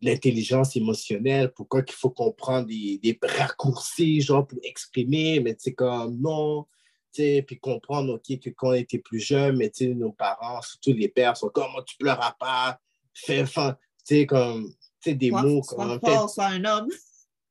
l'intelligence 0.03 0.77
émotionnelle, 0.77 1.53
pourquoi 1.53 1.83
qu'il 1.83 1.97
faut 1.97 2.11
comprendre 2.11 2.69
des, 2.69 2.99
des 3.03 3.19
raccourcis, 3.21 4.21
genre, 4.21 4.47
pour 4.47 4.59
exprimer, 4.63 5.41
mais 5.41 5.57
c'est 5.59 5.75
comme 5.75 6.21
non, 6.21 6.67
puis 7.13 7.59
comprendre, 7.61 8.15
OK, 8.15 8.39
que 8.39 8.51
quand 8.51 8.71
on 8.71 8.75
était 8.75 8.99
plus 8.99 9.21
jeune, 9.21 9.57
mais 9.57 9.73
nos 9.95 10.13
parents, 10.13 10.63
surtout 10.63 10.93
les 10.93 11.09
pères, 11.09 11.37
sont 11.37 11.49
comme, 11.49 11.71
oh, 11.77 11.83
tu 11.83 11.97
pleuras 11.97 12.33
pas, 12.39 12.79
fais, 13.25 13.45
tu 13.45 13.51
sais, 14.05 14.27
comme, 14.27 14.69
tu 15.03 15.11
sais, 15.11 15.15
des 15.15 15.31
mots 15.31 15.63
comme. 15.63 15.99
Soit 16.01 16.29
soit 16.29 16.47
un 16.47 16.65
homme. 16.65 16.89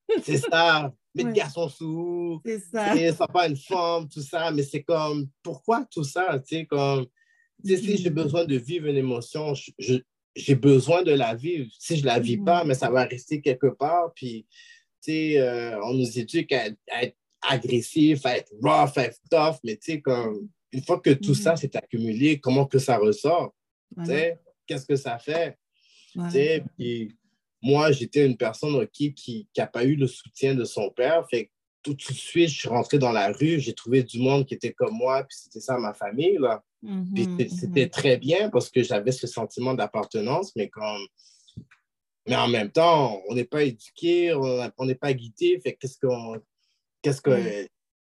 c'est 0.24 0.38
ça. 0.38 0.93
Mettre 1.15 1.34
garçon 1.34 1.68
sous. 1.70 2.41
C'est 2.45 2.59
ça. 2.59 3.13
Ça 3.13 3.28
pas 3.28 3.47
une 3.47 3.57
femme, 3.57 4.07
tout 4.07 4.22
ça. 4.22 4.51
Mais 4.51 4.63
c'est 4.63 4.84
comme, 4.84 5.28
pourquoi 5.41 5.86
tout 5.89 6.03
ça? 6.03 6.39
Tu 6.39 6.57
sais, 6.57 6.65
comme, 6.65 7.07
si 7.63 7.97
j'ai 7.97 8.09
mm-hmm. 8.09 8.13
besoin 8.13 8.45
de 8.45 8.55
vivre 8.55 8.88
une 8.88 8.97
émotion, 8.97 9.53
j'ai 10.36 10.55
besoin 10.55 11.03
de 11.03 11.11
la 11.11 11.34
vivre. 11.34 11.70
Si 11.80 11.97
je 11.97 12.05
la 12.05 12.20
vis 12.20 12.38
pas, 12.38 12.63
mm-hmm. 12.63 12.68
mais 12.68 12.74
ça 12.76 12.89
va 12.89 13.05
rester 13.05 13.41
quelque 13.41 13.68
part. 13.68 14.11
Puis, 14.15 14.45
tu 15.03 15.11
sais, 15.11 15.39
euh, 15.39 15.82
on 15.84 15.93
nous 15.93 16.20
éduque 16.20 16.51
à, 16.51 16.68
être 17.01 17.18
agressif, 17.41 18.26
à 18.26 18.38
être 18.38 18.51
rough, 18.61 18.97
à 18.97 19.05
être 19.05 19.20
tough. 19.30 19.57
Mais 19.63 19.78
tu 19.78 19.93
sais, 19.93 20.01
comme, 20.01 20.49
une 20.72 20.84
fois 20.84 20.99
que 20.99 21.11
tout 21.11 21.34
ça 21.34 21.53
mm-hmm. 21.53 21.57
s'est 21.57 21.78
accumulé, 21.78 22.39
comment 22.39 22.65
que 22.65 22.80
ça 22.80 22.97
ressort? 22.97 23.55
Tu 23.97 24.05
sais? 24.05 24.38
Qu'est-ce 24.68 24.86
que 24.86 24.95
ça 24.95 25.18
fait? 25.18 25.57
moi, 27.61 27.91
j'étais 27.91 28.26
une 28.26 28.38
personne 28.38 28.88
qui 28.88 29.47
n'a 29.57 29.68
pas 29.68 29.84
eu 29.84 29.95
le 29.95 30.07
soutien 30.07 30.55
de 30.55 30.63
son 30.63 30.89
père. 30.89 31.26
Fait 31.30 31.51
tout, 31.84 31.93
de 31.93 32.01
suite, 32.01 32.49
je 32.49 32.59
suis 32.59 32.70
rentré 32.70 32.99
dans 32.99 33.11
la 33.11 33.32
rue, 33.32 33.59
j'ai 33.59 33.74
trouvé 33.74 34.03
du 34.03 34.20
monde 34.20 34.45
qui 34.45 34.53
était 34.53 34.74
comme 34.74 34.95
moi, 34.95 35.24
puis 35.24 35.38
c'était 35.39 35.59
ça 35.59 35.78
ma 35.78 35.93
famille. 35.93 36.38
Là. 36.39 36.63
Mm-hmm, 36.84 37.49
c'était 37.49 37.86
mm-hmm. 37.86 37.89
très 37.89 38.18
bien 38.18 38.49
parce 38.49 38.70
que 38.70 38.84
j'avais 38.84 39.11
ce 39.11 39.26
sentiment 39.26 39.74
d'appartenance, 39.74 40.55
mais 40.55 40.70
comme. 40.70 41.07
Mais 42.28 42.36
en 42.36 42.49
même 42.49 42.70
temps, 42.70 43.22
on 43.30 43.36
n'est 43.36 43.45
pas 43.45 43.63
éduqué, 43.63 44.34
on 44.34 44.86
n'est 44.86 44.95
pas 44.95 45.13
guidé. 45.13 45.59
Fait 45.63 45.74
qu'est-ce 45.74 45.97
qu'on. 45.99 46.38
Qu'est-ce 47.01 47.22
que. 47.22 47.32
Mm 47.63 47.68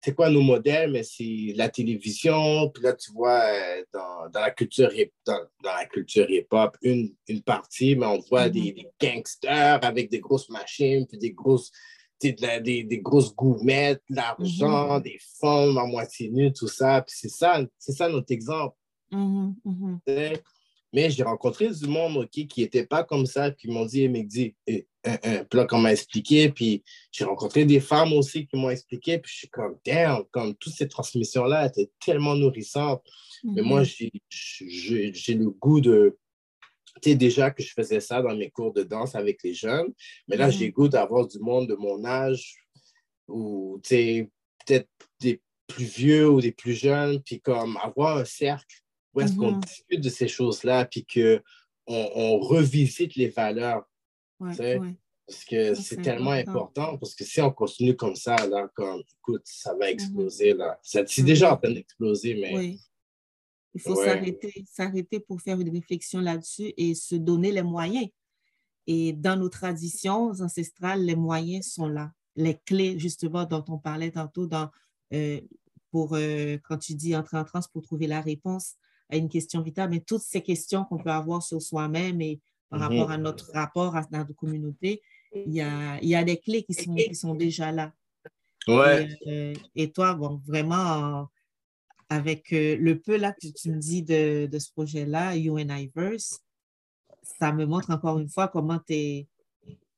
c'est 0.04 0.16
quoi 0.16 0.30
nos 0.30 0.42
modèles, 0.42 0.92
mais 0.92 1.04
c'est 1.04 1.54
la 1.56 1.70
télévision. 1.70 2.70
Puis 2.70 2.84
là, 2.84 2.94
tu 2.94 3.12
vois, 3.12 3.42
euh, 3.44 3.84
dans, 3.94 4.30
dans, 4.34 4.40
la 4.40 4.50
culture 4.50 4.92
hip, 4.94 5.12
dans, 5.26 5.40
la 5.64 5.86
culture 5.86 6.30
hip-hop, 6.30 6.76
une, 6.82 7.14
une, 7.28 7.44
partie, 7.44 7.96
mais 7.96 8.08
on 8.08 8.20
voit 8.20 8.50
des, 8.50 8.74
mm-hmm. 8.74 8.88
gangsters 9.00 9.80
avec 9.84 10.10
des 10.10 10.20
grosses 10.20 10.50
machines, 10.50 11.06
puis 11.06 11.20
des 11.20 11.32
grosses, 11.32 11.72
des, 12.20 12.34
des, 12.34 12.84
des, 12.84 13.00
grosses 13.00 13.36
goumettes, 13.36 14.02
l'argent, 14.10 14.98
mm-hmm. 14.98 15.04
des 15.04 15.20
femmes 15.40 15.78
à 15.78 15.86
moitié 15.86 16.32
nues, 16.32 16.52
tout 16.52 16.68
ça. 16.68 17.04
Puis 17.04 17.16
c'est 17.20 17.30
ça, 17.30 17.64
c'est 17.78 17.94
ça 17.94 18.10
notre 18.10 18.32
exemple. 18.32 18.76
Mm-hmm. 19.12 20.42
Mais 20.94 21.10
j'ai 21.12 21.24
rencontré 21.24 21.70
du 21.70 21.88
monde 21.88 22.28
qui 22.30 22.48
n'était 22.58 22.88
pas 22.88 23.04
comme 23.04 23.28
ça, 23.28 23.52
qui 23.52 23.68
m'ont 23.68 23.86
dit, 23.86 24.10
mais 24.10 24.24
dit, 24.24 24.56
un, 25.04 25.18
un 25.24 25.44
plan 25.44 25.66
qu'on 25.66 25.80
m'a 25.80 25.92
expliqué, 25.92 26.50
puis 26.50 26.84
j'ai 27.12 27.26
rencontré 27.26 27.66
des 27.66 27.80
femmes 27.80 28.14
aussi 28.14 28.46
qui 28.46 28.56
m'ont 28.56 28.70
expliqué, 28.70 29.18
puis 29.18 29.32
je 29.32 29.38
suis 29.40 29.50
comme, 29.50 29.78
damn, 29.86 30.24
comme 30.32 30.56
toutes 30.56 30.74
ces 30.74 30.88
transmissions-là 30.88 31.68
étaient 31.68 31.90
tellement 32.04 32.36
nourrissantes. 32.36 33.04
Mais 33.44 33.62
moi, 33.62 33.82
mhm. 33.82 34.12
j'ai 34.30 35.34
le 35.34 35.50
goût 35.50 35.82
de, 35.82 36.18
tu 37.02 37.10
sais, 37.10 37.16
déjà 37.16 37.50
que 37.50 37.64
je 37.64 37.74
faisais 37.74 38.00
ça 38.00 38.22
dans 38.22 38.36
mes 38.36 38.52
cours 38.52 38.74
de 38.74 38.84
danse 38.84 39.16
avec 39.16 39.42
les 39.44 39.54
jeunes, 39.54 39.92
mais 40.28 40.38
là, 40.38 40.50
j'ai 40.50 40.66
le 40.66 40.68
mhm. 40.68 40.74
goût 40.74 40.88
d'avoir 40.88 41.28
du 41.28 41.40
monde 41.40 41.68
de 41.68 41.76
mon 41.76 42.06
âge, 42.06 42.56
ou, 43.28 43.80
tu 43.84 43.90
sais, 43.90 44.30
peut-être 44.66 44.90
des 45.20 45.42
plus 45.68 45.86
vieux 45.86 46.30
ou 46.30 46.42
des 46.42 46.52
plus 46.52 46.74
jeunes, 46.74 47.22
puis 47.24 47.42
comme 47.42 47.78
avoir 47.78 48.18
un 48.18 48.26
cercle 48.26 48.84
où 49.14 49.22
est-ce 49.22 49.36
qu'on 49.36 49.54
mhm. 49.54 49.62
discute 49.62 50.02
de 50.02 50.10
ces 50.10 50.28
choses-là, 50.28 50.86
puis 50.86 51.06
qu'on 51.06 51.42
on 51.88 52.40
revisite 52.40 53.16
les 53.16 53.28
valeurs 53.28 53.84
parce 54.42 55.46
que 55.46 55.74
c'est 55.76 56.02
tellement 56.02 56.32
important. 56.32 56.98
parce 56.98 57.16
que 57.16 57.24
si 57.24 57.42
on 57.42 57.52
continue 57.52 57.96
comme 57.96 58.16
ça, 58.16 58.36
là, 58.48 58.70
comme, 58.76 59.02
écoute, 59.20 59.44
ça 59.46 59.74
va 59.74 59.86
mm-hmm. 59.86 59.90
exploser, 59.94 60.54
là. 60.54 60.80
C'est 60.84 61.24
déjà 61.24 61.54
en 61.54 61.58
train 61.58 61.72
d'exploser, 61.72 62.36
mais... 62.36 62.58
Oui. 62.58 62.80
Il 63.74 63.80
faut 63.80 63.96
s'arrêter, 63.96 64.66
s'arrêter 64.70 65.22
pour 65.22 65.40
faire 65.40 65.58
une 65.58 65.70
réflexion 65.70 66.20
là-dessus 66.20 66.74
et 66.76 66.94
se 66.94 67.16
donner 67.16 67.54
les 67.54 67.64
moyens. 67.64 68.08
Et 68.86 69.14
dans 69.14 69.38
nos 69.38 69.48
traditions 69.48 70.32
ancestrales, 70.42 71.06
les 71.06 71.16
moyens 71.16 71.68
sont 71.68 71.88
là. 71.88 72.12
Les 72.36 72.58
clés, 72.66 73.00
justement, 73.00 73.46
dont 73.46 73.64
on 73.70 73.78
parlait 73.78 74.12
tantôt, 74.12 74.46
dans, 74.46 74.70
euh, 75.14 75.40
pour, 75.90 76.16
euh, 76.16 76.58
quand 76.64 76.78
tu 76.78 76.96
dis 76.96 77.16
entrer 77.16 77.38
en 77.38 77.46
transe 77.46 77.70
pour 77.70 77.82
trouver 77.82 78.08
la 78.08 78.20
réponse 78.20 78.76
à 79.10 79.18
une 79.18 79.30
question 79.30 79.62
vitale, 79.62 79.90
mais 79.90 80.00
toutes 80.02 80.22
ces 80.22 80.42
questions 80.42 80.84
qu'on 80.86 80.98
peut 80.98 81.12
avoir 81.12 81.44
sur 81.44 81.62
soi-même 81.62 82.22
et 82.22 82.42
par 82.72 82.80
mhm. 82.80 82.88
rapport 82.88 83.12
à 83.12 83.18
notre 83.18 83.52
rapport 83.52 83.96
à 83.96 84.08
notre 84.12 84.34
communauté, 84.34 85.02
il 85.34 85.54
y 85.54 85.62
a, 85.62 86.00
il 86.02 86.10
y 86.10 86.16
a 86.16 86.24
des 86.24 86.38
clés 86.38 86.64
qui 86.64 86.74
sont, 86.74 86.96
qui 86.96 87.16
sont 87.16 87.36
déjà 87.36 87.72
là. 87.72 87.94
Ouais. 88.68 89.08
Et, 89.26 89.32
euh, 89.32 89.54
et 89.76 89.92
toi, 89.92 90.14
bon, 90.14 90.42
vraiment, 90.46 91.28
avec 92.10 92.52
le 92.52 92.94
peu 92.96 93.18
là 93.18 93.34
que 93.34 93.48
tu 93.48 93.72
me 93.72 93.78
dis 93.78 94.02
de, 94.02 94.48
de 94.52 94.60
ce 94.60 94.72
projet-là, 94.72 95.36
UNIverse, 95.38 96.40
ça 97.24 97.52
me 97.52 97.66
montre 97.66 97.92
encore 97.92 98.20
une 98.20 98.30
fois 98.30 98.48
comment 98.48 98.80
tu 98.80 98.94
es, 98.94 99.28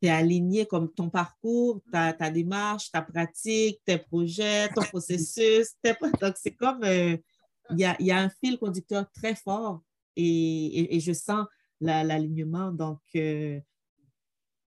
aligné 0.06 0.66
comme 0.66 0.92
ton 0.92 1.10
parcours, 1.10 1.80
ta, 1.90 2.12
ta, 2.12 2.30
démarche, 2.30 2.92
ta 2.92 3.02
pratique, 3.02 3.80
tes 3.86 3.98
projets, 3.98 4.68
ton 4.76 4.82
processus. 4.82 5.78
Donc, 6.22 6.36
c'est 6.36 6.56
comme, 6.56 6.84
il 6.84 7.80
y, 7.80 7.86
a, 7.86 7.96
y, 8.02 8.12
a, 8.12 8.20
un 8.20 8.30
fil 8.30 8.60
conducteur 8.60 9.10
très 9.12 9.34
fort 9.34 9.82
et, 10.18 10.96
et, 10.96 11.00
je 11.00 11.14
sens 11.14 11.46
l'alignement. 11.84 12.72
Donc, 12.72 13.00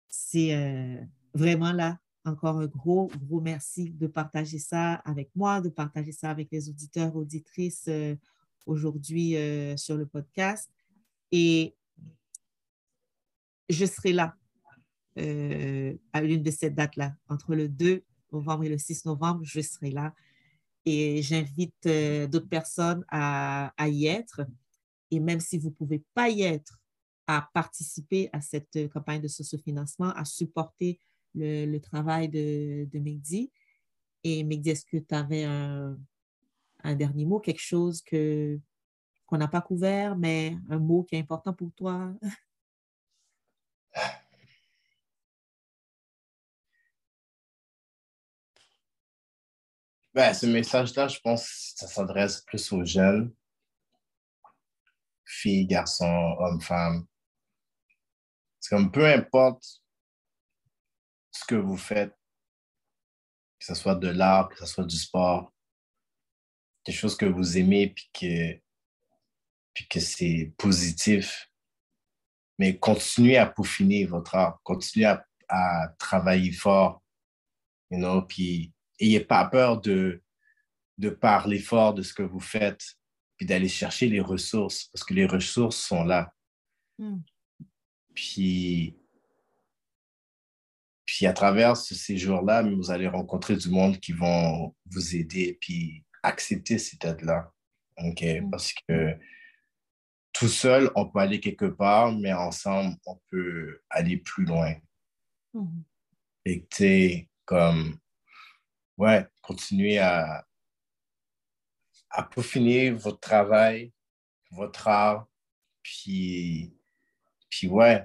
c'est 0.10 1.08
vraiment 1.34 1.72
là, 1.72 2.00
encore 2.26 2.60
un 2.60 2.68
gros, 2.68 3.12
gros 3.22 3.42
merci 3.42 3.90
de 3.92 4.08
partager 4.08 4.60
ça 4.60 4.94
avec 5.06 5.30
moi, 5.36 5.62
de 5.62 5.70
partager 5.70 6.12
ça 6.12 6.30
avec 6.30 6.50
les 6.52 6.70
auditeurs, 6.70 7.16
auditrices 7.16 7.90
aujourd'hui 8.66 9.36
sur 9.78 9.98
le 9.98 10.06
podcast. 10.06 10.70
Et 11.32 11.76
je 13.70 13.86
serai 13.86 14.14
là 14.14 14.36
euh, 15.20 15.94
à 16.12 16.22
l'une 16.22 16.42
de 16.42 16.52
ces 16.52 16.70
dates-là. 16.70 17.16
Entre 17.30 17.56
le 17.56 17.70
2 17.70 18.04
novembre 18.32 18.64
et 18.64 18.70
le 18.70 18.78
6 18.78 19.06
novembre, 19.06 19.42
je 19.44 19.62
serai 19.62 19.92
là. 19.92 20.14
Et 20.86 21.22
j'invite 21.22 21.86
euh, 21.86 22.28
d'autres 22.28 22.50
personnes 22.50 23.06
à, 23.10 23.72
y 23.80 24.08
être. 24.08 24.42
Et 25.12 25.20
même 25.20 25.40
si 25.40 25.58
vous 25.58 25.70
ne 25.70 25.76
pouvez 25.76 26.04
pas 26.14 26.30
y 26.30 26.42
être, 26.42 26.80
à 27.34 27.50
participer 27.54 28.30
à 28.32 28.42
cette 28.42 28.90
campagne 28.92 29.22
de 29.22 29.28
sociofinancement, 29.28 30.12
à 30.12 30.26
supporter 30.26 31.00
le, 31.34 31.78
travail 31.80 32.30
de, 32.30 32.88
de 32.92 33.00
Mehdi. 33.00 33.52
Et 34.24 34.44
Mehdi, 34.44 34.70
est-ce 34.70 34.86
que 34.86 34.98
tu 34.98 35.16
avais 35.16 35.44
un, 35.44 35.98
un, 36.84 36.96
dernier 36.96 37.26
mot, 37.26 37.40
quelque 37.40 37.62
chose 37.62 38.02
que 38.02 38.60
qu'on 39.26 39.38
n'a 39.38 39.48
pas 39.48 39.62
couvert, 39.62 40.16
mais 40.16 40.56
un 40.70 40.78
mot 40.78 41.04
qui 41.04 41.16
est 41.16 41.20
important 41.20 41.54
pour 41.54 41.72
toi? 41.74 42.14
Ben, 50.16 50.32
ce 50.32 50.46
message-là, 50.46 51.08
je 51.08 51.20
pense 51.22 51.48
que 51.48 51.80
ça 51.80 51.88
s'adresse 51.88 52.42
plus 52.42 52.72
aux 52.72 52.86
jeunes, 52.86 53.34
filles, 55.26 55.66
garçons, 55.66 56.36
hommes, 56.38 56.62
femmes. 56.62 57.08
C'est 58.64 58.78
comme 58.78 58.90
peu 58.90 59.06
importe 59.06 59.84
ce 61.32 61.44
que 61.44 61.56
vous 61.56 61.76
faites, 61.76 62.18
que 63.60 63.66
ce 63.66 63.76
soit 63.76 63.96
de 63.96 64.08
l'art, 64.08 64.48
que 64.48 64.58
ce 64.58 64.66
soit 64.66 64.86
du 64.86 64.96
sport, 64.96 65.54
quelque 66.86 66.96
chose 66.96 67.18
que 67.18 67.26
vous 67.26 67.58
aimez 67.58 67.90
puis 67.90 68.10
que, 68.14 68.62
puis 69.74 69.86
que 69.90 70.00
c'est 70.00 70.54
positif, 70.58 71.52
mais 72.58 72.80
continuez 72.80 73.36
à 73.36 73.48
peaufiner 73.48 74.06
votre 74.06 74.34
art, 74.34 74.62
continuez 74.64 75.08
à, 75.08 75.28
à 75.50 75.90
travailler 76.00 76.54
fort, 76.54 77.04
you 77.92 77.98
know, 77.98 78.22
puis 78.22 78.72
n'ayez 78.98 79.20
pas 79.20 79.44
peur 79.44 79.82
de, 79.82 80.24
de 81.00 81.10
parler 81.10 81.60
fort 81.60 81.94
de 81.94 82.02
ce 82.02 82.14
que 82.14 82.24
vous 82.24 82.40
faites, 82.40 82.96
puis 83.36 83.46
d'aller 83.46 83.68
chercher 83.68 84.08
les 84.08 84.22
ressources, 84.22 84.86
parce 84.86 85.04
que 85.04 85.14
les 85.14 85.26
ressources 85.26 85.86
sont 85.86 86.06
là. 86.06 86.34
Hmm. 86.98 87.20
Puis, 88.14 88.96
puis 91.06 91.26
à 91.26 91.34
travers 91.34 91.78
ce 91.78 91.96
séjour-là, 91.96 92.64
vous 92.64 92.92
allez 92.92 93.08
rencontrer 93.08 93.56
du 93.56 93.70
monde 93.70 94.00
qui 94.00 94.14
vont 94.14 94.76
vous 94.86 95.16
aider, 95.16 95.58
puis 95.60 96.04
accepter 96.22 96.78
cette 96.78 97.06
aide-là. 97.06 97.52
OK? 97.98 98.24
Hmm. 98.24 98.50
Parce 98.50 98.74
que 98.74 99.18
tout 100.34 100.48
seul, 100.48 100.92
on 100.96 101.10
peut 101.10 101.20
aller 101.20 101.40
quelque 101.40 101.66
part, 101.66 102.12
mais 102.12 102.34
ensemble, 102.34 102.96
on 103.06 103.20
peut 103.30 103.82
aller 103.90 104.18
plus 104.18 104.46
loin. 104.46 104.76
Hmm. 105.54 105.82
Et 106.46 106.66
tu 106.66 107.30
comme 107.46 107.98
ouais, 108.98 109.28
continuez 109.42 110.00
à, 110.00 110.46
à 112.10 112.24
peaufiner 112.24 112.92
votre 112.92 113.20
travail, 113.20 113.92
votre 114.52 114.88
art, 114.88 115.28
puis, 115.84 116.74
puis 117.54 117.68
ouais, 117.68 118.04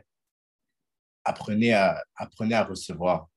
apprenez 1.25 1.73
à, 1.73 2.05
apprenez 2.17 2.55
à 2.55 2.65
recevoir. 2.65 3.31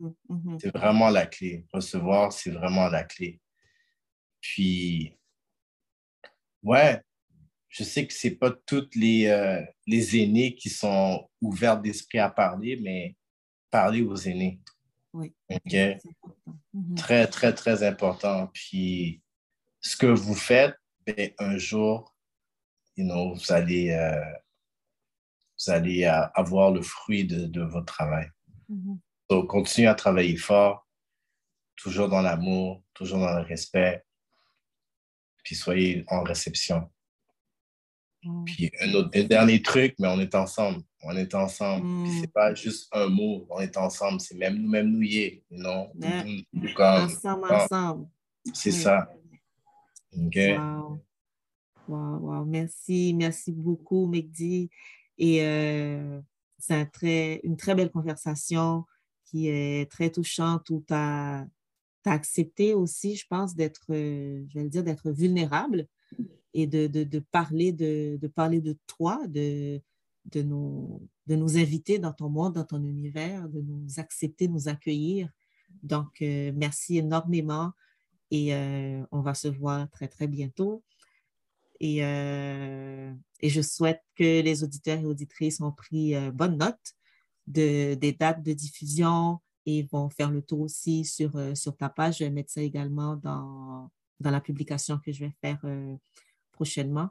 Mm-hmm. 0.00 0.58
C'est 0.60 0.76
vraiment 0.76 1.08
la 1.08 1.24
clé. 1.24 1.64
Recevoir, 1.72 2.32
c'est 2.32 2.50
vraiment 2.50 2.88
la 2.88 3.04
clé. 3.04 3.40
Puis, 4.40 5.16
ouais, 6.64 7.00
je 7.68 7.84
sais 7.84 8.08
que 8.08 8.12
ce 8.12 8.26
n'est 8.26 8.34
pas 8.34 8.50
toutes 8.50 8.96
les, 8.96 9.26
euh, 9.26 9.64
les 9.86 10.20
aînés 10.20 10.56
qui 10.56 10.68
sont 10.68 11.30
ouverts 11.40 11.80
d'esprit 11.80 12.18
à 12.18 12.28
parler, 12.28 12.80
mais 12.82 13.14
parlez 13.70 14.02
aux 14.02 14.16
aînés. 14.16 14.60
Oui. 15.12 15.32
OK? 15.48 15.76
Mhm. 16.72 16.94
Très, 16.96 17.28
très, 17.28 17.54
très 17.54 17.84
important. 17.84 18.48
Puis, 18.52 19.22
ce 19.80 19.96
que 19.96 20.06
vous 20.06 20.34
faites, 20.34 20.74
ben, 21.06 21.30
un 21.38 21.56
jour, 21.56 22.16
you 22.96 23.04
know, 23.04 23.32
vous 23.32 23.52
allez, 23.52 23.90
euh, 23.90 24.20
vous 25.58 25.72
allez 25.72 26.04
euh, 26.04 26.26
avoir 26.34 26.70
le 26.70 26.82
fruit 26.82 27.26
de, 27.26 27.46
de 27.46 27.62
votre 27.62 27.86
travail. 27.86 28.30
Donc, 28.68 29.44
mhm. 29.44 29.46
continuez 29.46 29.88
à 29.88 29.94
travailler 29.94 30.36
fort, 30.36 30.86
toujours 31.76 32.08
dans 32.08 32.22
l'amour, 32.22 32.82
toujours 32.94 33.20
dans 33.20 33.36
le 33.36 33.42
respect, 33.42 34.04
puis 35.44 35.54
soyez 35.54 36.04
en 36.08 36.22
réception. 36.22 36.90
Mm. 38.24 38.44
Puis 38.44 38.70
un, 38.80 38.94
autre, 38.94 39.10
dernier 39.10 39.62
truc, 39.62 39.94
mais 39.98 40.08
on 40.08 40.18
est 40.18 40.34
ensemble. 40.34 40.82
On 41.02 41.16
est 41.16 41.34
ensemble. 41.34 41.86
Mm. 41.86 42.20
c'est 42.20 42.32
pas 42.32 42.54
juste 42.54 42.88
un 42.92 43.06
mot, 43.06 43.46
on 43.50 43.60
est 43.60 43.76
ensemble. 43.76 44.20
C'est 44.20 44.36
même 44.36 44.56
nous, 44.56 44.68
même 44.68 44.90
nous 44.90 45.02
y 45.02 45.42
non? 45.50 45.92
ensemble, 46.78 47.52
ensemble. 47.52 48.08
C'est 48.52 48.72
ça. 48.72 49.08
OK? 50.18 50.38
Wow. 51.88 52.18
wow, 52.18 52.44
Merci, 52.44 53.14
merci 53.14 53.52
beaucoup, 53.52 54.06
Mehdi. 54.06 54.68
Et 55.18 55.42
euh, 55.42 56.20
c'est 56.58 56.88
une 57.42 57.56
très 57.56 57.74
belle 57.74 57.90
conversation 57.90 58.84
qui 59.24 59.48
est 59.48 59.90
très 59.90 60.10
touchante 60.10 60.70
où 60.70 60.84
tu 60.86 60.94
as, 60.94 61.46
accepté 62.08 62.72
aussi, 62.72 63.16
je 63.16 63.26
pense, 63.28 63.56
d'être, 63.56 63.86
euh, 63.90 64.44
je 64.48 64.60
vais 64.60 64.68
dire, 64.68 64.84
d'être 64.84 65.10
vulnérable 65.10 65.88
et 66.54 66.68
de, 66.68 67.18
parler, 67.32 67.72
de, 67.72 68.16
parler 68.32 68.60
de 68.60 68.76
toi, 68.86 69.20
de, 69.26 69.80
de, 70.26 70.42
nous, 70.42 71.08
inviter 71.26 71.98
dans 71.98 72.12
ton 72.12 72.28
monde, 72.28 72.54
dans 72.54 72.64
ton 72.64 72.84
univers, 72.84 73.48
de 73.48 73.60
nous 73.60 73.98
accepter, 73.98 74.46
nous 74.46 74.68
accueillir. 74.68 75.28
Donc, 75.82 76.22
euh, 76.22 76.52
merci 76.54 76.98
énormément 76.98 77.72
et 78.30 78.54
on 79.10 79.20
va 79.20 79.34
se 79.34 79.48
voir 79.48 79.90
très, 79.90 80.06
très 80.06 80.28
bientôt. 80.28 80.84
Et, 81.80 82.04
euh, 82.04 83.12
et, 83.40 83.48
je 83.48 83.60
souhaite 83.60 84.02
que 84.16 84.40
les 84.42 84.64
auditeurs 84.64 84.98
et 84.98 85.04
auditrices 85.04 85.60
ont 85.60 85.72
pris 85.72 86.14
bonne 86.32 86.56
note 86.58 86.94
de, 87.46 87.94
des 87.94 88.12
dates 88.12 88.42
de 88.42 88.52
diffusion 88.52 89.40
et 89.66 89.82
vont 89.92 90.08
faire 90.08 90.30
le 90.30 90.42
tour 90.42 90.60
aussi 90.60 91.04
sur, 91.04 91.32
sur 91.56 91.76
ta 91.76 91.88
page. 91.88 92.18
Je 92.18 92.24
vais 92.24 92.30
mettre 92.30 92.52
ça 92.52 92.62
également 92.62 93.16
dans, 93.16 93.90
dans 94.20 94.30
la 94.30 94.40
publication 94.40 94.98
que 94.98 95.12
je 95.12 95.26
vais 95.26 95.34
faire 95.42 95.60
prochainement. 96.52 97.10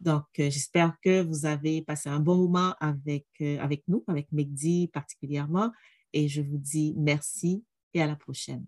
Donc, 0.00 0.24
euh, 0.38 0.50
j'espère 0.50 0.96
que 1.02 1.22
vous 1.22 1.44
avez 1.44 1.82
passé 1.82 2.08
un 2.08 2.20
bon 2.20 2.36
moment 2.36 2.74
avec, 2.80 3.26
euh, 3.42 3.58
avec 3.60 3.82
nous, 3.86 4.02
avec 4.08 4.32
Megdi 4.32 4.88
particulièrement. 4.88 5.72
Et 6.12 6.26
je 6.26 6.40
vous 6.40 6.56
dis 6.56 6.94
merci 6.96 7.64
et 7.92 8.02
à 8.02 8.06
la 8.06 8.16
prochaine. 8.16 8.64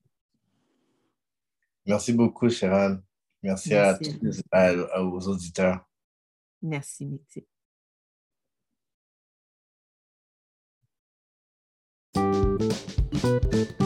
Merci 1.86 2.12
beaucoup, 2.12 2.48
Sharon. 2.50 3.02
Merci, 3.42 3.74
à, 3.74 3.98
tous, 3.98 4.42
aux 4.96 5.28
auditeurs. 5.28 5.84
Merci. 6.62 7.20
Thank 13.22 13.82